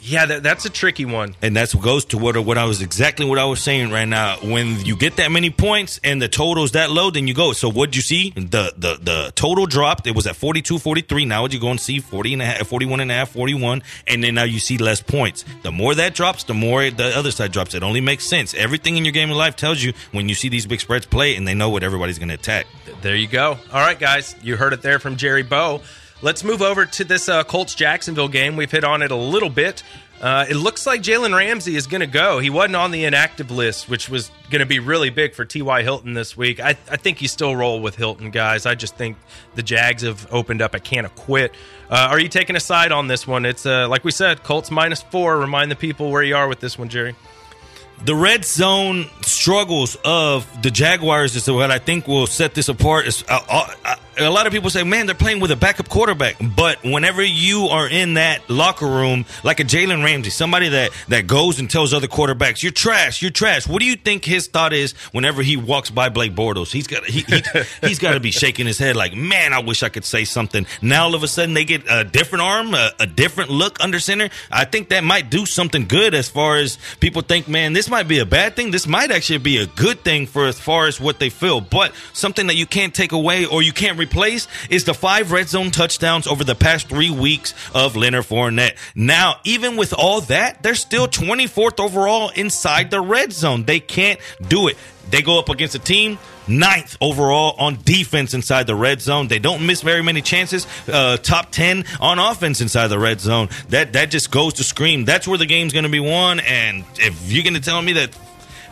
Yeah, 0.00 0.26
that, 0.26 0.42
that's 0.42 0.64
a 0.64 0.70
tricky 0.70 1.04
one. 1.04 1.34
And 1.42 1.56
that's 1.56 1.74
what 1.74 1.82
goes 1.84 2.04
to 2.06 2.18
what 2.18 2.36
what 2.44 2.58
I 2.58 2.64
was 2.64 2.80
exactly 2.80 3.26
what 3.26 3.38
I 3.38 3.44
was 3.44 3.60
saying 3.60 3.90
right 3.90 4.06
now. 4.06 4.36
When 4.36 4.80
you 4.84 4.96
get 4.96 5.16
that 5.16 5.32
many 5.32 5.50
points 5.50 5.98
and 6.04 6.22
the 6.22 6.28
total's 6.28 6.72
that 6.72 6.90
low, 6.90 7.10
then 7.10 7.26
you 7.26 7.34
go. 7.34 7.52
So 7.52 7.70
what'd 7.70 7.96
you 7.96 8.02
see? 8.02 8.30
The 8.30 8.72
the 8.76 8.98
the 9.02 9.32
total 9.34 9.66
dropped. 9.66 10.06
It 10.06 10.14
was 10.14 10.26
at 10.26 10.36
42, 10.36 10.78
43. 10.78 11.24
Now 11.24 11.42
what 11.42 11.52
you 11.52 11.60
go 11.60 11.70
and 11.70 11.80
see 11.80 11.98
40 11.98 12.34
and 12.34 12.42
a 12.42 12.44
half, 12.44 12.66
41 12.66 13.00
and 13.00 13.10
a 13.10 13.14
half, 13.14 13.30
41. 13.30 13.82
And 14.06 14.22
then 14.22 14.34
now 14.34 14.44
you 14.44 14.58
see 14.58 14.78
less 14.78 15.00
points. 15.02 15.44
The 15.62 15.72
more 15.72 15.94
that 15.94 16.14
drops, 16.14 16.44
the 16.44 16.54
more 16.54 16.88
the 16.90 17.16
other 17.16 17.30
side 17.30 17.52
drops. 17.52 17.74
It 17.74 17.82
only 17.82 18.00
makes 18.00 18.26
sense. 18.26 18.54
Everything 18.54 18.96
in 18.96 19.04
your 19.04 19.12
game 19.12 19.30
of 19.30 19.36
life 19.36 19.56
tells 19.56 19.82
you 19.82 19.92
when 20.12 20.28
you 20.28 20.34
see 20.34 20.48
these 20.48 20.66
big 20.66 20.80
spreads 20.80 21.06
play 21.06 21.36
and 21.36 21.48
they 21.48 21.54
know 21.54 21.70
what 21.70 21.82
everybody's 21.82 22.18
going 22.18 22.28
to 22.28 22.34
attack. 22.34 22.66
There 23.02 23.16
you 23.16 23.26
go. 23.28 23.58
All 23.72 23.80
right, 23.80 23.98
guys, 23.98 24.36
you 24.42 24.56
heard 24.56 24.72
it 24.72 24.82
there 24.82 24.98
from 24.98 25.16
Jerry 25.16 25.42
Bow. 25.42 25.80
Let's 26.22 26.42
move 26.42 26.62
over 26.62 26.86
to 26.86 27.04
this 27.04 27.28
uh, 27.28 27.44
Colts 27.44 27.74
Jacksonville 27.74 28.28
game. 28.28 28.56
We've 28.56 28.70
hit 28.70 28.84
on 28.84 29.02
it 29.02 29.10
a 29.10 29.16
little 29.16 29.50
bit. 29.50 29.82
Uh, 30.18 30.46
it 30.48 30.54
looks 30.54 30.86
like 30.86 31.02
Jalen 31.02 31.36
Ramsey 31.36 31.76
is 31.76 31.86
going 31.86 32.00
to 32.00 32.06
go. 32.06 32.38
He 32.38 32.48
wasn't 32.48 32.76
on 32.76 32.90
the 32.90 33.04
inactive 33.04 33.50
list, 33.50 33.86
which 33.86 34.08
was 34.08 34.30
going 34.50 34.60
to 34.60 34.66
be 34.66 34.78
really 34.78 35.10
big 35.10 35.34
for 35.34 35.44
T.Y. 35.44 35.82
Hilton 35.82 36.14
this 36.14 36.34
week. 36.34 36.58
I, 36.58 36.70
I 36.90 36.96
think 36.96 37.20
you 37.20 37.28
still 37.28 37.54
roll 37.54 37.80
with 37.82 37.96
Hilton, 37.96 38.30
guys. 38.30 38.64
I 38.64 38.74
just 38.74 38.96
think 38.96 39.18
the 39.56 39.62
Jags 39.62 40.02
have 40.02 40.26
opened 40.32 40.62
up 40.62 40.72
a 40.74 40.80
can 40.80 41.04
of 41.04 41.14
quit. 41.16 41.52
Uh, 41.90 42.08
are 42.10 42.18
you 42.18 42.30
taking 42.30 42.56
a 42.56 42.60
side 42.60 42.92
on 42.92 43.08
this 43.08 43.26
one? 43.26 43.44
It's, 43.44 43.66
uh, 43.66 43.88
like 43.88 44.04
we 44.04 44.10
said, 44.10 44.42
Colts 44.42 44.70
minus 44.70 45.02
four. 45.02 45.36
Remind 45.38 45.70
the 45.70 45.76
people 45.76 46.10
where 46.10 46.22
you 46.22 46.34
are 46.34 46.48
with 46.48 46.60
this 46.60 46.78
one, 46.78 46.88
Jerry. 46.88 47.14
the 48.06 48.14
red 48.14 48.42
zone 48.42 49.10
struggles 49.20 49.98
of 50.02 50.46
the 50.62 50.70
Jaguars 50.70 51.36
is 51.36 51.46
what 51.50 51.70
I 51.70 51.78
think 51.78 52.08
will 52.08 52.26
set 52.26 52.54
this 52.54 52.70
apart. 52.70 53.06
Is 53.06 53.22
uh, 53.28 53.66
uh, 53.84 53.96
a 54.18 54.30
lot 54.30 54.46
of 54.46 54.52
people 54.52 54.70
say, 54.70 54.82
"Man, 54.82 55.06
they're 55.06 55.14
playing 55.14 55.40
with 55.40 55.50
a 55.50 55.56
backup 55.56 55.88
quarterback," 55.88 56.36
but 56.40 56.82
whenever 56.82 57.22
you 57.22 57.66
are 57.66 57.88
in 57.88 58.14
that 58.14 58.48
locker 58.48 58.86
room, 58.86 59.26
like 59.44 59.60
a 59.60 59.64
Jalen 59.64 60.04
Ramsey, 60.04 60.30
somebody 60.30 60.68
that 60.70 60.90
that 61.08 61.26
goes 61.26 61.58
and 61.58 61.70
tells 61.70 61.92
other 61.92 62.08
quarterbacks, 62.08 62.62
"You're 62.62 62.72
trash, 62.72 63.20
you're 63.20 63.30
trash." 63.30 63.66
What 63.66 63.80
do 63.80 63.86
you 63.86 63.96
think 63.96 64.24
his 64.24 64.46
thought 64.46 64.72
is 64.72 64.92
whenever 65.12 65.42
he 65.42 65.56
walks 65.56 65.90
by 65.90 66.08
Blake 66.08 66.34
Bortles? 66.34 66.70
He's 66.70 66.86
got 66.86 67.04
he, 67.04 67.20
he 67.20 67.42
he's 67.86 67.98
got 67.98 68.14
to 68.14 68.20
be 68.20 68.30
shaking 68.30 68.66
his 68.66 68.78
head 68.78 68.96
like, 68.96 69.14
"Man, 69.14 69.52
I 69.52 69.60
wish 69.60 69.82
I 69.82 69.88
could 69.88 70.04
say 70.04 70.24
something." 70.24 70.66
Now 70.80 71.04
all 71.04 71.14
of 71.14 71.22
a 71.22 71.28
sudden 71.28 71.54
they 71.54 71.64
get 71.64 71.84
a 71.88 72.04
different 72.04 72.42
arm, 72.42 72.74
a, 72.74 72.92
a 72.98 73.06
different 73.06 73.50
look 73.50 73.78
under 73.80 74.00
center. 74.00 74.30
I 74.50 74.64
think 74.64 74.88
that 74.90 75.04
might 75.04 75.30
do 75.30 75.46
something 75.46 75.86
good 75.86 76.14
as 76.14 76.28
far 76.28 76.56
as 76.56 76.78
people 77.00 77.22
think, 77.22 77.48
"Man, 77.48 77.72
this 77.74 77.90
might 77.90 78.08
be 78.08 78.18
a 78.20 78.26
bad 78.26 78.56
thing. 78.56 78.70
This 78.70 78.86
might 78.86 79.10
actually 79.10 79.38
be 79.38 79.58
a 79.58 79.66
good 79.66 80.02
thing 80.04 80.26
for 80.26 80.46
as 80.46 80.58
far 80.58 80.86
as 80.86 81.00
what 81.00 81.18
they 81.18 81.28
feel." 81.28 81.60
But 81.60 81.92
something 82.12 82.46
that 82.46 82.56
you 82.56 82.66
can't 82.66 82.94
take 82.94 83.12
away 83.12 83.44
or 83.44 83.62
you 83.62 83.72
can't 83.72 83.98
replace 84.06 84.46
is 84.70 84.84
the 84.84 84.94
five 84.94 85.32
red 85.32 85.48
zone 85.48 85.70
touchdowns 85.70 86.26
over 86.26 86.44
the 86.44 86.54
past 86.54 86.88
three 86.88 87.10
weeks 87.10 87.54
of 87.74 87.96
Leonard 87.96 88.24
Fournette. 88.24 88.76
Now, 88.94 89.40
even 89.44 89.76
with 89.76 89.92
all 89.92 90.20
that, 90.22 90.62
they're 90.62 90.74
still 90.74 91.08
24th 91.08 91.80
overall 91.80 92.30
inside 92.30 92.90
the 92.90 93.00
red 93.00 93.32
zone. 93.32 93.64
They 93.64 93.80
can't 93.80 94.20
do 94.48 94.68
it. 94.68 94.76
They 95.10 95.22
go 95.22 95.38
up 95.38 95.48
against 95.48 95.74
a 95.74 95.78
team 95.78 96.18
ninth 96.48 96.96
overall 97.00 97.56
on 97.58 97.78
defense 97.82 98.34
inside 98.34 98.66
the 98.66 98.74
red 98.74 99.00
zone. 99.00 99.28
They 99.28 99.38
don't 99.38 99.66
miss 99.66 99.82
very 99.82 100.02
many 100.02 100.22
chances. 100.22 100.66
Uh, 100.88 101.16
top 101.16 101.50
ten 101.50 101.84
on 102.00 102.18
offense 102.18 102.60
inside 102.60 102.88
the 102.88 102.98
red 102.98 103.20
zone. 103.20 103.48
That 103.68 103.92
that 103.92 104.10
just 104.10 104.30
goes 104.30 104.54
to 104.54 104.64
scream. 104.64 105.04
That's 105.04 105.26
where 105.28 105.38
the 105.38 105.46
game's 105.46 105.72
going 105.72 105.84
to 105.84 105.90
be 105.90 106.00
won. 106.00 106.40
And 106.40 106.84
if 106.96 107.30
you're 107.30 107.44
going 107.44 107.54
to 107.54 107.60
tell 107.60 107.82
me 107.82 107.94
that 107.94 108.14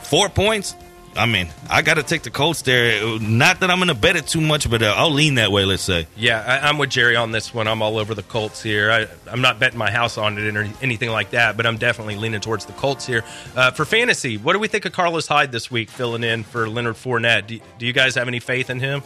four 0.03 0.29
points. 0.29 0.75
I 1.17 1.27
mean, 1.27 1.49
I 1.71 1.83
got 1.83 1.95
to 1.95 2.03
take 2.03 2.23
the 2.23 2.31
Colts 2.31 2.63
there. 2.63 3.19
Not 3.21 3.61
that 3.61 3.71
I'm 3.71 3.79
going 3.79 3.89
to 3.89 3.95
bet 3.95 4.17
it 4.17 4.27
too 4.27 4.41
much, 4.41 4.69
but 4.69 4.83
uh, 4.83 4.95
I'll 4.97 5.11
lean 5.11 5.37
that 5.37 5.53
way. 5.53 5.65
Let's 5.65 5.83
say. 5.83 6.07
Yeah, 6.17 6.43
I, 6.47 6.69
I'm 6.69 6.79
with 6.79 6.91
Jerry 6.91 7.17
on 7.17 7.31
this 7.31 7.55
one. 7.55 7.69
I'm 7.69 7.83
all 7.83 7.99
over 7.99 8.15
the 8.15 8.23
Colts 8.23 8.63
here. 8.63 8.91
I, 8.91 9.07
I'm 9.31 9.41
not 9.41 9.59
betting 9.59 9.79
my 9.79 9.91
house 9.91 10.19
on 10.19 10.39
it 10.39 10.57
or 10.57 10.69
anything 10.83 11.11
like 11.11 11.31
that, 11.31 11.57
but 11.57 11.67
I'm 11.67 11.77
definitely 11.77 12.17
leaning 12.17 12.41
towards 12.41 12.67
the 12.67 12.73
Colts 12.73 13.07
here. 13.07 13.25
Uh, 13.55 13.71
for 13.71 13.85
fantasy, 13.85 14.37
what 14.37 14.55
do 14.55 14.59
we 14.59 14.69
think 14.69 14.85
of 14.85 14.93
Carlos 14.93 15.27
Hyde 15.27 15.53
this 15.53 15.71
week, 15.71 15.89
filling 15.89 16.25
in 16.25 16.43
for 16.43 16.69
Leonard 16.69 16.97
Fournette? 16.97 17.47
Do, 17.47 17.61
do 17.79 17.87
you 17.87 17.93
guys 17.93 18.15
have 18.17 18.29
any 18.29 18.41
faith 18.41 18.71
in 18.71 18.81
him? 18.81 19.03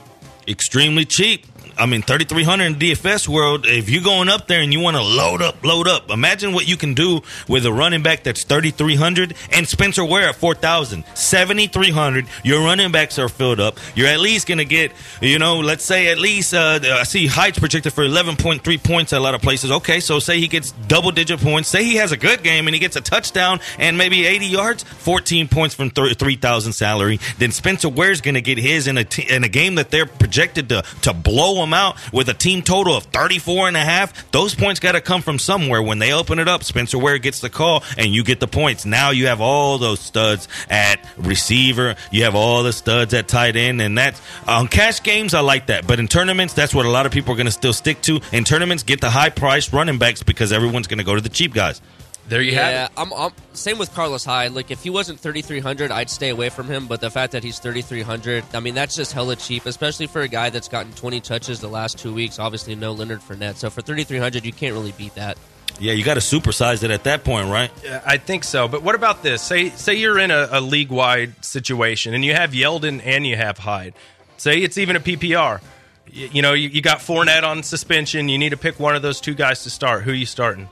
extremely 0.49 1.05
cheap. 1.05 1.47
I 1.79 1.87
mean, 1.87 2.03
3,300 2.03 2.65
in 2.65 2.75
DFS 2.75 3.29
world. 3.29 3.65
If 3.65 3.89
you're 3.89 4.03
going 4.03 4.29
up 4.29 4.49
there 4.49 4.61
and 4.61 4.73
you 4.73 4.81
want 4.81 4.97
to 4.97 5.03
load 5.03 5.41
up, 5.41 5.65
load 5.65 5.87
up. 5.87 6.11
Imagine 6.11 6.53
what 6.53 6.67
you 6.67 6.77
can 6.77 6.93
do 6.95 7.21
with 7.47 7.65
a 7.67 7.73
running 7.73 8.03
back 8.03 8.25
that's 8.25 8.43
3,300 8.43 9.35
and 9.53 9.67
Spencer 9.69 10.05
Ware 10.05 10.29
at 10.29 10.35
4,000. 10.35 11.05
7,300. 11.15 12.27
Your 12.43 12.65
running 12.65 12.91
backs 12.91 13.17
are 13.19 13.29
filled 13.29 13.61
up. 13.61 13.79
You're 13.95 14.09
at 14.09 14.19
least 14.19 14.49
going 14.49 14.59
to 14.59 14.65
get, 14.65 14.91
you 15.21 15.39
know, 15.39 15.61
let's 15.61 15.85
say 15.85 16.09
at 16.09 16.19
least, 16.19 16.53
uh, 16.53 16.81
I 16.83 17.05
see 17.05 17.29
Hyde's 17.29 17.61
projected 17.61 17.93
for 17.93 18.05
11.3 18.05 18.83
points 18.83 19.13
at 19.13 19.19
a 19.19 19.23
lot 19.23 19.37
of 19.37 19.43
places. 19.43 19.71
Okay, 19.71 20.01
so 20.01 20.19
say 20.19 20.41
he 20.41 20.49
gets 20.49 20.73
double 20.73 21.13
digit 21.13 21.41
points. 21.41 21.69
Say 21.69 21.85
he 21.85 21.95
has 21.97 22.11
a 22.11 22.17
good 22.17 22.43
game 22.43 22.67
and 22.67 22.75
he 22.75 22.81
gets 22.81 22.97
a 22.97 23.01
touchdown 23.01 23.61
and 23.79 23.97
maybe 23.97 24.27
80 24.27 24.47
yards, 24.47 24.83
14 24.83 25.47
points 25.47 25.77
from 25.77 25.91
3,000 25.91 26.73
salary. 26.73 27.21
Then 27.39 27.53
Spencer 27.53 27.89
Ware's 27.89 28.21
going 28.21 28.35
to 28.35 28.41
get 28.41 28.59
his 28.59 28.89
in 28.89 28.99
a, 28.99 29.05
t- 29.05 29.29
in 29.29 29.45
a 29.45 29.49
game 29.49 29.77
that 29.77 29.91
they're 29.93 30.07
projected 30.07 30.69
to, 30.71 30.83
to 31.03 31.15
blow 31.15 31.48
them 31.55 31.75
out 31.75 31.97
with 32.13 32.29
a 32.29 32.35
team 32.35 32.63
total 32.63 32.97
of 32.97 33.05
34 33.05 33.69
and 33.69 33.77
a 33.77 33.81
half. 33.81 34.31
Those 34.31 34.55
points 34.55 34.81
got 34.81 34.93
to 34.93 35.01
come 35.01 35.23
from 35.23 35.39
somewhere. 35.39 35.83
When 35.83 35.99
they 35.99 36.13
open 36.13 36.39
it 36.39 36.49
up, 36.49 36.65
Spencer 36.65 36.99
Ware 36.99 37.19
gets 37.19 37.41
the 37.41 37.51
call 37.51 37.83
and 37.97 38.09
you 38.09 38.25
get 38.25 38.41
the 38.41 38.47
points. 38.47 38.85
Now 38.85 39.11
you 39.11 39.27
have 39.27 39.41
all 39.41 39.79
those 39.79 40.01
studs 40.01 40.49
at 40.69 41.05
receiver. 41.17 41.97
You 42.11 42.25
have 42.25 42.35
all 42.35 42.63
the 42.63 42.73
studs 42.73 43.15
at 43.15 43.29
tight 43.29 43.57
end. 43.57 43.81
And 43.81 43.97
that's 43.97 44.21
on 44.47 44.69
cash 44.69 45.03
games, 45.03 45.35
I 45.35 45.41
like 45.41 45.67
that. 45.67 45.87
But 45.87 46.01
in 46.01 46.09
tournaments, 46.09 46.55
that's 46.55 46.75
what 46.75 46.87
a 46.87 46.91
lot 46.91 47.07
of 47.07 47.13
people 47.13 47.33
are 47.33 47.37
going 47.37 47.47
to 47.47 47.53
still 47.53 47.73
stick 47.73 48.01
to. 48.03 48.21
In 48.33 48.45
tournaments, 48.45 48.83
get 48.83 49.01
the 49.01 49.11
high 49.11 49.31
priced 49.31 49.73
running 49.73 49.99
backs 49.99 50.23
because 50.23 50.53
everyone's 50.53 50.87
going 50.87 50.99
to 50.99 51.05
go 51.05 51.15
to 51.15 51.21
the 51.21 51.29
cheap 51.29 51.55
guys. 51.55 51.81
There 52.29 52.43
you 52.43 52.53
yeah, 52.53 52.69
have 52.69 52.91
it. 52.91 53.01
I'm, 53.01 53.13
I'm 53.15 53.33
same 53.55 53.79
with 53.79 53.93
Carlos 53.95 54.25
Hyde. 54.25 54.53
Like 54.53 54.71
if 54.71 54.83
he 54.83 54.91
wasn't 54.91 55.19
3300, 55.19 55.91
I'd 55.91 56.11
stay 56.11 56.29
away 56.29 56.51
from 56.51 56.67
him. 56.67 56.87
But 56.87 57.01
the 57.01 57.11
fact 57.11 57.33
that 57.33 57.43
he's 57.43 57.59
3300, 57.59 58.45
I 58.55 58.61
mean 58.61 58.75
that's 58.75 58.95
just 58.95 59.13
hella 59.13 59.37
cheap, 59.37 59.65
especially 59.65 60.07
for 60.07 60.21
a 60.21 60.29
guy 60.29 60.51
that's 60.51 60.69
gotten 60.69 60.93
20 60.93 61.21
touches 61.21 61.61
the 61.61 61.69
last 61.69 61.99
two 61.99 62.13
weeks. 62.13 62.39
Obviously, 62.39 62.75
no 62.75 62.93
Leonard 62.93 63.21
Fournette, 63.21 63.57
so 63.57 63.71
for 63.71 63.81
3300, 63.81 64.45
you 64.45 64.53
can't 64.53 64.75
really 64.75 64.93
beat 64.93 65.15
that. 65.15 65.39
Yeah, 65.81 65.93
you 65.93 66.05
got 66.05 66.15
to 66.15 66.21
supersize 66.21 66.83
it 66.83 66.91
at 66.91 67.05
that 67.05 67.25
point, 67.25 67.49
right? 67.49 67.71
Yeah, 67.85 68.03
I 68.05 68.19
think 68.19 68.45
so. 68.45 68.69
But 68.69 68.83
what 68.83 68.95
about 68.95 69.23
this? 69.23 69.41
Say 69.41 69.71
say 69.71 69.95
you're 69.95 70.19
in 70.19 70.31
a, 70.31 70.49
a 70.51 70.61
league 70.61 70.91
wide 70.91 71.43
situation 71.45 72.13
and 72.13 72.25
you 72.25 72.35
have 72.35 72.51
Yeldon 72.51 73.01
and 73.05 73.27
you 73.27 73.37
have 73.37 73.59
Hyde. 73.59 73.95
Say 74.37 74.59
it's 74.59 74.77
even 74.77 74.97
a 74.97 75.01
PPR. 75.01 75.63
You, 76.11 76.29
you 76.33 76.43
know, 76.43 76.53
you, 76.53 76.69
you 76.69 76.83
got 76.83 76.99
Fournette 76.99 77.45
on 77.45 77.63
suspension. 77.63 78.29
You 78.29 78.37
need 78.37 78.51
to 78.51 78.57
pick 78.59 78.79
one 78.79 78.97
of 78.97 79.03
those 79.03 79.21
two 79.21 79.35
guys 79.35 79.63
to 79.63 79.71
start. 79.71 80.03
Who 80.03 80.11
are 80.11 80.15
you 80.15 80.27
starting? 80.27 80.69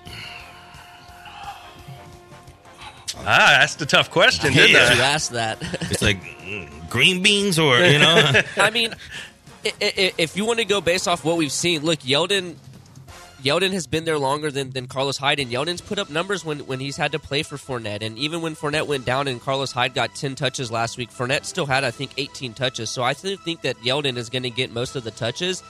Ah, 3.18 3.56
that's 3.60 3.74
the 3.76 3.86
tough 3.86 4.10
question, 4.10 4.52
didn't 4.52 4.70
You 4.70 4.78
I? 4.78 5.06
asked 5.06 5.32
that. 5.32 5.58
It's 5.90 6.02
like 6.02 6.22
mm, 6.40 6.90
green 6.90 7.22
beans 7.22 7.58
or, 7.58 7.78
you 7.80 7.98
know. 7.98 8.32
I 8.56 8.70
mean, 8.70 8.94
i- 9.64 9.72
i- 9.82 10.12
if 10.18 10.36
you 10.36 10.44
want 10.44 10.58
to 10.60 10.64
go 10.64 10.80
based 10.80 11.08
off 11.08 11.24
what 11.24 11.36
we've 11.36 11.50
seen, 11.52 11.82
look, 11.82 12.00
Yeldon, 12.00 12.56
Yeldon 13.42 13.72
has 13.72 13.86
been 13.86 14.04
there 14.04 14.18
longer 14.18 14.50
than, 14.50 14.70
than 14.70 14.86
Carlos 14.86 15.16
Hyde, 15.18 15.40
and 15.40 15.50
Yeldon's 15.50 15.80
put 15.80 15.98
up 15.98 16.08
numbers 16.10 16.44
when, 16.44 16.60
when 16.66 16.78
he's 16.80 16.96
had 16.96 17.12
to 17.12 17.18
play 17.18 17.42
for 17.42 17.56
Fournette. 17.56 18.02
And 18.02 18.16
even 18.18 18.42
when 18.42 18.54
Fournette 18.56 18.86
went 18.86 19.04
down 19.04 19.28
and 19.28 19.40
Carlos 19.40 19.72
Hyde 19.72 19.94
got 19.94 20.14
10 20.14 20.34
touches 20.34 20.70
last 20.70 20.96
week, 20.96 21.10
Fournette 21.10 21.44
still 21.44 21.66
had, 21.66 21.84
I 21.84 21.90
think, 21.90 22.12
18 22.16 22.54
touches. 22.54 22.90
So 22.90 23.02
I 23.02 23.12
still 23.12 23.36
think 23.36 23.62
that 23.62 23.76
Yeldon 23.78 24.16
is 24.16 24.30
going 24.30 24.42
to 24.44 24.50
get 24.50 24.72
most 24.72 24.94
of 24.96 25.04
the 25.04 25.10
touches. 25.12 25.62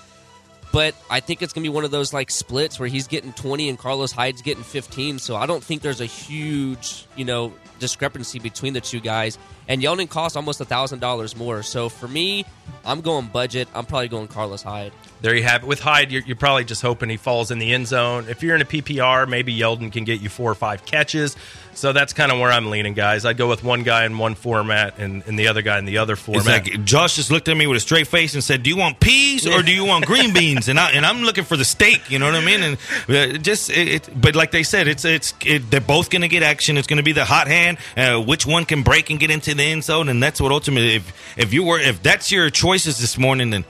But 0.72 0.94
I 1.10 1.20
think 1.20 1.42
it's 1.42 1.52
going 1.52 1.64
to 1.64 1.70
be 1.70 1.74
one 1.74 1.84
of 1.84 1.90
those 1.90 2.12
like 2.12 2.30
splits 2.30 2.78
where 2.78 2.88
he's 2.88 3.06
getting 3.06 3.32
20 3.32 3.68
and 3.68 3.78
Carlos 3.78 4.12
Hyde's 4.12 4.42
getting 4.42 4.62
15. 4.62 5.18
So 5.18 5.36
I 5.36 5.46
don't 5.46 5.64
think 5.64 5.82
there's 5.82 6.00
a 6.00 6.06
huge, 6.06 7.06
you 7.16 7.24
know, 7.24 7.52
discrepancy 7.78 8.38
between 8.38 8.72
the 8.72 8.80
two 8.80 9.00
guys. 9.00 9.38
And 9.68 9.82
Yeldon 9.82 10.08
costs 10.08 10.36
almost 10.36 10.60
$1,000 10.60 11.36
more. 11.36 11.62
So 11.62 11.88
for 11.88 12.06
me, 12.06 12.44
I'm 12.84 13.00
going 13.00 13.26
budget. 13.26 13.68
I'm 13.74 13.84
probably 13.84 14.08
going 14.08 14.28
Carlos 14.28 14.62
Hyde. 14.62 14.92
There 15.20 15.34
you 15.34 15.42
have 15.42 15.62
it. 15.62 15.66
With 15.66 15.80
Hyde, 15.80 16.12
you're, 16.12 16.22
you're, 16.22 16.36
probably 16.36 16.64
just 16.64 16.82
hoping 16.82 17.08
he 17.08 17.16
falls 17.16 17.50
in 17.50 17.58
the 17.58 17.72
end 17.72 17.88
zone. 17.88 18.26
If 18.28 18.42
you're 18.42 18.54
in 18.54 18.62
a 18.62 18.66
PPR, 18.66 19.28
maybe 19.28 19.56
Yeldon 19.56 19.90
can 19.92 20.04
get 20.04 20.20
you 20.20 20.28
four 20.28 20.50
or 20.50 20.54
five 20.54 20.84
catches. 20.84 21.36
So 21.76 21.92
that's 21.92 22.14
kind 22.14 22.32
of 22.32 22.38
where 22.38 22.50
I'm 22.50 22.70
leaning, 22.70 22.94
guys. 22.94 23.26
I'd 23.26 23.36
go 23.36 23.48
with 23.48 23.62
one 23.62 23.82
guy 23.82 24.06
in 24.06 24.16
one 24.16 24.34
format 24.34 24.98
and, 24.98 25.22
and 25.26 25.38
the 25.38 25.48
other 25.48 25.60
guy 25.60 25.78
in 25.78 25.84
the 25.84 25.98
other 25.98 26.16
format. 26.16 26.46
Like 26.46 26.84
Josh 26.84 27.16
just 27.16 27.30
looked 27.30 27.48
at 27.48 27.56
me 27.56 27.66
with 27.66 27.76
a 27.76 27.80
straight 27.80 28.06
face 28.06 28.32
and 28.32 28.42
said, 28.42 28.62
"Do 28.62 28.70
you 28.70 28.78
want 28.78 28.98
peas 28.98 29.46
or 29.46 29.62
do 29.62 29.72
you 29.72 29.84
want 29.84 30.06
green 30.06 30.32
beans?" 30.34 30.68
And 30.68 30.80
I 30.80 30.92
and 30.92 31.04
I'm 31.04 31.22
looking 31.22 31.44
for 31.44 31.56
the 31.56 31.66
steak. 31.66 32.10
You 32.10 32.18
know 32.18 32.26
what 32.26 32.34
I 32.34 32.44
mean? 32.44 32.62
And 32.62 32.78
uh, 33.08 33.38
just 33.38 33.68
it, 33.68 33.88
it, 33.88 34.10
but 34.18 34.34
like 34.34 34.52
they 34.52 34.62
said, 34.62 34.88
it's 34.88 35.04
it's 35.04 35.34
it, 35.44 35.70
they're 35.70 35.82
both 35.82 36.08
going 36.08 36.22
to 36.22 36.28
get 36.28 36.42
action. 36.42 36.78
It's 36.78 36.86
going 36.86 36.96
to 36.96 37.02
be 37.02 37.12
the 37.12 37.26
hot 37.26 37.46
hand. 37.46 37.76
Uh, 37.94 38.22
which 38.22 38.46
one 38.46 38.64
can 38.64 38.82
break 38.82 39.10
and 39.10 39.20
get 39.20 39.30
into 39.30 39.54
the 39.57 39.64
end 39.64 39.84
zone? 39.84 40.09
And 40.09 40.22
that's 40.22 40.40
what 40.40 40.52
ultimately, 40.52 40.96
if 40.96 41.38
if 41.38 41.52
you 41.52 41.64
were 41.64 41.78
if 41.78 42.02
that's 42.02 42.30
your 42.30 42.50
choices 42.50 42.98
this 42.98 43.18
morning, 43.18 43.50
then 43.50 43.64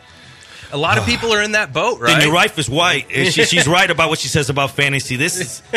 a 0.73 0.77
lot 0.77 0.99
of 0.99 1.07
people 1.07 1.33
are 1.33 1.43
in 1.43 1.53
that 1.53 1.73
boat, 1.73 2.01
right? 2.01 2.15
And 2.15 2.23
your 2.23 2.35
wife 2.35 2.59
is 2.59 2.69
white. 2.69 3.11
She, 3.11 3.45
she's 3.45 3.69
right 3.69 3.91
about 3.91 4.09
what 4.09 4.19
she 4.19 4.29
says 4.29 4.51
about 4.51 4.73
fantasy. 4.73 5.17
This 5.17 5.39
is 5.41 5.63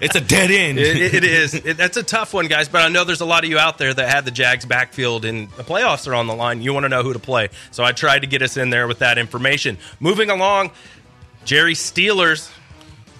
it's 0.00 0.14
a 0.14 0.20
dead 0.20 0.50
end. 0.50 0.78
it, 0.78 1.14
it 1.14 1.24
is. 1.24 1.54
It, 1.54 1.76
that's 1.76 1.96
a 1.96 2.02
tough 2.02 2.32
one, 2.32 2.46
guys. 2.46 2.68
But 2.68 2.82
I 2.82 2.88
know 2.88 3.04
there's 3.04 3.20
a 3.20 3.26
lot 3.26 3.44
of 3.44 3.50
you 3.50 3.58
out 3.58 3.78
there 3.78 3.92
that 3.92 4.08
had 4.08 4.24
the 4.24 4.30
Jags 4.30 4.64
backfield, 4.64 5.24
and 5.24 5.50
the 5.52 5.64
playoffs 5.64 6.06
are 6.06 6.14
on 6.14 6.26
the 6.26 6.34
line. 6.34 6.62
You 6.62 6.72
want 6.72 6.84
to 6.84 6.88
know 6.88 7.02
who 7.02 7.12
to 7.12 7.18
play, 7.18 7.48
so 7.70 7.84
I 7.84 7.92
tried 7.92 8.20
to 8.20 8.26
get 8.26 8.42
us 8.42 8.56
in 8.56 8.70
there 8.70 8.86
with 8.86 9.00
that 9.00 9.18
information. 9.18 9.78
Moving 10.00 10.30
along, 10.30 10.70
Jerry 11.44 11.74
Steelers. 11.74 12.50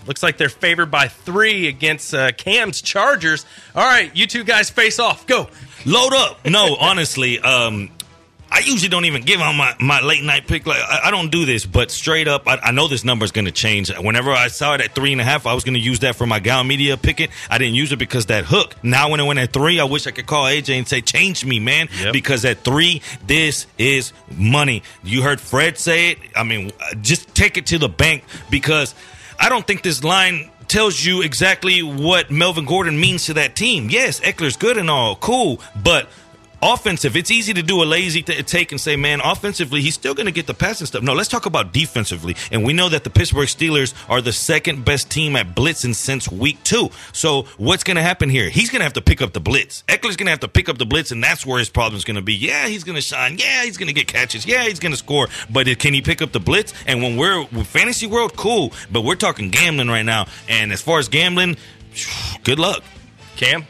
Looks 0.04 0.22
like 0.22 0.36
they're 0.36 0.48
favored 0.48 0.90
by 0.90 1.06
three 1.06 1.68
against 1.68 2.12
uh, 2.12 2.32
Cam's 2.32 2.82
Chargers. 2.82 3.46
All 3.74 3.84
right, 3.84 4.14
you 4.16 4.26
two 4.26 4.42
guys 4.42 4.68
face 4.68 4.98
off. 4.98 5.26
Go. 5.28 5.48
Load 5.84 6.12
up. 6.14 6.44
No, 6.46 6.76
honestly, 6.80 7.38
um, 7.40 7.90
I 8.50 8.58
usually 8.58 8.90
don't 8.90 9.06
even 9.06 9.22
give 9.22 9.40
out 9.40 9.54
my, 9.54 9.74
my 9.80 10.02
late 10.02 10.22
night 10.22 10.46
pick. 10.46 10.66
Like 10.66 10.78
I, 10.82 11.00
I 11.04 11.10
don't 11.10 11.30
do 11.30 11.46
this, 11.46 11.64
but 11.64 11.90
straight 11.90 12.28
up, 12.28 12.46
I, 12.46 12.58
I 12.64 12.70
know 12.70 12.86
this 12.86 13.02
number 13.02 13.24
is 13.24 13.32
going 13.32 13.46
to 13.46 13.50
change. 13.50 13.90
Whenever 13.96 14.30
I 14.30 14.48
saw 14.48 14.74
it 14.74 14.82
at 14.82 14.94
three 14.94 15.12
and 15.12 15.20
a 15.22 15.24
half, 15.24 15.46
I 15.46 15.54
was 15.54 15.64
going 15.64 15.74
to 15.74 15.80
use 15.80 16.00
that 16.00 16.16
for 16.16 16.26
my 16.26 16.38
Gow 16.38 16.62
Media 16.62 16.98
picket. 16.98 17.30
I 17.48 17.56
didn't 17.56 17.76
use 17.76 17.92
it 17.92 17.98
because 17.98 18.26
that 18.26 18.44
hook. 18.44 18.76
Now 18.82 19.10
when 19.10 19.20
it 19.20 19.24
went 19.24 19.38
at 19.38 19.54
three, 19.54 19.80
I 19.80 19.84
wish 19.84 20.06
I 20.06 20.10
could 20.10 20.26
call 20.26 20.44
AJ 20.44 20.76
and 20.76 20.86
say, 20.86 21.00
"Change 21.00 21.46
me, 21.46 21.60
man," 21.60 21.88
Yep. 21.98 22.12
because 22.12 22.44
at 22.44 22.58
three, 22.58 23.00
this 23.26 23.66
is 23.78 24.12
money. 24.36 24.82
You 25.02 25.22
heard 25.22 25.40
Fred 25.40 25.78
say 25.78 26.10
it. 26.10 26.18
I 26.36 26.42
mean, 26.42 26.72
just 27.00 27.34
take 27.34 27.56
it 27.56 27.66
to 27.66 27.78
the 27.78 27.88
bank 27.88 28.24
because 28.50 28.94
I 29.40 29.48
don't 29.48 29.66
think 29.66 29.82
this 29.82 30.04
line 30.04 30.50
tells 30.72 31.04
you 31.04 31.20
exactly 31.20 31.82
what 31.82 32.30
Melvin 32.30 32.64
Gordon 32.64 32.98
means 32.98 33.26
to 33.26 33.34
that 33.34 33.54
team. 33.54 33.90
Yes, 33.90 34.20
Ekeler's 34.20 34.56
good 34.56 34.78
and 34.78 34.88
all, 34.88 35.16
cool, 35.16 35.60
but 35.82 36.08
offensive, 36.62 37.16
it's 37.16 37.30
easy 37.30 37.52
to 37.52 37.62
do 37.62 37.82
a 37.82 37.84
lazy 37.84 38.22
t- 38.22 38.42
take 38.42 38.72
and 38.72 38.80
say, 38.80 38.96
man, 38.96 39.20
offensively, 39.22 39.82
he's 39.82 39.94
still 39.94 40.14
going 40.14 40.26
to 40.26 40.32
get 40.32 40.46
the 40.46 40.54
passing 40.54 40.86
stuff. 40.86 41.02
No, 41.02 41.12
let's 41.12 41.28
talk 41.28 41.46
about 41.46 41.72
defensively. 41.72 42.36
And 42.50 42.64
we 42.64 42.72
know 42.72 42.88
that 42.88 43.04
the 43.04 43.10
Pittsburgh 43.10 43.48
Steelers 43.48 43.94
are 44.08 44.20
the 44.20 44.32
second 44.32 44.84
best 44.84 45.10
team 45.10 45.36
at 45.36 45.54
blitzing 45.54 45.94
since 45.94 46.30
week 46.30 46.62
two. 46.62 46.90
So 47.12 47.42
what's 47.56 47.84
going 47.84 47.96
to 47.96 48.02
happen 48.02 48.30
here? 48.30 48.48
He's 48.48 48.70
going 48.70 48.80
to 48.80 48.84
have 48.84 48.92
to 48.94 49.02
pick 49.02 49.20
up 49.20 49.32
the 49.32 49.40
blitz. 49.40 49.82
Ekeler's 49.88 50.16
going 50.16 50.26
to 50.26 50.30
have 50.30 50.40
to 50.40 50.48
pick 50.48 50.68
up 50.68 50.78
the 50.78 50.86
blitz, 50.86 51.10
and 51.10 51.22
that's 51.22 51.44
where 51.44 51.58
his 51.58 51.68
problem's 51.68 52.04
going 52.04 52.16
to 52.16 52.22
be. 52.22 52.34
Yeah, 52.34 52.68
he's 52.68 52.84
going 52.84 52.96
to 52.96 53.02
shine. 53.02 53.38
Yeah, 53.38 53.64
he's 53.64 53.76
going 53.76 53.88
to 53.88 53.94
get 53.94 54.06
catches. 54.06 54.46
Yeah, 54.46 54.64
he's 54.64 54.78
going 54.78 54.92
to 54.92 54.98
score. 54.98 55.28
But 55.50 55.66
can 55.78 55.94
he 55.94 56.00
pick 56.00 56.22
up 56.22 56.32
the 56.32 56.40
blitz? 56.40 56.72
And 56.86 57.02
when 57.02 57.16
we're 57.16 57.40
with 57.40 57.66
fantasy 57.66 58.06
world, 58.06 58.36
cool. 58.36 58.72
But 58.90 59.02
we're 59.02 59.16
talking 59.16 59.50
gambling 59.50 59.88
right 59.88 60.04
now. 60.04 60.26
And 60.48 60.72
as 60.72 60.80
far 60.80 60.98
as 60.98 61.08
gambling, 61.08 61.56
good 62.44 62.58
luck. 62.58 62.82
Cam, 63.36 63.66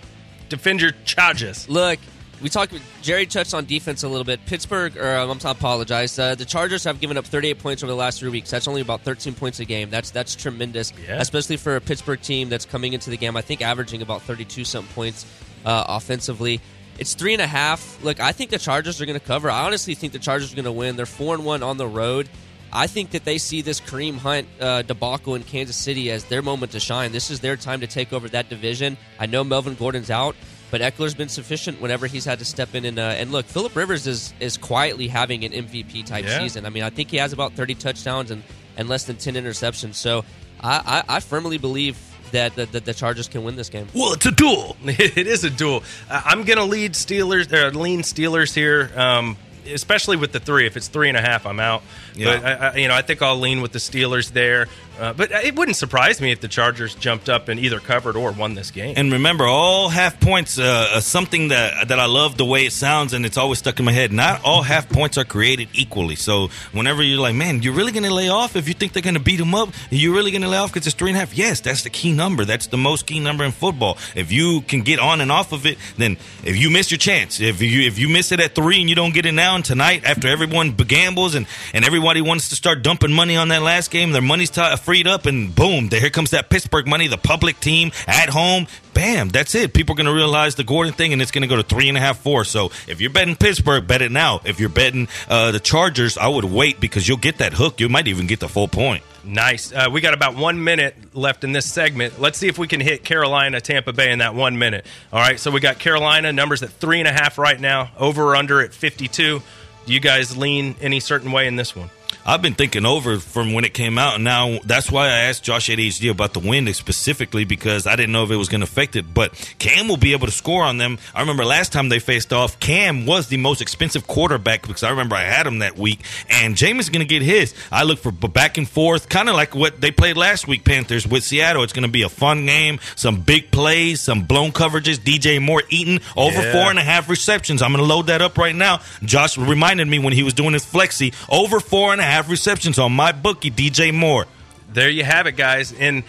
defend 0.49 0.81
your 0.81 0.93
charges. 1.05 1.69
Look, 1.69 1.99
we 2.43 2.49
talked. 2.49 2.75
Jerry 3.03 3.27
touched 3.27 3.55
on 3.55 3.65
defense 3.65 4.03
a 4.03 4.09
little 4.09 4.25
bit. 4.25 4.45
Pittsburgh, 4.47 4.97
or 4.97 5.17
um, 5.17 5.31
I'm 5.31 5.39
to 5.41 5.51
apologize. 5.51 6.19
Uh, 6.19 6.35
the 6.35 6.45
Chargers 6.45 6.85
have 6.85 7.01
given 7.01 7.17
up 7.17 7.25
38 7.25 7.59
points 7.59 7.83
over 7.83 7.91
the 7.91 7.97
last 7.97 8.19
three 8.21 8.31
weeks. 8.31 8.51
That's 8.51 8.69
only 8.69 8.81
about 8.81 9.03
13 9.03 9.35
points 9.35 9.61
a 9.61 9.65
game. 9.65 9.91
That's 9.91 10.11
that's 10.11 10.35
tremendous, 10.35 10.93
Yeah. 11.07 11.21
especially 11.21 11.57
for 11.57 11.77
a 11.77 11.81
Pittsburgh 11.81 12.21
team 12.21 12.49
that's 12.49 12.65
coming 12.65 12.93
into 12.93 13.11
the 13.11 13.17
game. 13.17 13.37
I 13.37 13.43
think 13.43 13.63
averaging 13.63 14.03
about 14.03 14.23
32 14.23 14.65
something 14.65 14.93
points 14.95 15.25
uh, 15.65 15.85
offensively. 15.89 16.61
It's 16.99 17.15
three 17.15 17.33
and 17.33 17.43
a 17.43 17.47
half. 17.47 18.03
Look, 18.05 18.21
I 18.21 18.33
think 18.33 18.51
the 18.51 18.59
Chargers 18.59 19.01
are 19.01 19.07
going 19.07 19.19
to 19.19 19.25
cover. 19.25 19.51
I 19.51 19.65
honestly 19.65 19.95
think 19.95 20.13
the 20.13 20.19
Chargers 20.19 20.53
are 20.53 20.57
going 20.57 20.67
to 20.67 20.73
win. 20.73 20.97
They're 20.97 21.07
four 21.07 21.35
and 21.35 21.45
one 21.45 21.63
on 21.63 21.77
the 21.79 21.87
road. 21.87 22.29
I 22.75 22.87
think 22.87 23.11
that 23.11 23.25
they 23.25 23.37
see 23.39 23.61
this 23.61 23.81
Kareem 23.81 24.17
Hunt 24.17 24.49
uh, 24.59 24.81
debacle 24.83 25.35
in 25.35 25.43
Kansas 25.43 25.77
City 25.77 26.11
as 26.11 26.25
their 26.25 26.41
moment 26.41 26.73
to 26.73 26.81
shine. 26.81 27.13
This 27.13 27.31
is 27.31 27.41
their 27.41 27.57
time 27.57 27.81
to 27.81 27.87
take 27.87 28.13
over 28.15 28.29
that 28.31 28.49
division. 28.49 28.97
I 29.19 29.27
know 29.27 29.45
Melvin 29.45 29.75
Gordon's 29.75 30.11
out, 30.11 30.37
but 30.73 30.81
Ekeler's 30.81 31.15
been 31.15 31.29
sufficient 31.29 31.81
whenever 31.81 32.09
he's 32.09 32.25
had 32.25 32.41
to 32.41 32.45
step 32.45 32.75
in 32.75 32.85
and 32.85 32.99
uh, 32.99 33.03
and 33.03 33.31
look. 33.31 33.47
Philip 33.47 33.77
Rivers 33.77 34.09
is 34.09 34.35
is 34.41 34.57
quietly 34.57 35.07
having 35.07 35.45
an 35.45 35.53
MVP 35.53 36.05
type 36.05 36.25
Yeah. 36.25 36.41
season. 36.41 36.67
I 36.67 36.71
mean, 36.71 36.83
I 36.83 36.91
think 36.91 37.11
he 37.13 37.19
has 37.19 37.33
about 37.33 37.53
thirty 37.53 37.77
touchdowns 37.77 38.33
and, 38.33 38.43
and 38.77 38.89
less 38.89 39.05
than 39.05 39.17
ten 39.17 39.35
interceptions. 39.35 39.95
So 39.95 40.25
I, 40.61 41.03
I, 41.09 41.17
I 41.17 41.21
firmly 41.21 41.59
believe 41.59 41.97
that 42.33 42.55
the, 42.57 42.65
that 42.67 42.87
the 42.87 42.95
Chargers 42.95 43.29
can 43.29 43.45
win 43.45 43.57
this 43.57 43.69
game. 43.69 43.87
Well, 43.95 44.15
it's 44.15 44.25
a 44.25 44.31
duel. 44.31 44.77
it 44.85 45.27
is 45.27 45.45
a 45.45 45.51
duel. 45.51 45.83
Uh, 46.09 46.23
I'm 46.25 46.45
going 46.45 46.57
to 46.59 46.65
lead 46.65 46.93
Steelers, 46.95 47.53
uh, 47.53 47.79
lean 47.79 48.01
Steelers 48.01 48.55
here, 48.55 48.91
um, 48.97 49.37
especially 49.67 50.17
with 50.17 50.33
the 50.33 50.41
three. 50.41 50.65
If 50.67 50.79
it's 50.79 50.89
three 50.89 51.09
and 51.09 51.17
a 51.19 51.21
half, 51.21 51.45
I'm 51.45 51.61
out. 51.61 51.83
Yeah. 52.15 52.37
But 52.41 52.45
I, 52.47 52.53
I, 52.69 52.77
you 52.77 52.89
know, 52.89 52.95
I 52.95 53.03
think 53.03 53.21
I'll 53.21 53.39
lean 53.39 53.61
with 53.61 53.73
the 53.73 53.79
Steelers 53.79 54.33
there. 54.33 54.69
Uh, 55.01 55.13
but 55.13 55.31
it 55.33 55.57
wouldn't 55.57 55.77
surprise 55.77 56.21
me 56.21 56.31
if 56.33 56.41
the 56.41 56.49
Chargers 56.49 56.95
jumped 56.95 57.29
up 57.29 57.49
and 57.49 57.59
either 57.59 57.81
covered 57.81 58.17
or 58.17 58.31
won 58.33 58.55
this 58.55 58.71
game. 58.71 58.95
And 58.97 59.13
remember, 59.13 59.45
all 59.47 59.89
half 59.89 60.21
points, 60.21 60.59
uh, 60.59 60.91
uh, 60.95 61.01
something 61.01 61.49
that 61.49 61.89
that 61.89 61.99
I 61.99 62.07
love 62.07 62.37
the 62.37 62.45
way 62.45 62.67
it 62.67 62.73
sounds, 62.73 63.13
and 63.13 63.25
it's 63.25 63.37
always 63.37 63.59
stuck 63.59 63.79
in 63.79 63.85
my 63.85 63.93
head. 63.93 64.13
Not 64.13 64.45
all 64.45 64.63
half 64.63 64.89
points 64.89 65.19
are 65.19 65.25
created 65.25 65.69
equally. 65.73 66.17
So 66.17 66.49
whenever 66.73 67.03
you're 67.03 67.21
like, 67.21 67.35
man, 67.35 67.63
you're 67.63 67.75
really 67.75 67.93
going 67.93 68.05
to 68.05 68.15
lay 68.15 68.29
off 68.29 68.55
if 68.55 68.69
you 68.69 68.75
think 68.75 68.93
they're 68.93 69.03
going 69.03 69.15
to 69.15 69.21
beat 69.21 69.39
them 69.39 69.55
up? 69.55 69.71
You're 69.91 70.15
really 70.15 70.31
going 70.31 70.43
to 70.43 70.49
lay 70.49 70.59
off 70.59 70.73
because 70.73 70.87
it's 70.87 70.97
three 70.97 71.11
and 71.11 71.17
a 71.17 71.21
half? 71.21 71.37
Yes, 71.37 71.61
that's 71.61 71.83
the 71.83 71.91
key 71.91 72.13
number. 72.13 72.45
That's 72.45 72.67
the 72.67 72.77
most 72.77 73.07
key 73.07 73.21
number 73.21 73.45
in 73.45 73.53
football. 73.53 73.99
If 74.15 74.31
you 74.31 74.61
can 74.63 74.83
get 74.83 74.99
on 74.99 75.21
and 75.21 75.33
off 75.33 75.53
of 75.53 75.67
it, 75.67 75.79
then 75.97 76.17
if 76.45 76.57
you 76.57 76.71
miss 76.71 76.91
your 76.91 76.99
chance, 76.99 77.41
if 77.41 77.63
you 77.63 77.83
if 77.83 77.99
you 77.99 78.09
miss 78.09 78.31
it 78.33 78.41
at 78.41 78.55
three 78.55 78.81
and 78.81 78.89
you 78.89 78.95
don't 78.95 79.15
get 79.15 79.27
it 79.27 79.33
now 79.33 79.57
and 79.57 79.65
tonight, 79.65 80.05
after 80.05 80.29
everyone 80.29 80.73
gambles 80.73 81.35
and 81.35 81.47
and 81.73 81.85
everybody 81.85 82.21
wants 82.21 82.51
to 82.51 82.57
start 82.57 82.83
dumping 82.83 83.13
money 83.13 83.37
on 83.37 83.49
that 83.49 83.63
last 83.63 83.91
game, 83.91 84.13
their 84.13 84.23
money's 84.23 84.51
t- 84.51 84.77
freed 84.83 85.07
up, 85.07 85.27
and 85.27 85.55
boom, 85.55 85.89
there 85.89 86.01
here 86.01 86.11
comes 86.11 86.31
that 86.31 86.51
Pittsburgh 86.51 86.87
money, 86.87 87.07
the 87.07 87.17
public 87.17 87.61
team 87.61 87.93
at 88.07 88.29
home. 88.29 88.67
Bam, 88.95 89.31
that's 89.31 89.55
it. 89.55 89.73
People 89.73 89.95
are 89.95 89.97
going 89.97 90.07
to 90.07 90.13
realize 90.13 90.55
the 90.55 90.65
Gordon 90.65 90.93
thing, 90.93 91.13
and 91.13 91.23
it's 91.23 91.31
going 91.31 91.43
to 91.43 91.49
go 91.49 91.57
to 91.57 91.63
three 91.63 91.89
and 91.89 91.97
a 91.97 92.01
half, 92.01 92.19
four. 92.19 92.45
So 92.45 92.67
if 92.87 93.01
you're 93.01 93.11
betting 93.11 93.37
Pittsburgh, 93.37 93.87
bet 93.87 94.03
it 94.03 94.13
now. 94.13 94.41
If 94.45 94.61
you're 94.61 94.69
betting 94.69 95.09
uh, 95.29 95.51
the 95.51 95.61
Chargers, 95.61 96.19
I 96.19 96.29
would 96.29 96.45
wait 96.45 96.79
because 96.81 97.09
you'll 97.09 97.17
get 97.17 97.39
that 97.39 97.55
hook. 97.55 97.81
You 97.81 97.89
might 97.89 98.09
even 98.09 98.27
get 98.27 98.41
the 98.41 98.49
full 98.49 98.69
point. 98.69 99.03
Nice. 99.25 99.73
Uh, 99.73 99.89
we 99.91 100.01
got 100.01 100.15
about 100.15 100.35
one 100.35 100.63
minute 100.65 100.97
left 101.15 101.45
in 101.45 101.53
this 101.53 101.71
segment. 101.71 102.21
Let's 102.21 102.39
see 102.39 102.49
if 102.49 102.59
we 102.59 102.67
can 102.67 102.81
hit 102.81 103.05
Carolina, 103.05 103.61
Tampa 103.61 103.93
Bay 103.93 104.11
in 104.11 104.19
that 104.19 104.35
one 104.35 104.59
minute. 104.59 104.85
All 105.13 105.21
right. 105.21 105.39
So 105.39 105.51
we 105.51 105.61
got 105.61 105.79
Carolina 105.79 106.33
numbers 106.33 106.63
at 106.63 106.71
three 106.71 106.99
and 106.99 107.07
a 107.07 107.13
half 107.13 107.39
right 107.39 107.59
now. 107.59 107.93
Over 107.97 108.25
or 108.25 108.37
under 108.37 108.61
at 108.61 108.75
fifty-two. 108.75 109.41
Do 109.87 109.93
you 109.93 110.01
guys 110.01 110.37
lean 110.37 110.75
any 110.81 111.01
certain 111.01 111.33
way 111.33 111.47
in 111.47 111.57
this 111.57 111.75
one? 111.75 111.89
I've 112.25 112.41
been 112.43 112.55
thinking 112.55 112.87
over 112.87 113.19
from 113.19 113.53
when 113.53 113.65
it 113.65 113.75
came 113.75 113.99
out, 113.99 114.15
and 114.17 114.25
now 114.25 114.59
that's 114.65 114.91
why 114.93 115.07
I 115.07 115.19
asked 115.29 115.43
Josh 115.43 115.69
ADHD 115.69 116.11
about 116.11 116.33
the 116.35 116.39
wind 116.41 116.75
specifically 116.77 117.45
because 117.45 117.87
I 117.87 117.97
didn't 117.97 118.13
know 118.13 118.23
if 118.23 118.31
it 118.31 118.37
was 118.37 118.49
going 118.49 118.61
to 118.61 118.67
affect 118.67 118.95
it. 118.97 119.13
But 119.13 119.35
Cam 119.59 119.89
will 119.89 119.97
be 119.97 120.13
able 120.13 120.27
to 120.27 120.33
score 120.33 120.63
on 120.63 120.79
them. 120.79 120.99
I 121.15 121.21
remember 121.21 121.45
last 121.45 121.73
time 121.73 121.89
they 121.89 121.99
faced 121.99 122.33
off, 122.33 122.61
Cam 122.61 123.07
was 123.07 123.27
the 123.27 123.39
most 123.39 123.61
expensive 123.61 124.07
quarterback 124.07 124.63
because 124.63 124.85
I 124.85 124.91
remember 124.91 125.17
I 125.17 125.23
had 125.25 125.47
him 125.47 125.59
that 125.59 125.77
week, 125.77 126.01
and 126.31 126.55
Jameis 126.55 126.93
going 126.93 127.07
to 127.07 127.09
get 127.09 127.23
his. 127.23 127.55
I 127.73 127.83
look 127.83 127.99
for 127.99 128.13
back 128.13 128.57
and 128.57 128.69
forth, 128.69 129.09
kind 129.09 129.29
of 129.29 129.35
like 129.35 129.55
what 129.57 129.81
they 129.81 129.91
played 129.91 130.17
last 130.17 130.47
week, 130.47 130.65
Panthers 130.65 131.07
with 131.07 131.25
Seattle. 131.25 131.65
It's 131.65 131.73
going 131.73 131.83
to 131.87 131.91
be 131.91 132.03
a 132.03 132.09
fun 132.09 132.47
game, 132.47 132.79
some 132.95 133.21
big 133.21 133.51
plays, 133.51 134.01
some 134.01 134.23
blown 134.23 134.53
coverages. 134.53 134.99
DJ 134.99 135.43
Moore 135.43 135.63
eating 135.71 136.01
over 136.17 136.41
Yeah. 136.41 136.53
four 136.53 136.71
and 136.71 136.79
a 136.79 136.83
half 136.83 137.09
receptions. 137.11 137.63
I'm 137.63 137.73
going 137.73 137.83
to 137.85 137.93
load 137.93 138.07
that 138.07 138.23
up 138.23 138.39
right 138.39 138.55
now. 138.55 138.81
Josh 139.03 139.37
reminded 139.37 139.89
me 139.89 139.99
when 139.99 140.13
he 140.13 140.23
was 140.23 140.35
doing 140.35 140.53
his 140.53 140.65
flexi 140.65 141.13
over 141.29 141.59
four 141.59 141.91
and 141.93 142.01
a 142.01 142.05
half 142.05 142.12
receptions 142.21 142.79
on 142.79 142.93
MyBookie, 142.93 143.53
DJ 143.53 143.95
Moore. 143.95 144.27
There 144.73 144.89
you 144.89 145.05
have 145.05 145.27
it, 145.27 145.33
guys. 145.37 145.73
And 145.73 146.05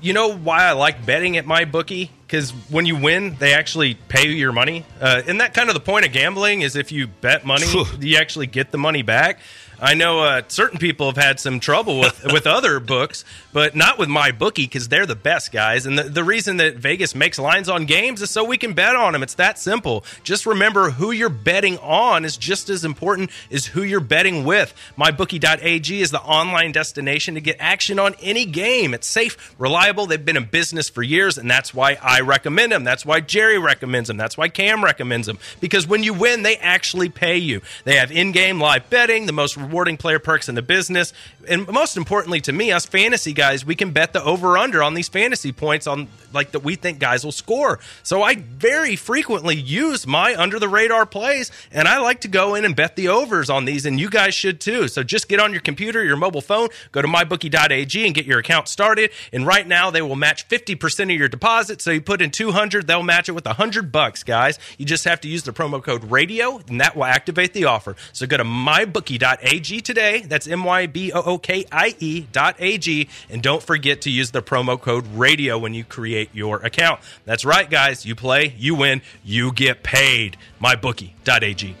you 0.00 0.12
know 0.12 0.36
why 0.36 0.64
I 0.64 0.72
like 0.72 1.04
betting 1.04 1.36
at 1.36 1.46
MyBookie? 1.46 2.10
Because 2.26 2.50
when 2.68 2.86
you 2.86 2.96
win, 2.96 3.36
they 3.38 3.54
actually 3.54 3.94
pay 3.94 4.26
you 4.26 4.32
your 4.32 4.52
money. 4.52 4.84
Uh, 5.00 5.22
and 5.26 5.40
that 5.40 5.54
kind 5.54 5.68
of 5.68 5.74
the 5.74 5.80
point 5.80 6.06
of 6.06 6.12
gambling 6.12 6.62
is 6.62 6.76
if 6.76 6.92
you 6.92 7.06
bet 7.06 7.44
money, 7.44 7.66
you 8.00 8.16
actually 8.16 8.46
get 8.46 8.70
the 8.70 8.78
money 8.78 9.02
back. 9.02 9.40
I 9.80 9.94
know 9.94 10.20
uh, 10.20 10.42
certain 10.48 10.78
people 10.78 11.06
have 11.06 11.22
had 11.22 11.38
some 11.38 11.60
trouble 11.60 12.00
with 12.00 12.24
with 12.32 12.46
other 12.46 12.80
books, 12.80 13.24
but 13.52 13.76
not 13.76 13.98
with 13.98 14.08
MyBookie 14.08 14.56
because 14.56 14.88
they're 14.88 15.06
the 15.06 15.14
best 15.14 15.52
guys. 15.52 15.86
And 15.86 15.98
the, 15.98 16.04
the 16.04 16.24
reason 16.24 16.56
that 16.56 16.76
Vegas 16.76 17.14
makes 17.14 17.38
lines 17.38 17.68
on 17.68 17.86
games 17.86 18.20
is 18.22 18.30
so 18.30 18.44
we 18.44 18.58
can 18.58 18.72
bet 18.72 18.96
on 18.96 19.12
them. 19.12 19.22
It's 19.22 19.34
that 19.34 19.58
simple. 19.58 20.04
Just 20.24 20.46
remember 20.46 20.90
who 20.90 21.12
you're 21.12 21.28
betting 21.28 21.78
on 21.78 22.24
is 22.24 22.36
just 22.36 22.68
as 22.70 22.84
important 22.84 23.30
as 23.50 23.66
who 23.66 23.82
you're 23.82 24.00
betting 24.00 24.44
with. 24.44 24.74
MyBookie.ag 24.98 26.00
is 26.00 26.10
the 26.10 26.20
online 26.22 26.72
destination 26.72 27.34
to 27.34 27.40
get 27.40 27.56
action 27.60 27.98
on 27.98 28.14
any 28.20 28.44
game. 28.46 28.94
It's 28.94 29.06
safe, 29.06 29.54
reliable. 29.58 30.06
They've 30.06 30.24
been 30.24 30.36
in 30.36 30.46
business 30.46 30.88
for 30.88 31.02
years, 31.02 31.38
and 31.38 31.50
that's 31.50 31.72
why 31.72 31.98
I 32.02 32.20
recommend 32.20 32.72
them. 32.72 32.84
That's 32.84 33.06
why 33.06 33.20
Jerry 33.20 33.58
recommends 33.58 34.08
them. 34.08 34.16
That's 34.16 34.36
why 34.36 34.48
Cam 34.48 34.82
recommends 34.82 35.26
them. 35.26 35.38
Because 35.60 35.86
when 35.86 36.02
you 36.02 36.14
win, 36.14 36.42
they 36.42 36.56
actually 36.56 37.08
pay 37.08 37.38
you. 37.38 37.60
They 37.84 37.96
have 37.96 38.10
in-game 38.10 38.60
live 38.60 38.90
betting, 38.90 39.26
the 39.26 39.32
most 39.32 39.56
rewarding 39.68 39.96
player 39.96 40.18
perks 40.18 40.48
in 40.48 40.54
the 40.54 40.62
business, 40.62 41.12
and 41.46 41.68
most 41.68 41.96
importantly 41.96 42.40
to 42.40 42.52
me, 42.52 42.72
us 42.72 42.86
fantasy 42.86 43.32
guys, 43.32 43.64
we 43.64 43.74
can 43.74 43.92
bet 43.92 44.12
the 44.12 44.22
over/under 44.22 44.82
on 44.82 44.94
these 44.94 45.08
fantasy 45.08 45.52
points 45.52 45.86
on 45.86 46.08
like 46.32 46.52
that 46.52 46.60
we 46.60 46.74
think 46.74 46.98
guys 46.98 47.24
will 47.24 47.32
score. 47.32 47.78
So 48.02 48.22
I 48.22 48.36
very 48.36 48.96
frequently 48.96 49.56
use 49.56 50.06
my 50.06 50.34
under 50.34 50.58
the 50.58 50.68
radar 50.68 51.06
plays, 51.06 51.50
and 51.72 51.88
I 51.88 51.98
like 51.98 52.20
to 52.22 52.28
go 52.28 52.54
in 52.54 52.64
and 52.64 52.74
bet 52.74 52.96
the 52.96 53.08
overs 53.08 53.48
on 53.50 53.64
these, 53.64 53.86
and 53.86 53.98
you 53.98 54.10
guys 54.10 54.34
should 54.34 54.60
too. 54.60 54.88
So 54.88 55.02
just 55.02 55.28
get 55.28 55.40
on 55.40 55.52
your 55.52 55.60
computer, 55.60 56.04
your 56.04 56.16
mobile 56.16 56.40
phone, 56.40 56.68
go 56.92 57.02
to 57.02 57.08
mybookie.ag 57.08 58.06
and 58.06 58.14
get 58.14 58.26
your 58.26 58.38
account 58.38 58.68
started. 58.68 59.10
And 59.32 59.46
right 59.46 59.66
now 59.66 59.90
they 59.90 60.02
will 60.02 60.16
match 60.16 60.48
50% 60.48 61.04
of 61.04 61.18
your 61.18 61.28
deposit. 61.28 61.80
So 61.80 61.90
you 61.90 62.00
put 62.00 62.22
in 62.22 62.30
200, 62.30 62.86
they'll 62.86 63.02
match 63.02 63.28
it 63.28 63.32
with 63.32 63.46
100 63.46 63.92
bucks, 63.92 64.22
guys. 64.22 64.58
You 64.76 64.84
just 64.84 65.04
have 65.04 65.20
to 65.22 65.28
use 65.28 65.42
the 65.42 65.52
promo 65.52 65.82
code 65.82 66.10
radio, 66.10 66.60
and 66.68 66.80
that 66.80 66.96
will 66.96 67.04
activate 67.04 67.52
the 67.52 67.64
offer. 67.64 67.96
So 68.12 68.26
go 68.26 68.36
to 68.36 68.44
mybookie.ag 68.44 69.57
today. 69.60 70.20
That's 70.20 70.46
M 70.46 70.64
Y 70.64 70.86
B 70.86 71.12
O 71.12 71.22
O 71.22 71.38
K 71.38 71.64
I 71.70 71.94
E 71.98 72.26
dot 72.32 72.56
A 72.58 72.78
G. 72.78 73.08
And 73.28 73.42
don't 73.42 73.62
forget 73.62 74.02
to 74.02 74.10
use 74.10 74.30
the 74.30 74.42
promo 74.42 74.80
code 74.80 75.06
radio 75.14 75.58
when 75.58 75.74
you 75.74 75.84
create 75.84 76.30
your 76.32 76.58
account. 76.64 77.00
That's 77.24 77.44
right, 77.44 77.68
guys. 77.68 78.06
You 78.06 78.14
play, 78.14 78.54
you 78.56 78.74
win, 78.74 79.02
you 79.24 79.52
get 79.52 79.82
paid. 79.82 80.36
MyBookie.ag. 80.62 81.76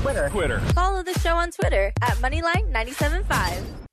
Twitter. 0.00 0.28
Twitter. 0.30 0.60
Follow 0.74 1.02
the 1.02 1.18
show 1.20 1.36
on 1.36 1.50
Twitter 1.50 1.92
at 2.02 2.16
Moneyline975. 2.16 3.89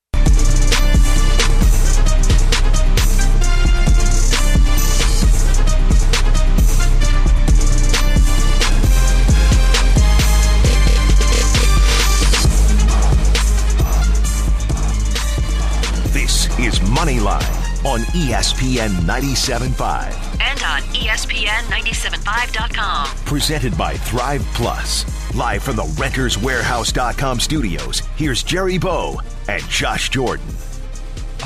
Is 16.67 16.79
Moneyline 16.79 17.85
on 17.85 18.01
ESPN 18.11 18.89
97.5. 18.89 20.41
And 20.41 20.61
on 20.63 20.81
E 20.93 21.07
ESPN975.com. 21.07 23.07
Presented 23.25 23.77
by 23.77 23.95
Thrive 23.95 24.41
Plus. 24.53 25.05
Live 25.33 25.63
from 25.63 25.77
the 25.77 25.83
renterswarehouse.com 25.83 27.39
studios, 27.39 28.01
here's 28.17 28.43
Jerry 28.43 28.77
Bow 28.77 29.21
and 29.47 29.63
Josh 29.69 30.09
Jordan. 30.09 30.45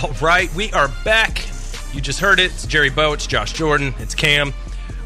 All 0.01 0.09
right, 0.21 0.51
we 0.55 0.73
are 0.73 0.89
back. 1.05 1.45
You 1.93 2.01
just 2.01 2.19
heard 2.19 2.39
it. 2.39 2.45
It's 2.45 2.65
Jerry 2.65 2.89
Bow, 2.89 3.13
it's 3.13 3.27
Josh 3.27 3.53
Jordan, 3.53 3.93
it's 3.99 4.15
Cam. 4.15 4.55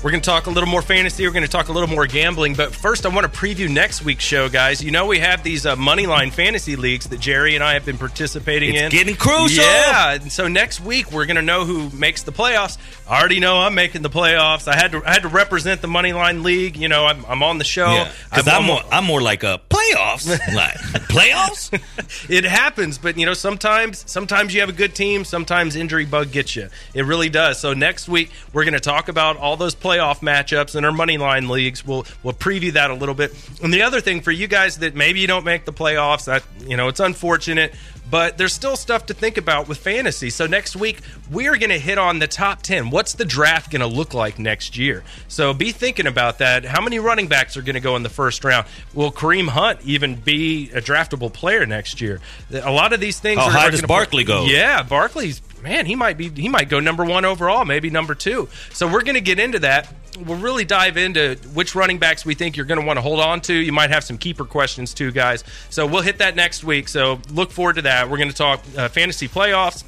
We're 0.03 0.11
going 0.11 0.21
to 0.21 0.29
talk 0.29 0.45
a 0.45 0.51
little 0.51 0.69
more 0.69 0.83
fantasy. 0.83 1.25
We're 1.25 1.33
going 1.33 1.45
to 1.45 1.49
talk 1.49 1.69
a 1.69 1.71
little 1.71 1.89
more 1.89 2.05
gambling. 2.05 2.53
But 2.53 2.75
first, 2.75 3.07
I 3.07 3.09
want 3.09 3.31
to 3.31 3.39
preview 3.39 3.67
next 3.67 4.03
week's 4.05 4.23
show, 4.23 4.47
guys. 4.49 4.83
You 4.83 4.91
know, 4.91 5.07
we 5.07 5.17
have 5.17 5.41
these 5.41 5.65
uh, 5.65 5.75
Moneyline 5.75 6.31
fantasy 6.31 6.75
leagues 6.75 7.07
that 7.09 7.19
Jerry 7.19 7.55
and 7.55 7.63
I 7.63 7.73
have 7.73 7.85
been 7.85 7.97
participating 7.97 8.75
It's 8.75 8.81
in. 8.83 8.91
getting 8.91 9.15
crucial. 9.15 9.63
Yeah. 9.63 10.11
And 10.13 10.31
so 10.31 10.47
next 10.47 10.79
week, 10.79 11.11
we're 11.11 11.25
going 11.25 11.37
to 11.37 11.41
know 11.41 11.65
who 11.65 11.89
makes 11.89 12.21
the 12.21 12.31
playoffs. 12.31 12.77
I 13.09 13.19
already 13.19 13.39
know 13.39 13.57
I'm 13.57 13.73
making 13.73 14.03
the 14.03 14.11
playoffs. 14.11 14.67
I 14.67 14.75
had 14.75 14.91
to 14.91 15.01
I 15.05 15.13
had 15.13 15.23
to 15.23 15.27
represent 15.27 15.81
the 15.81 15.87
Moneyline 15.87 16.43
League. 16.43 16.77
You 16.77 16.87
know, 16.87 17.05
I'm, 17.05 17.25
I'm 17.25 17.41
on 17.41 17.57
the 17.57 17.63
show. 17.63 17.91
Yeah, 17.91 18.11
because 18.29 18.47
I'm- 18.47 18.61
I'm 18.61 18.65
more, 18.67 18.81
I'm 18.91 19.05
more 19.05 19.21
like 19.21 19.43
a 19.43 19.59
playoffs. 19.69 20.27
like 20.55 20.75
playoffs. 21.09 22.29
it 22.29 22.43
happens, 22.45 22.97
but 22.97 23.17
you 23.17 23.25
know 23.25 23.33
sometimes 23.33 24.03
sometimes 24.09 24.53
you 24.53 24.59
have 24.61 24.69
a 24.69 24.73
good 24.73 24.93
team, 24.95 25.23
sometimes 25.25 25.75
injury 25.75 26.05
bug 26.05 26.31
gets 26.31 26.55
you. 26.55 26.69
It 26.93 27.05
really 27.05 27.29
does. 27.29 27.59
So 27.59 27.73
next 27.73 28.07
week 28.07 28.31
we're 28.53 28.63
going 28.65 28.73
to 28.73 28.79
talk 28.79 29.07
about 29.07 29.37
all 29.37 29.55
those 29.57 29.75
playoff 29.85 30.21
matchups 30.21 30.75
and 30.75 30.83
our 30.83 30.91
money 30.91 31.19
line 31.19 31.47
leagues. 31.47 31.85
We'll 31.85 32.05
we'll 32.23 32.33
preview 32.33 32.73
that 32.73 32.89
a 32.89 32.95
little 32.95 33.13
bit. 33.13 33.33
And 33.61 33.71
the 33.71 33.83
other 33.83 34.01
thing 34.01 34.21
for 34.21 34.31
you 34.31 34.47
guys 34.47 34.79
that 34.79 34.95
maybe 34.95 35.19
you 35.19 35.27
don't 35.27 35.45
make 35.45 35.65
the 35.65 35.73
playoffs, 35.73 36.25
that 36.25 36.43
you 36.67 36.75
know 36.75 36.87
it's 36.87 36.99
unfortunate. 36.99 37.73
But 38.09 38.37
there's 38.37 38.53
still 38.53 38.75
stuff 38.75 39.07
to 39.07 39.13
think 39.13 39.37
about 39.37 39.67
with 39.67 39.77
fantasy. 39.77 40.29
So 40.29 40.45
next 40.45 40.75
week 40.75 41.01
we're 41.31 41.57
going 41.57 41.69
to 41.69 41.79
hit 41.79 41.97
on 41.97 42.19
the 42.19 42.27
top 42.27 42.61
10. 42.61 42.89
What's 42.89 43.13
the 43.13 43.25
draft 43.25 43.71
going 43.71 43.81
to 43.81 43.87
look 43.87 44.13
like 44.13 44.37
next 44.37 44.77
year? 44.77 45.03
So 45.27 45.53
be 45.53 45.71
thinking 45.71 46.07
about 46.07 46.39
that. 46.39 46.65
How 46.65 46.81
many 46.81 46.99
running 46.99 47.27
backs 47.27 47.57
are 47.57 47.61
going 47.61 47.75
to 47.75 47.79
go 47.79 47.95
in 47.95 48.03
the 48.03 48.09
first 48.09 48.43
round? 48.43 48.67
Will 48.93 49.11
Kareem 49.11 49.47
Hunt 49.47 49.79
even 49.83 50.15
be 50.15 50.69
a 50.71 50.81
draftable 50.81 51.33
player 51.33 51.65
next 51.65 52.01
year? 52.01 52.21
A 52.51 52.71
lot 52.71 52.93
of 52.93 52.99
these 52.99 53.19
things. 53.19 53.39
How 53.39 53.47
are, 53.47 53.51
high 53.51 53.69
does 53.69 53.81
Barkley 53.81 54.23
go? 54.23 54.45
Yeah, 54.45 54.83
Barkley's 54.83 55.41
man. 55.65 55.85
He 55.85 55.95
might 55.95 56.17
be. 56.17 56.29
He 56.29 56.47
might 56.47 56.69
go 56.69 56.79
number 56.79 57.03
one 57.03 57.25
overall, 57.25 57.65
maybe 57.65 57.89
number 57.89 58.15
two. 58.15 58.47
So 58.71 58.87
we're 58.91 59.03
going 59.03 59.15
to 59.15 59.21
get 59.21 59.39
into 59.39 59.59
that. 59.59 59.91
We'll 60.17 60.37
really 60.37 60.63
dive 60.63 60.95
into 60.95 61.35
which 61.53 61.75
running 61.75 61.97
backs 61.97 62.25
we 62.25 62.35
think 62.35 62.55
you're 62.55 62.65
going 62.65 62.79
to 62.79 62.85
want 62.85 62.95
to 62.95 63.01
hold 63.01 63.19
on 63.19 63.41
to. 63.41 63.53
You 63.53 63.73
might 63.73 63.89
have 63.89 64.03
some 64.05 64.17
keeper 64.17 64.45
questions 64.45 64.93
too, 64.93 65.11
guys. 65.11 65.43
So 65.69 65.85
we'll 65.85 66.03
hit 66.03 66.19
that 66.19 66.37
next 66.37 66.63
week. 66.63 66.87
So 66.87 67.19
look 67.31 67.51
forward 67.51 67.75
to 67.75 67.81
that. 67.81 67.94
We're 68.03 68.17
going 68.17 68.29
to 68.29 68.35
talk 68.35 68.61
uh, 68.77 68.89
fantasy 68.89 69.27
playoffs. 69.27 69.83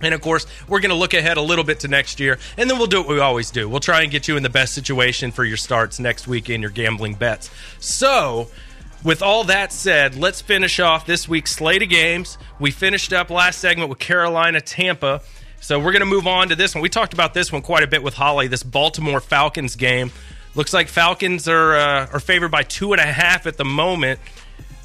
And 0.00 0.14
of 0.14 0.20
course, 0.20 0.46
we're 0.68 0.80
going 0.80 0.90
to 0.90 0.96
look 0.96 1.14
ahead 1.14 1.36
a 1.36 1.42
little 1.42 1.64
bit 1.64 1.80
to 1.80 1.88
next 1.88 2.18
year, 2.18 2.38
and 2.56 2.68
then 2.68 2.78
we'll 2.78 2.88
do 2.88 3.00
what 3.00 3.08
we 3.08 3.20
always 3.20 3.52
do. 3.52 3.68
We'll 3.68 3.80
try 3.80 4.02
and 4.02 4.10
get 4.10 4.26
you 4.26 4.36
in 4.36 4.42
the 4.42 4.50
best 4.50 4.74
situation 4.74 5.30
for 5.30 5.44
your 5.44 5.56
starts 5.56 6.00
next 6.00 6.26
week 6.26 6.50
in 6.50 6.60
your 6.60 6.72
gambling 6.72 7.14
bets. 7.14 7.50
So, 7.78 8.48
with 9.04 9.22
all 9.22 9.44
that 9.44 9.72
said, 9.72 10.16
let's 10.16 10.40
finish 10.40 10.80
off 10.80 11.06
this 11.06 11.28
week's 11.28 11.52
slate 11.52 11.82
of 11.82 11.88
games. 11.88 12.36
We 12.58 12.72
finished 12.72 13.12
up 13.12 13.30
last 13.30 13.60
segment 13.60 13.90
with 13.90 14.00
Carolina 14.00 14.60
Tampa. 14.60 15.20
So, 15.60 15.78
we're 15.78 15.92
going 15.92 16.00
to 16.00 16.06
move 16.06 16.26
on 16.26 16.48
to 16.48 16.56
this 16.56 16.74
one. 16.74 16.82
We 16.82 16.88
talked 16.88 17.12
about 17.12 17.32
this 17.32 17.52
one 17.52 17.62
quite 17.62 17.84
a 17.84 17.86
bit 17.86 18.02
with 18.02 18.14
Holly, 18.14 18.48
this 18.48 18.64
Baltimore 18.64 19.20
Falcons 19.20 19.76
game. 19.76 20.10
Looks 20.56 20.72
like 20.72 20.88
Falcons 20.88 21.46
are, 21.46 21.76
uh, 21.76 22.06
are 22.12 22.20
favored 22.20 22.50
by 22.50 22.64
two 22.64 22.92
and 22.92 23.00
a 23.00 23.06
half 23.06 23.46
at 23.46 23.56
the 23.56 23.64
moment. 23.64 24.18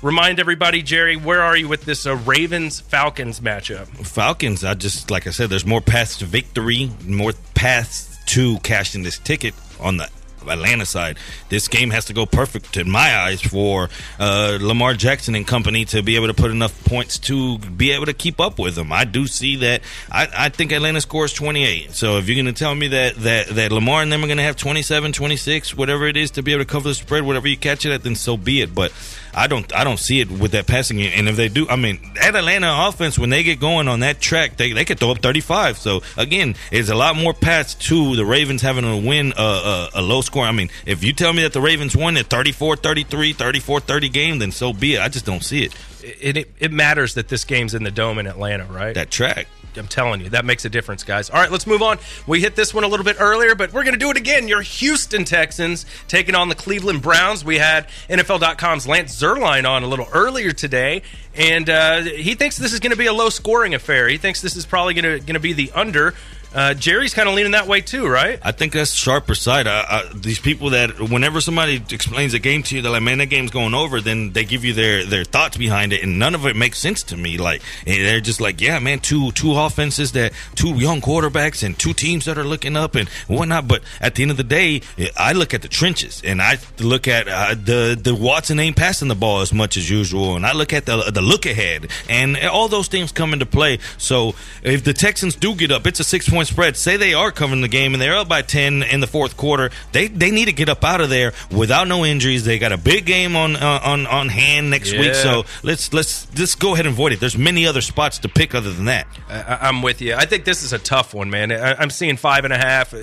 Remind 0.04 0.40
everybody, 0.40 0.84
Jerry, 0.84 1.16
where 1.16 1.42
are 1.42 1.58
you 1.58 1.68
with 1.68 1.86
this 1.86 2.06
uh, 2.06 2.16
Ravens 2.18 2.80
Falcons 2.80 3.40
matchup? 3.40 3.88
Falcons, 4.06 4.64
I 4.64 4.76
just 4.76 5.10
like 5.10 5.26
I 5.26 5.32
said, 5.32 5.50
there's 5.50 5.66
more 5.66 5.82
paths 5.82 6.18
to 6.20 6.26
victory, 6.26 6.92
more 7.04 7.34
paths 7.56 8.16
to 8.28 8.60
cashing 8.60 9.02
this 9.02 9.18
ticket 9.18 9.56
on 9.80 9.98
the 9.98 10.08
Atlanta 10.48 10.86
side. 10.86 11.18
This 11.50 11.68
game 11.68 11.90
has 11.90 12.06
to 12.06 12.14
go 12.14 12.26
perfect 12.26 12.78
in 12.78 12.90
my 12.90 13.18
eyes 13.18 13.42
for 13.42 13.90
uh, 14.20 14.58
Lamar 14.62 14.94
Jackson 14.94 15.36
and 15.36 15.48
company 15.48 15.86
to 15.86 16.02
be 16.02 16.16
able 16.16 16.28
to 16.28 16.34
put 16.34 16.52
enough 16.52 16.84
points 16.86 17.20
to 17.20 17.58
be 17.58 17.92
able 17.92 18.06
to 18.06 18.14
keep 18.14 18.40
up 18.40 18.60
with 18.60 18.76
them. 18.76 18.92
I 18.92 19.04
do 19.04 19.28
see 19.28 19.58
that. 19.58 19.82
I, 20.12 20.28
I 20.32 20.50
think 20.50 20.72
Atlanta 20.72 21.02
scores 21.02 21.34
28. 21.34 21.92
So 21.92 22.18
if 22.18 22.28
you're 22.28 22.36
going 22.36 22.54
to 22.54 22.58
tell 22.58 22.76
me 22.76 22.90
that, 22.90 23.16
that, 23.16 23.48
that 23.48 23.72
Lamar 23.72 24.02
and 24.02 24.12
them 24.12 24.24
are 24.24 24.28
going 24.28 24.38
to 24.38 24.44
have 24.44 24.56
27, 24.56 25.12
26, 25.12 25.76
whatever 25.76 26.08
it 26.08 26.18
is 26.18 26.32
to 26.32 26.44
be 26.44 26.54
able 26.54 26.64
to 26.64 26.70
cover 26.70 26.90
the 26.90 26.96
spread, 26.96 27.24
whatever 27.24 27.48
you 27.48 27.58
catch 27.58 27.86
it 27.86 27.92
at, 27.92 28.04
then 28.04 28.16
so 28.16 28.38
be 28.38 28.62
it. 28.62 28.74
But 28.74 28.94
I 29.38 29.46
don't 29.46 29.74
I 29.76 29.84
don't 29.84 30.00
see 30.00 30.20
it 30.20 30.32
with 30.32 30.54
that 30.54 30.66
passing 30.66 30.98
game. 30.98 31.12
And 31.16 31.30
if 31.30 31.36
they 31.36 31.48
do, 31.48 31.70
I 31.70 31.76
mean, 31.76 32.00
that 32.16 32.36
Atlanta 32.36 32.88
offense 32.88 33.20
when 33.20 33.30
they 33.30 33.44
get 33.44 33.60
going 33.60 33.88
on 33.88 34.00
that 34.00 34.20
track, 34.20 34.58
they, 34.58 34.72
they 34.74 34.84
could 34.84 35.00
throw 35.00 35.12
up 35.12 35.20
35. 35.20 35.78
So 35.78 36.02
again, 36.18 36.56
it's 36.72 36.90
a 36.90 36.96
lot 36.96 37.16
more 37.16 37.36
paths 37.36 37.76
to 37.76 38.16
the 38.16 38.26
Ravens 38.26 38.64
having 38.64 38.84
to 38.84 39.08
win 39.08 39.34
a, 39.38 39.42
a, 39.42 39.90
a 39.96 40.02
low 40.02 40.22
score. 40.22 40.44
I 40.44 40.52
mean, 40.52 40.70
if 40.88 41.04
you 41.04 41.14
tell 41.14 41.34
me 41.34 41.44
that 41.44 41.54
the 41.54 41.62
Ravens 41.62 41.96
won 41.96 42.18
at 42.18 42.30
34-33, 42.30 43.36
34-30 43.36 44.12
game, 44.12 44.40
then 44.40 44.52
so 44.52 44.74
be 44.74 44.96
it. 44.96 45.02
I 45.02 45.08
just 45.08 45.26
don't 45.26 45.44
see 45.44 45.64
it. 45.64 45.76
It, 46.02 46.38
it, 46.38 46.52
it 46.60 46.72
matters 46.72 47.14
that 47.14 47.28
this 47.28 47.44
game's 47.44 47.76
in 47.76 47.84
the 47.84 47.92
dome 47.92 48.18
in 48.18 48.26
Atlanta, 48.26 48.66
right? 48.66 48.96
That 48.96 49.12
track. 49.12 49.48
I'm 49.78 49.88
telling 49.88 50.22
you, 50.22 50.30
that 50.30 50.46
makes 50.46 50.66
a 50.66 50.70
difference, 50.70 51.04
guys. 51.04 51.30
All 51.30 51.40
right, 51.40 51.52
let's 51.52 51.68
move 51.68 51.82
on. 51.82 52.00
We 52.26 52.42
hit 52.42 52.56
this 52.56 52.74
one 52.74 52.84
a 52.84 52.88
little 52.88 53.04
bit 53.04 53.18
earlier, 53.20 53.56
but 53.56 53.74
we're 53.74 53.84
going 53.84 53.94
to 53.94 54.00
do 54.00 54.10
it 54.10 54.18
again. 54.18 54.48
Your 54.48 54.62
Houston 54.62 55.26
Texans 55.26 55.86
taking 56.08 56.36
on 56.36 56.50
the 56.50 56.56
Cleveland 56.56 57.02
Browns. 57.02 57.44
We 57.44 57.58
had 57.58 57.88
NFL.com's 58.10 58.88
Lance 58.88 59.20
Zierlein 59.20 59.70
on 59.70 59.84
a 59.84 59.88
little 59.88 60.08
earlier 60.14 60.52
today, 60.52 61.02
and 61.36 61.70
uh, 61.70 62.02
he 62.02 62.36
thinks 62.36 62.58
this 62.58 62.74
is 62.74 62.80
going 62.80 62.92
to 62.92 62.98
be 62.98 63.08
a 63.08 63.14
low 63.14 63.30
scoring 63.30 63.74
affair. 63.74 64.08
He 64.08 64.18
thinks 64.18 64.42
this 64.42 64.56
is 64.56 64.66
probably 64.66 64.94
going 64.94 65.24
to 65.26 65.40
be 65.40 65.54
the 65.54 65.72
under. 65.74 66.14
Uh, 66.54 66.74
Jerry's 66.74 67.14
kind 67.14 67.28
of 67.28 67.36
leaning 67.36 67.52
that 67.52 67.68
way 67.68 67.82
too, 67.82 68.08
right? 68.08 68.40
I 68.44 68.52
think 68.52 68.74
that's 68.74 68.94
sharper 68.94 69.36
side. 69.36 69.68
These 70.16 70.40
people 70.40 70.72
that 70.72 71.00
whenever 71.00 71.42
somebody 71.42 71.84
explains 71.92 72.34
a 72.34 72.40
game 72.40 72.64
to 72.64 72.76
you, 72.76 72.82
they're 72.82 72.92
like, 72.92 73.04
"Man, 73.04 73.18
that 73.18 73.28
game's 73.28 73.52
going 73.52 73.74
over." 73.74 74.02
Then 74.02 74.32
they 74.32 74.46
give 74.46 74.64
you 74.64 74.74
their 74.74 75.04
their 75.06 75.24
thoughts 75.24 75.58
behind 75.58 75.94
it, 75.94 76.04
and 76.04 76.20
none 76.20 76.36
of 76.36 76.46
it 76.46 76.56
makes 76.56 76.80
sense 76.80 77.04
to 77.04 77.18
me. 77.18 77.38
Like 77.38 77.62
they're 77.86 78.22
just 78.22 78.40
like, 78.40 78.62
"Yeah, 78.62 78.80
man, 78.80 79.00
two 79.00 79.32
two 79.34 79.58
offenses 79.58 80.14
that 80.14 80.32
two 80.56 80.76
young 80.76 81.02
quarterbacks 81.02 81.64
and 81.64 81.78
two 81.78 81.94
teams 81.94 82.26
that 82.26 82.38
are 82.38 82.44
looking 82.44 82.78
up 82.78 82.96
and 82.96 83.10
whatnot." 83.28 83.68
But 83.68 83.84
at 84.00 84.16
the 84.16 84.22
end 84.22 84.32
of 84.32 84.38
the 84.38 84.44
day, 84.44 84.82
I 85.18 85.34
look 85.34 85.54
at 85.54 85.62
the 85.62 85.68
trenches 85.68 86.22
and 86.24 86.42
I 86.42 86.60
look 86.80 87.08
at 87.08 87.28
uh, 87.28 87.56
the 87.56 88.00
the 88.02 88.16
Watson 88.16 88.60
ain't 88.60 88.78
passing 88.78 89.08
the 89.08 89.16
ball 89.16 89.42
as 89.42 89.54
much 89.54 89.76
as 89.78 89.90
usual, 89.90 90.36
and 90.36 90.46
I 90.46 90.54
look 90.54 90.72
at 90.72 90.86
the 90.86 91.12
the 91.12 91.22
look 91.22 91.46
ahead, 91.46 91.90
and 92.10 92.38
all 92.48 92.68
those 92.68 92.88
things 92.88 93.12
come 93.12 93.34
into 93.34 93.46
play. 93.46 93.80
So 93.98 94.36
if 94.64 94.84
the 94.84 94.94
Texans 94.94 95.36
do 95.36 95.56
get 95.56 95.72
up, 95.72 95.86
it's 95.86 96.00
a 96.00 96.04
six 96.04 96.30
point 96.30 96.37
spread. 96.46 96.78
Say 96.78 96.98
they 96.98 97.14
are 97.14 97.32
covering 97.32 97.62
the 97.62 97.68
game 97.68 97.94
and 97.94 98.02
they're 98.02 98.16
up 98.18 98.28
by 98.28 98.42
ten 98.42 98.84
in 98.84 99.00
the 99.00 99.08
fourth 99.08 99.38
quarter. 99.38 99.70
They 99.92 100.08
they 100.08 100.32
need 100.32 100.46
to 100.46 100.54
get 100.54 100.70
up 100.70 100.84
out 100.84 101.02
of 101.02 101.10
there 101.10 101.34
without 101.52 101.88
no 101.88 102.06
injuries. 102.06 102.46
They 102.46 102.60
got 102.60 102.72
a 102.72 102.78
big 102.78 103.06
game 103.06 103.36
on 103.36 103.56
uh, 103.56 103.80
on 103.84 104.06
on 104.08 104.30
hand 104.30 104.70
next 104.70 104.92
Yeah. 104.92 105.00
week, 105.00 105.16
so 105.16 105.46
let's 105.64 105.94
let's 105.94 106.26
just 106.28 106.60
go 106.60 106.74
ahead 106.74 106.86
and 106.86 106.94
avoid 106.94 107.14
it. 107.14 107.20
There's 107.20 107.38
many 107.38 107.66
other 107.68 107.82
spots 107.82 108.20
to 108.20 108.30
pick 108.30 108.54
other 108.56 108.72
than 108.72 108.86
that. 108.86 109.08
I, 109.30 109.60
I'm 109.68 109.82
with 109.82 110.02
you. 110.02 110.14
I 110.16 110.26
think 110.26 110.46
this 110.46 110.64
is 110.64 110.74
a 110.74 110.80
tough 110.80 111.14
one, 111.14 111.30
man. 111.30 111.52
I, 111.52 111.74
I'm 111.76 111.90
seeing 111.90 112.18
five 112.18 112.44
and 112.44 112.54
a 112.54 112.58
half. 112.58 112.94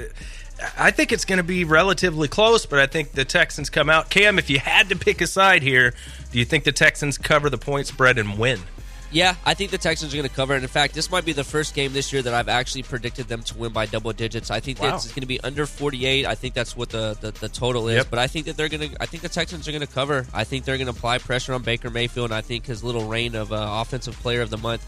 I 0.79 0.93
think 0.93 1.11
it's 1.13 1.25
going 1.25 1.39
to 1.39 1.43
be 1.43 1.65
relatively 1.65 2.29
close, 2.29 2.65
but 2.65 2.79
I 2.79 2.87
think 2.87 3.13
the 3.13 3.25
Texans 3.25 3.71
come 3.71 3.91
out. 3.91 4.09
Cam, 4.09 4.39
if 4.39 4.49
you 4.49 4.61
had 4.61 4.89
to 4.91 4.97
pick 4.97 5.21
a 5.21 5.27
side 5.27 5.63
here, 5.63 5.93
do 6.31 6.39
you 6.39 6.45
think 6.45 6.63
the 6.65 6.73
Texans 6.73 7.19
cover 7.19 7.51
the 7.51 7.59
point 7.59 7.89
spread 7.89 8.19
and 8.19 8.39
win? 8.39 8.61
Yeah, 9.15 9.37
I 9.45 9.55
think 9.55 9.71
the 9.71 9.79
Texans 9.79 10.13
are 10.13 10.17
going 10.17 10.29
to 10.29 10.35
cover. 10.35 10.55
And 10.55 10.65
in 10.65 10.69
fact, 10.69 10.93
this 10.93 11.09
might 11.09 11.25
be 11.25 11.33
the 11.33 11.45
first 11.45 11.73
game 11.73 11.93
this 11.93 12.13
year 12.13 12.21
that 12.23 12.35
I've 12.35 12.49
actually 12.49 12.83
predicted 12.83 13.29
them 13.29 13.43
to 13.45 13.57
win 13.57 13.73
by 13.73 13.87
double 13.87 14.13
digits. 14.13 14.51
I 14.51 14.59
think 14.59 14.81
Wow. 14.81 14.97
it's 14.97 15.07
going 15.07 15.21
to 15.21 15.27
be 15.29 15.41
under 15.43 15.67
48. 15.67 16.27
I 16.27 16.35
think 16.35 16.53
that's 16.53 16.77
what 16.77 16.91
the, 16.91 17.17
the, 17.21 17.31
the 17.31 17.49
total 17.49 17.87
is. 17.89 17.99
Yep. 17.99 18.07
But 18.11 18.19
I 18.19 18.27
think 18.27 18.47
that 18.47 18.57
they're 18.57 18.69
going 18.69 18.91
to. 18.91 18.97
I 19.01 19.07
think 19.07 19.23
the 19.23 19.29
Texans 19.29 19.69
are 19.69 19.71
going 19.71 19.87
to 19.87 19.93
cover. 19.93 20.27
I 20.35 20.43
think 20.43 20.65
they're 20.65 20.79
going 20.79 20.89
to 20.89 20.93
apply 20.93 21.19
pressure 21.19 21.55
on 21.55 21.63
Baker 21.63 21.91
Mayfield. 21.91 22.31
And 22.33 22.35
I 22.35 22.41
think 22.41 22.67
his 22.67 22.83
little 22.83 23.07
reign 23.07 23.37
of 23.37 23.53
uh, 23.53 23.67
offensive 23.81 24.19
player 24.19 24.41
of 24.43 24.51
the 24.51 24.59
month 24.59 24.85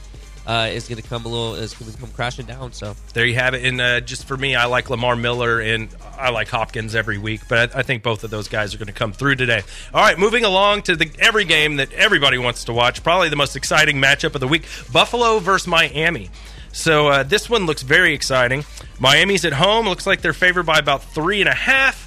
uh, 0.47 0.69
is 0.71 0.89
going 0.89 1.01
to 1.01 1.09
come 1.09 1.25
a 1.25 1.29
little 1.29 1.55
is 1.55 1.75
going 1.75 1.91
to 1.93 1.99
come 1.99 2.11
crashing 2.11 2.47
down. 2.47 2.73
So 2.73 2.95
There 3.15 3.27
you 3.27 3.35
have 3.35 3.55
it. 3.55 3.65
And 3.65 3.81
uh, 3.81 4.01
just 4.01 4.27
for 4.27 4.37
me, 4.37 4.55
I 4.55 4.67
like 4.67 4.89
Lamar 4.89 5.17
Miller 5.17 5.61
and 5.61 5.89
I 6.17 6.31
like 6.31 6.49
Hopkins 6.49 6.95
every 6.95 7.19
week, 7.19 7.43
but 7.49 7.75
I, 7.75 7.81
I 7.81 7.83
think 7.83 8.03
both 8.03 8.23
of 8.25 8.31
those 8.31 8.49
guys 8.49 8.75
are 8.75 8.79
going 8.79 8.87
to 8.87 8.93
come 8.93 9.13
through 9.13 9.37
today. 9.37 9.63
All 9.93 10.03
right, 10.03 10.19
moving 10.19 10.45
along 10.45 10.83
to 10.83 10.97
the 10.97 11.11
every 11.19 11.45
game 11.45 11.77
that 11.77 11.93
everybody 11.93 12.39
wants 12.39 12.65
to 12.65 12.73
watch. 12.73 13.03
Probably 13.03 13.29
the 13.29 13.37
most 13.37 13.57
exciting 13.57 13.97
matchup 13.97 14.35
of 14.35 14.41
the 14.41 14.49
week: 14.49 14.67
Buffalo 14.93 15.39
versus 15.41 15.67
Miami. 15.67 16.31
So 16.73 17.09
uh, 17.09 17.23
this 17.23 17.49
one 17.49 17.65
looks 17.67 17.83
very 17.83 18.13
exciting. 18.15 18.65
Miami's 19.01 19.45
at 19.45 19.55
home. 19.55 19.89
Looks 19.89 20.07
like 20.07 20.21
they're 20.21 20.33
favored 20.33 20.67
by 20.67 20.79
about 20.79 21.03
three 21.03 21.41
and 21.41 21.49
a 21.49 21.55
half. 21.55 22.05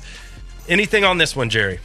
Anything 0.69 1.03
on 1.03 1.17
this 1.17 1.35
one, 1.35 1.49
Jerry? 1.49 1.79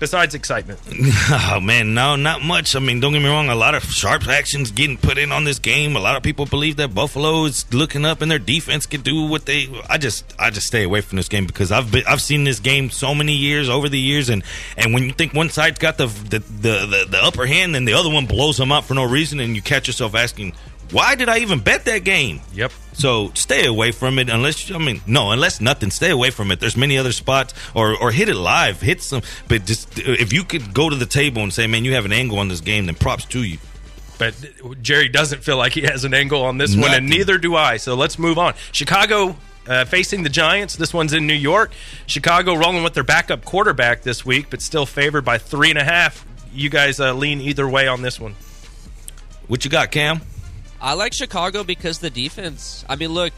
Besides 0.00 0.34
excitement. 0.34 0.80
Oh 1.30 1.60
man, 1.60 1.94
no, 1.94 2.16
not 2.16 2.42
much. 2.42 2.74
I 2.74 2.78
mean, 2.78 3.00
don't 3.00 3.12
get 3.12 3.22
me 3.22 3.28
wrong. 3.28 3.48
A 3.48 3.54
lot 3.54 3.74
of 3.74 3.82
sharp 3.84 4.26
actions 4.28 4.70
getting 4.70 4.96
put 4.96 5.18
in 5.18 5.30
on 5.32 5.44
this 5.44 5.58
game. 5.58 5.96
A 5.96 6.00
lot 6.00 6.16
of 6.16 6.22
people 6.22 6.46
believe 6.46 6.76
that 6.76 6.94
Buffalo 6.94 7.44
is 7.44 7.72
looking 7.72 8.04
up 8.04 8.22
and 8.22 8.30
their 8.30 8.38
defense 8.38 8.86
can 8.86 9.02
do 9.02 9.26
what 9.26 9.46
they. 9.46 9.68
I 9.88 9.98
just, 9.98 10.24
I 10.38 10.50
just 10.50 10.66
stay 10.66 10.84
away 10.84 11.00
from 11.00 11.16
this 11.16 11.28
game 11.28 11.46
because 11.46 11.70
I've 11.72 11.90
been, 11.90 12.04
I've 12.06 12.22
seen 12.22 12.44
this 12.44 12.60
game 12.60 12.90
so 12.90 13.14
many 13.14 13.34
years 13.34 13.68
over 13.68 13.88
the 13.88 13.98
years, 13.98 14.28
and 14.28 14.42
and 14.76 14.92
when 14.94 15.02
you 15.04 15.12
think 15.12 15.34
one 15.34 15.50
side's 15.50 15.78
got 15.78 15.98
the 15.98 16.06
the 16.06 16.38
the, 16.38 16.86
the, 16.86 17.06
the 17.10 17.18
upper 17.22 17.46
hand, 17.46 17.76
and 17.76 17.86
the 17.86 17.94
other 17.94 18.10
one 18.10 18.26
blows 18.26 18.56
them 18.56 18.72
up 18.72 18.84
for 18.84 18.94
no 18.94 19.04
reason, 19.04 19.40
and 19.40 19.54
you 19.56 19.62
catch 19.62 19.86
yourself 19.86 20.14
asking, 20.14 20.54
why 20.90 21.14
did 21.14 21.28
I 21.28 21.38
even 21.38 21.60
bet 21.60 21.84
that 21.84 22.04
game? 22.04 22.40
Yep. 22.54 22.72
So 22.92 23.30
stay 23.34 23.66
away 23.66 23.92
from 23.92 24.18
it 24.18 24.28
unless 24.28 24.70
I 24.70 24.78
mean 24.78 25.00
no, 25.06 25.30
unless 25.30 25.60
nothing. 25.60 25.90
Stay 25.90 26.10
away 26.10 26.30
from 26.30 26.50
it. 26.50 26.60
There's 26.60 26.76
many 26.76 26.98
other 26.98 27.12
spots, 27.12 27.54
or 27.74 27.96
or 27.96 28.10
hit 28.10 28.28
it 28.28 28.36
live, 28.36 28.80
hit 28.80 29.02
some. 29.02 29.22
But 29.48 29.66
just 29.66 29.98
if 29.98 30.32
you 30.32 30.44
could 30.44 30.72
go 30.74 30.88
to 30.88 30.96
the 30.96 31.06
table 31.06 31.42
and 31.42 31.52
say, 31.52 31.66
man, 31.66 31.84
you 31.84 31.94
have 31.94 32.04
an 32.04 32.12
angle 32.12 32.38
on 32.38 32.48
this 32.48 32.60
game, 32.60 32.86
then 32.86 32.94
props 32.94 33.24
to 33.26 33.42
you. 33.42 33.58
But 34.18 34.34
Jerry 34.82 35.08
doesn't 35.08 35.44
feel 35.44 35.56
like 35.56 35.72
he 35.72 35.82
has 35.82 36.04
an 36.04 36.12
angle 36.12 36.42
on 36.42 36.58
this 36.58 36.76
one, 36.76 36.92
and 36.92 37.08
neither 37.08 37.38
do 37.38 37.54
I. 37.54 37.76
So 37.76 37.94
let's 37.94 38.18
move 38.18 38.36
on. 38.36 38.54
Chicago 38.72 39.36
uh, 39.68 39.84
facing 39.84 40.24
the 40.24 40.28
Giants. 40.28 40.74
This 40.74 40.92
one's 40.92 41.12
in 41.12 41.26
New 41.26 41.34
York. 41.34 41.70
Chicago 42.06 42.56
rolling 42.56 42.82
with 42.82 42.94
their 42.94 43.04
backup 43.04 43.44
quarterback 43.44 44.02
this 44.02 44.26
week, 44.26 44.46
but 44.50 44.60
still 44.60 44.86
favored 44.86 45.24
by 45.24 45.38
three 45.38 45.70
and 45.70 45.78
a 45.78 45.84
half. 45.84 46.26
You 46.52 46.68
guys 46.68 46.98
uh, 46.98 47.12
lean 47.14 47.40
either 47.40 47.68
way 47.68 47.86
on 47.86 48.02
this 48.02 48.18
one. 48.18 48.34
What 49.46 49.64
you 49.64 49.70
got, 49.70 49.92
Cam? 49.92 50.20
I 50.80 50.94
like 50.94 51.12
Chicago 51.12 51.64
because 51.64 51.98
the 51.98 52.10
defense. 52.10 52.84
I 52.88 52.96
mean, 52.96 53.10
look, 53.10 53.32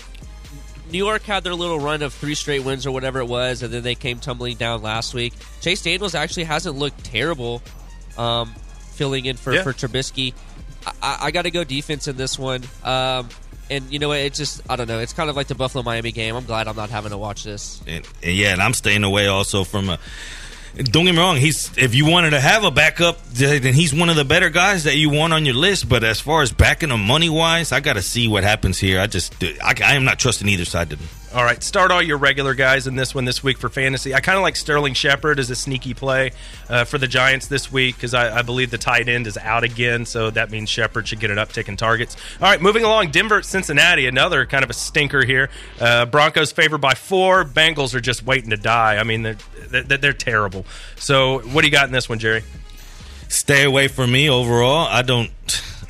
New 0.90 0.98
York 0.98 1.22
had 1.22 1.44
their 1.44 1.54
little 1.54 1.78
run 1.80 2.02
of 2.02 2.12
three 2.12 2.34
straight 2.34 2.64
wins 2.64 2.86
or 2.86 2.90
whatever 2.92 3.20
it 3.20 3.26
was, 3.26 3.62
and 3.62 3.72
then 3.72 3.82
they 3.82 3.94
came 3.94 4.18
tumbling 4.18 4.56
down 4.56 4.82
last 4.82 5.14
week. 5.14 5.32
Chase 5.60 5.82
Daniels 5.82 6.14
actually 6.14 6.44
hasn't 6.44 6.76
looked 6.76 7.02
terrible, 7.04 7.62
um, 8.18 8.54
filling 8.92 9.24
in 9.26 9.36
for 9.36 9.54
Yeah. 9.54 9.62
for 9.62 9.72
Trubisky. 9.72 10.34
I, 10.86 10.92
I, 11.02 11.18
I 11.26 11.30
got 11.30 11.42
to 11.42 11.50
go 11.50 11.64
defense 11.64 12.08
in 12.08 12.16
this 12.16 12.38
one. 12.38 12.62
Um, 12.84 13.28
and 13.70 13.90
you 13.92 13.98
know 14.00 14.08
what? 14.08 14.18
It's 14.18 14.36
just 14.38 14.62
I 14.68 14.76
don't 14.76 14.88
know. 14.88 14.98
It's 14.98 15.12
kind 15.12 15.30
of 15.30 15.36
like 15.36 15.46
the 15.46 15.54
Buffalo 15.54 15.84
Miami 15.84 16.10
game. 16.12 16.34
I'm 16.34 16.44
glad 16.44 16.66
I'm 16.68 16.76
not 16.76 16.90
having 16.90 17.10
to 17.12 17.18
watch 17.18 17.44
this. 17.44 17.80
And, 17.86 18.06
and 18.22 18.34
yeah, 18.34 18.52
and 18.52 18.60
I'm 18.60 18.74
staying 18.74 19.04
away 19.04 19.28
also 19.28 19.64
from 19.64 19.88
a. 19.90 19.98
Don't 20.76 21.04
get 21.04 21.14
me 21.14 21.18
wrong. 21.18 21.36
He's 21.36 21.76
if 21.76 21.94
you 21.94 22.06
wanted 22.06 22.30
to 22.30 22.40
have 22.40 22.64
a 22.64 22.70
backup, 22.70 23.24
then 23.26 23.74
he's 23.74 23.92
one 23.92 24.08
of 24.08 24.16
the 24.16 24.24
better 24.24 24.50
guys 24.50 24.84
that 24.84 24.96
you 24.96 25.10
want 25.10 25.32
on 25.32 25.44
your 25.44 25.54
list. 25.54 25.88
But 25.88 26.04
as 26.04 26.20
far 26.20 26.42
as 26.42 26.52
backing 26.52 26.90
him 26.90 27.04
money 27.04 27.28
wise, 27.28 27.72
I 27.72 27.80
got 27.80 27.94
to 27.94 28.02
see 28.02 28.28
what 28.28 28.44
happens 28.44 28.78
here. 28.78 29.00
I 29.00 29.06
just 29.06 29.34
I, 29.42 29.74
I 29.84 29.94
am 29.94 30.04
not 30.04 30.18
trusting 30.18 30.48
either 30.48 30.64
side. 30.64 30.90
To 30.90 30.98
All 31.32 31.44
right, 31.44 31.62
start 31.62 31.92
all 31.92 32.02
your 32.02 32.18
regular 32.18 32.54
guys 32.54 32.88
in 32.88 32.96
this 32.96 33.14
one 33.14 33.24
this 33.24 33.40
week 33.40 33.56
for 33.58 33.68
fantasy. 33.68 34.14
I 34.14 34.20
kind 34.20 34.36
of 34.36 34.42
like 34.42 34.56
Sterling 34.56 34.94
Shepard 34.94 35.38
as 35.38 35.48
a 35.48 35.54
sneaky 35.54 35.94
play 35.94 36.32
uh, 36.68 36.82
for 36.82 36.98
the 36.98 37.06
Giants 37.06 37.46
this 37.46 37.70
week 37.70 37.94
because 37.94 38.14
I, 38.14 38.38
I 38.38 38.42
believe 38.42 38.72
the 38.72 38.78
tight 38.78 39.08
end 39.08 39.28
is 39.28 39.36
out 39.38 39.62
again, 39.62 40.06
so 40.06 40.30
that 40.30 40.50
means 40.50 40.68
Shepard 40.68 41.06
should 41.06 41.20
get 41.20 41.30
an 41.30 41.36
uptick 41.36 41.68
in 41.68 41.76
targets. 41.76 42.16
All 42.40 42.48
right, 42.48 42.60
moving 42.60 42.82
along, 42.82 43.12
Denver 43.12 43.38
at 43.38 43.44
Cincinnati, 43.44 44.06
another 44.06 44.44
kind 44.44 44.64
of 44.64 44.70
a 44.70 44.74
stinker 44.74 45.24
here. 45.24 45.50
Uh, 45.80 46.04
Broncos 46.04 46.50
favored 46.50 46.80
by 46.80 46.94
four. 46.94 47.44
Bengals 47.44 47.94
are 47.94 48.00
just 48.00 48.24
waiting 48.24 48.50
to 48.50 48.56
die. 48.56 48.96
I 48.96 49.04
mean, 49.04 49.22
they're, 49.22 49.36
they're, 49.68 49.98
they're 49.98 50.12
terrible. 50.12 50.66
So, 50.96 51.40
what 51.40 51.60
do 51.60 51.68
you 51.68 51.72
got 51.72 51.86
in 51.86 51.92
this 51.92 52.08
one, 52.08 52.18
Jerry? 52.18 52.42
stay 53.30 53.62
away 53.64 53.88
from 53.88 54.12
me 54.12 54.28
overall. 54.28 54.86
I 54.88 55.02
don't. 55.02 55.30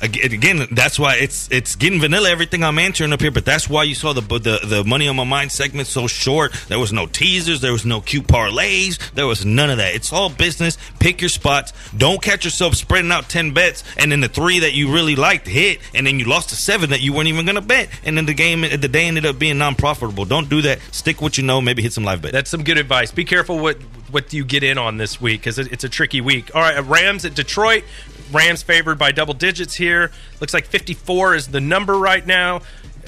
Again, 0.01 0.67
that's 0.71 0.97
why 0.97 1.15
it's 1.15 1.47
it's 1.51 1.75
getting 1.75 1.99
vanilla 1.99 2.29
everything 2.29 2.63
I'm 2.63 2.79
answering 2.79 3.13
up 3.13 3.21
here. 3.21 3.31
But 3.31 3.45
that's 3.45 3.69
why 3.69 3.83
you 3.83 3.95
saw 3.95 4.13
the 4.13 4.21
the 4.21 4.59
the 4.65 4.83
money 4.83 5.07
on 5.07 5.15
my 5.15 5.23
mind 5.23 5.51
segment 5.51 5.87
so 5.87 6.07
short. 6.07 6.53
There 6.67 6.79
was 6.79 6.91
no 6.91 7.05
teasers. 7.05 7.61
There 7.61 7.71
was 7.71 7.85
no 7.85 8.01
cute 8.01 8.27
parlays. 8.27 8.97
There 9.13 9.27
was 9.27 9.45
none 9.45 9.69
of 9.69 9.77
that. 9.77 9.95
It's 9.95 10.11
all 10.11 10.29
business. 10.29 10.77
Pick 10.99 11.21
your 11.21 11.29
spots. 11.29 11.73
Don't 11.95 12.21
catch 12.21 12.45
yourself 12.45 12.75
spreading 12.75 13.11
out 13.11 13.29
ten 13.29 13.53
bets 13.53 13.83
and 13.97 14.11
then 14.11 14.21
the 14.21 14.27
three 14.27 14.59
that 14.59 14.73
you 14.73 14.91
really 14.91 15.15
liked 15.15 15.47
hit, 15.47 15.79
and 15.93 16.07
then 16.07 16.19
you 16.19 16.25
lost 16.25 16.49
the 16.49 16.55
seven 16.55 16.89
that 16.89 17.01
you 17.01 17.13
weren't 17.13 17.27
even 17.27 17.45
going 17.45 17.55
to 17.55 17.61
bet, 17.61 17.89
and 18.03 18.17
then 18.17 18.25
the 18.25 18.33
game 18.33 18.61
the 18.61 18.87
day 18.87 19.05
ended 19.05 19.25
up 19.25 19.37
being 19.37 19.57
non 19.57 19.75
profitable. 19.75 20.25
Don't 20.25 20.49
do 20.49 20.61
that. 20.63 20.79
Stick 20.91 21.21
what 21.21 21.37
you 21.37 21.43
know. 21.43 21.61
Maybe 21.61 21.81
hit 21.81 21.93
some 21.93 22.03
live 22.03 22.21
bet. 22.21 22.31
That's 22.31 22.49
some 22.49 22.63
good 22.63 22.77
advice. 22.77 23.11
Be 23.11 23.25
careful 23.25 23.59
what 23.59 23.77
what 24.09 24.33
you 24.33 24.43
get 24.43 24.63
in 24.63 24.77
on 24.77 24.97
this 24.97 25.21
week 25.21 25.41
because 25.41 25.57
it's 25.57 25.83
a 25.83 25.89
tricky 25.89 26.21
week. 26.21 26.53
All 26.55 26.61
right, 26.61 26.79
Rams 26.79 27.25
at 27.25 27.33
Detroit. 27.33 27.83
Rams 28.31 28.63
favored 28.63 28.97
by 28.97 29.11
double 29.11 29.33
digits 29.33 29.75
here. 29.75 30.11
Looks 30.39 30.53
like 30.53 30.65
54 30.65 31.35
is 31.35 31.47
the 31.47 31.61
number 31.61 31.97
right 31.97 32.25
now. 32.25 32.61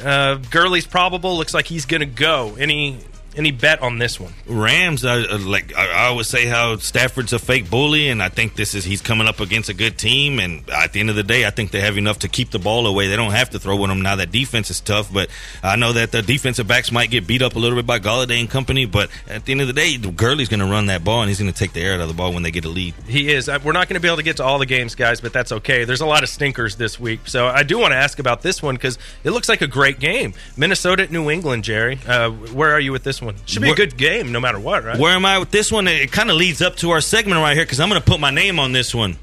Uh, 0.03 0.35
Gurley's 0.35 0.87
probable. 0.87 1.37
Looks 1.37 1.53
like 1.53 1.67
he's 1.67 1.85
going 1.85 2.01
to 2.01 2.05
go. 2.05 2.55
Any 2.59 2.99
any 3.35 3.51
bet 3.51 3.81
on 3.81 3.97
this 3.97 4.19
one? 4.19 4.33
Rams, 4.47 5.03
uh, 5.03 5.25
uh, 5.29 5.37
like 5.39 5.75
I, 5.75 5.87
I 5.87 6.05
always 6.07 6.27
say, 6.27 6.45
how 6.45 6.77
Stafford's 6.77 7.33
a 7.33 7.39
fake 7.39 7.69
bully, 7.69 8.09
and 8.09 8.21
I 8.21 8.29
think 8.29 8.55
this 8.55 8.73
is 8.75 8.83
he's 8.83 9.01
coming 9.01 9.27
up 9.27 9.39
against 9.39 9.69
a 9.69 9.73
good 9.73 9.97
team. 9.97 10.39
And 10.39 10.69
at 10.69 10.93
the 10.93 10.99
end 10.99 11.09
of 11.09 11.15
the 11.15 11.23
day, 11.23 11.45
I 11.45 11.49
think 11.49 11.71
they 11.71 11.81
have 11.81 11.97
enough 11.97 12.19
to 12.19 12.27
keep 12.27 12.51
the 12.51 12.59
ball 12.59 12.87
away. 12.87 13.07
They 13.07 13.15
don't 13.15 13.31
have 13.31 13.49
to 13.51 13.59
throw 13.59 13.75
with 13.75 13.89
them 13.89 14.01
now. 14.01 14.15
That 14.15 14.31
defense 14.31 14.69
is 14.69 14.81
tough, 14.81 15.11
but 15.11 15.29
I 15.61 15.75
know 15.75 15.93
that 15.93 16.11
the 16.11 16.21
defensive 16.21 16.67
backs 16.67 16.91
might 16.91 17.09
get 17.09 17.25
beat 17.27 17.41
up 17.41 17.55
a 17.55 17.59
little 17.59 17.77
bit 17.77 17.85
by 17.85 17.99
Golladay 17.99 18.39
and 18.39 18.49
company. 18.49 18.85
But 18.85 19.09
at 19.27 19.45
the 19.45 19.51
end 19.51 19.61
of 19.61 19.67
the 19.67 19.73
day, 19.73 19.97
Gurley's 19.97 20.49
going 20.49 20.59
to 20.59 20.65
run 20.65 20.87
that 20.87 21.03
ball, 21.03 21.21
and 21.21 21.29
he's 21.29 21.39
going 21.39 21.51
to 21.51 21.57
take 21.57 21.73
the 21.73 21.81
air 21.81 21.95
out 21.95 22.01
of 22.01 22.07
the 22.07 22.13
ball 22.13 22.33
when 22.33 22.43
they 22.43 22.51
get 22.51 22.65
a 22.65 22.69
lead. 22.69 22.93
He 23.07 23.31
is. 23.31 23.47
We're 23.47 23.71
not 23.71 23.87
going 23.87 23.95
to 23.95 23.99
be 23.99 24.07
able 24.07 24.17
to 24.17 24.23
get 24.23 24.37
to 24.37 24.43
all 24.43 24.59
the 24.59 24.65
games, 24.65 24.95
guys, 24.95 25.21
but 25.21 25.33
that's 25.33 25.51
okay. 25.51 25.85
There's 25.85 26.01
a 26.01 26.05
lot 26.05 26.23
of 26.23 26.29
stinkers 26.29 26.75
this 26.75 26.99
week. 26.99 27.27
So 27.27 27.47
I 27.47 27.63
do 27.63 27.79
want 27.79 27.93
to 27.93 27.97
ask 27.97 28.19
about 28.19 28.41
this 28.41 28.61
one 28.61 28.75
because 28.75 28.97
it 29.23 29.31
looks 29.31 29.49
like 29.49 29.61
a 29.61 29.67
great 29.67 29.99
game. 29.99 30.33
Minnesota 30.57 31.03
at 31.03 31.11
New 31.11 31.29
England, 31.29 31.63
Jerry. 31.63 31.99
Uh, 32.07 32.29
where 32.29 32.71
are 32.71 32.79
you 32.79 32.91
with 32.91 33.03
this 33.03 33.21
one? 33.21 33.22
Should 33.45 33.61
be 33.61 33.71
a 33.71 33.75
good 33.75 33.97
game 33.97 34.31
no 34.31 34.39
matter 34.39 34.59
what, 34.59 34.83
right? 34.83 34.99
Where 34.99 35.13
am 35.13 35.25
I 35.25 35.39
with 35.39 35.51
this 35.51 35.71
one? 35.71 35.87
It 35.87 36.11
kind 36.11 36.29
of 36.29 36.35
leads 36.37 36.61
up 36.61 36.75
to 36.77 36.91
our 36.91 37.01
segment 37.01 37.39
right 37.39 37.55
here 37.55 37.65
because 37.65 37.79
I'm 37.79 37.89
going 37.89 38.01
to 38.01 38.05
put 38.07 38.19
my 38.19 38.31
name 38.31 38.59
on 38.59 38.71
this 38.71 38.93
one. 38.93 39.17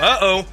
Uh 0.00 0.18
oh. 0.20 0.46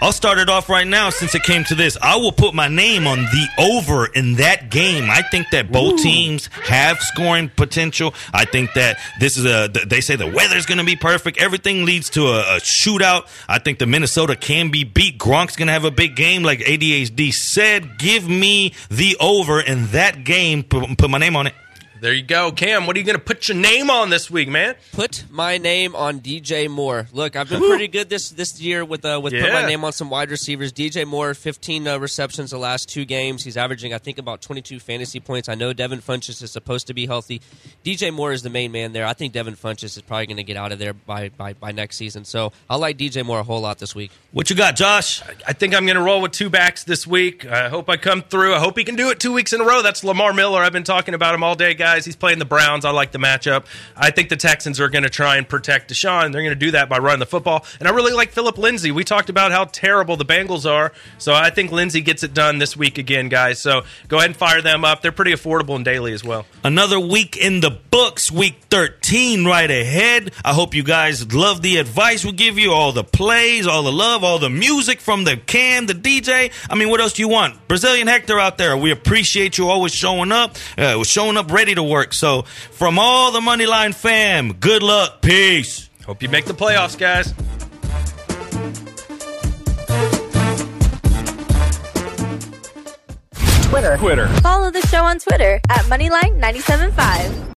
I'll 0.00 0.12
start 0.12 0.38
it 0.38 0.48
off 0.48 0.68
right 0.68 0.86
now 0.86 1.10
since 1.10 1.34
it 1.34 1.42
came 1.42 1.64
to 1.64 1.74
this. 1.74 1.96
I 2.00 2.16
will 2.16 2.32
put 2.32 2.54
my 2.54 2.68
name 2.68 3.06
on 3.06 3.18
the 3.18 3.46
over 3.58 4.06
in 4.06 4.34
that 4.34 4.70
game. 4.70 5.10
I 5.10 5.22
think 5.22 5.50
that 5.50 5.72
both 5.72 6.02
teams 6.02 6.48
have 6.64 7.00
scoring 7.00 7.48
potential. 7.48 8.14
I 8.32 8.44
think 8.44 8.74
that 8.74 8.98
this 9.18 9.36
is 9.36 9.46
a, 9.46 9.68
they 9.86 10.00
say 10.00 10.16
the 10.16 10.30
weather's 10.30 10.66
going 10.66 10.78
to 10.78 10.84
be 10.84 10.96
perfect. 10.96 11.38
Everything 11.38 11.84
leads 11.84 12.10
to 12.10 12.26
a, 12.26 12.56
a 12.56 12.60
shootout. 12.60 13.26
I 13.48 13.58
think 13.58 13.78
the 13.78 13.86
Minnesota 13.86 14.36
can 14.36 14.70
be 14.70 14.84
beat. 14.84 15.18
Gronk's 15.18 15.56
going 15.56 15.68
to 15.68 15.72
have 15.72 15.84
a 15.84 15.90
big 15.90 16.14
game, 16.14 16.42
like 16.42 16.60
ADHD 16.60 17.32
said. 17.32 17.98
Give 17.98 18.28
me 18.28 18.74
the 18.90 19.16
over 19.18 19.60
in 19.60 19.86
that 19.88 20.24
game. 20.24 20.62
Put, 20.62 20.98
put 20.98 21.10
my 21.10 21.18
name 21.18 21.36
on 21.36 21.46
it. 21.46 21.54
There 21.98 22.12
you 22.12 22.22
go, 22.22 22.52
Cam. 22.52 22.86
What 22.86 22.94
are 22.94 22.98
you 22.98 23.06
going 23.06 23.18
to 23.18 23.24
put 23.24 23.48
your 23.48 23.56
name 23.56 23.88
on 23.88 24.10
this 24.10 24.30
week, 24.30 24.48
man? 24.50 24.74
Put 24.92 25.24
my 25.30 25.56
name 25.56 25.96
on 25.96 26.20
DJ 26.20 26.68
Moore. 26.68 27.08
Look, 27.10 27.36
I've 27.36 27.48
been 27.48 27.60
pretty 27.60 27.88
good 27.88 28.10
this 28.10 28.28
this 28.28 28.60
year 28.60 28.84
with 28.84 29.02
uh, 29.02 29.18
with 29.22 29.32
put 29.32 29.40
Yeah. 29.42 29.52
my 29.54 29.66
name 29.66 29.82
on 29.82 29.92
some 29.92 30.10
wide 30.10 30.30
receivers. 30.30 30.74
DJ 30.74 31.06
Moore, 31.06 31.32
15 31.32 31.88
uh, 31.88 31.98
receptions 31.98 32.50
the 32.50 32.58
last 32.58 32.90
two 32.90 33.06
games. 33.06 33.44
He's 33.44 33.56
averaging, 33.56 33.94
I 33.94 33.98
think, 33.98 34.18
about 34.18 34.42
22 34.42 34.78
fantasy 34.78 35.20
points. 35.20 35.48
I 35.48 35.54
know 35.54 35.72
Devin 35.72 36.00
Funchess 36.00 36.42
is 36.42 36.50
supposed 36.50 36.86
to 36.88 36.94
be 36.94 37.06
healthy. 37.06 37.40
DJ 37.82 38.12
Moore 38.12 38.32
is 38.32 38.42
the 38.42 38.50
main 38.50 38.72
man 38.72 38.92
there. 38.92 39.06
I 39.06 39.14
think 39.14 39.32
Devin 39.32 39.54
Funchess 39.56 39.96
is 39.96 40.02
probably 40.02 40.26
going 40.26 40.36
to 40.36 40.44
get 40.44 40.58
out 40.58 40.72
of 40.72 40.78
there 40.78 40.92
by, 40.92 41.30
by 41.30 41.54
by 41.54 41.72
next 41.72 41.96
season. 41.96 42.26
So 42.26 42.52
I 42.68 42.76
like 42.76 42.98
DJ 42.98 43.24
Moore 43.24 43.38
a 43.40 43.42
whole 43.42 43.62
lot 43.62 43.78
this 43.78 43.94
week. 43.94 44.10
What 44.32 44.50
you 44.50 44.56
got, 44.56 44.76
Josh? 44.76 45.22
I 45.48 45.54
think 45.54 45.74
I'm 45.74 45.86
going 45.86 45.96
to 45.96 46.02
roll 46.02 46.20
with 46.20 46.32
two 46.32 46.50
backs 46.50 46.84
this 46.84 47.06
week. 47.06 47.46
I 47.46 47.70
hope 47.70 47.88
I 47.88 47.96
come 47.96 48.20
through. 48.20 48.54
I 48.54 48.58
hope 48.58 48.76
he 48.76 48.84
can 48.84 48.96
do 48.96 49.08
it 49.08 49.18
two 49.18 49.32
weeks 49.32 49.54
in 49.54 49.62
a 49.62 49.64
row. 49.64 49.80
That's 49.80 50.04
Lamar 50.04 50.34
Miller. 50.34 50.60
I've 50.60 50.74
been 50.74 50.84
talking 50.84 51.14
about 51.14 51.34
him 51.34 51.42
all 51.42 51.54
day, 51.54 51.72
guys. 51.72 51.85
He's 51.94 52.16
playing 52.16 52.38
the 52.38 52.44
Browns. 52.44 52.84
I 52.84 52.90
like 52.90 53.12
the 53.12 53.18
matchup. 53.18 53.66
I 53.96 54.10
think 54.10 54.28
the 54.28 54.36
Texans 54.36 54.80
are 54.80 54.88
going 54.88 55.04
to 55.04 55.10
try 55.10 55.36
and 55.36 55.48
protect 55.48 55.90
Deshaun. 55.92 56.32
They're 56.32 56.42
going 56.42 56.50
to 56.50 56.54
do 56.54 56.72
that 56.72 56.88
by 56.88 56.98
running 56.98 57.20
the 57.20 57.26
football. 57.26 57.64
And 57.78 57.88
I 57.88 57.92
really 57.92 58.12
like 58.12 58.30
Phillip 58.30 58.58
Lindsay. 58.58 58.90
We 58.90 59.04
talked 59.04 59.30
about 59.30 59.52
how 59.52 59.64
terrible 59.64 60.16
the 60.16 60.24
Bengals 60.24 60.70
are. 60.70 60.92
So 61.18 61.32
I 61.34 61.50
think 61.50 61.72
Lindsay 61.72 62.00
gets 62.00 62.22
it 62.22 62.34
done 62.34 62.58
this 62.58 62.76
week 62.76 62.98
again, 62.98 63.28
guys. 63.28 63.58
So 63.60 63.82
go 64.08 64.18
ahead 64.18 64.30
and 64.30 64.36
fire 64.36 64.60
them 64.62 64.84
up. 64.84 65.02
They're 65.02 65.12
pretty 65.12 65.32
affordable 65.32 65.76
and 65.76 65.84
daily 65.84 66.12
as 66.12 66.24
well. 66.24 66.46
Another 66.64 66.98
week 66.98 67.36
in 67.36 67.60
the 67.60 67.70
books, 67.70 68.30
week 68.30 68.56
13 68.70 69.44
right 69.46 69.70
ahead. 69.70 70.32
I 70.44 70.52
hope 70.52 70.74
you 70.74 70.82
guys 70.82 71.32
love 71.32 71.62
the 71.62 71.78
advice 71.78 72.24
we 72.24 72.32
give 72.32 72.58
you, 72.58 72.72
all 72.72 72.92
the 72.92 73.04
plays, 73.04 73.66
all 73.66 73.82
the 73.82 73.92
love, 73.92 74.24
all 74.24 74.38
the 74.38 74.50
music 74.50 75.00
from 75.00 75.24
the 75.24 75.36
Cam, 75.36 75.86
the 75.86 75.94
DJ. 75.94 76.52
I 76.68 76.74
mean, 76.74 76.90
what 76.90 77.00
else 77.00 77.14
do 77.14 77.22
you 77.22 77.28
want? 77.28 77.68
Brazilian 77.68 78.06
Hector 78.06 78.38
out 78.38 78.58
there, 78.58 78.76
we 78.76 78.90
appreciate 78.90 79.58
you 79.58 79.68
always 79.68 79.94
showing 79.94 80.32
up, 80.32 80.56
uh, 80.76 81.02
showing 81.04 81.36
up 81.36 81.50
ready 81.52 81.74
to 81.76 81.82
work. 81.82 82.12
So, 82.12 82.42
from 82.42 82.98
all 82.98 83.32
the 83.32 83.40
Moneyline 83.40 83.94
fam, 83.94 84.52
good 84.54 84.82
luck. 84.82 85.22
Peace. 85.22 85.88
Hope 86.04 86.22
you 86.22 86.28
make 86.28 86.44
the 86.44 86.54
playoffs, 86.54 86.98
guys. 86.98 87.34
Twitter. 93.68 93.96
Twitter. 93.98 94.28
Follow 94.40 94.70
the 94.70 94.80
show 94.86 95.04
on 95.04 95.18
Twitter 95.18 95.60
at 95.68 95.84
Moneyline975. 95.86 97.44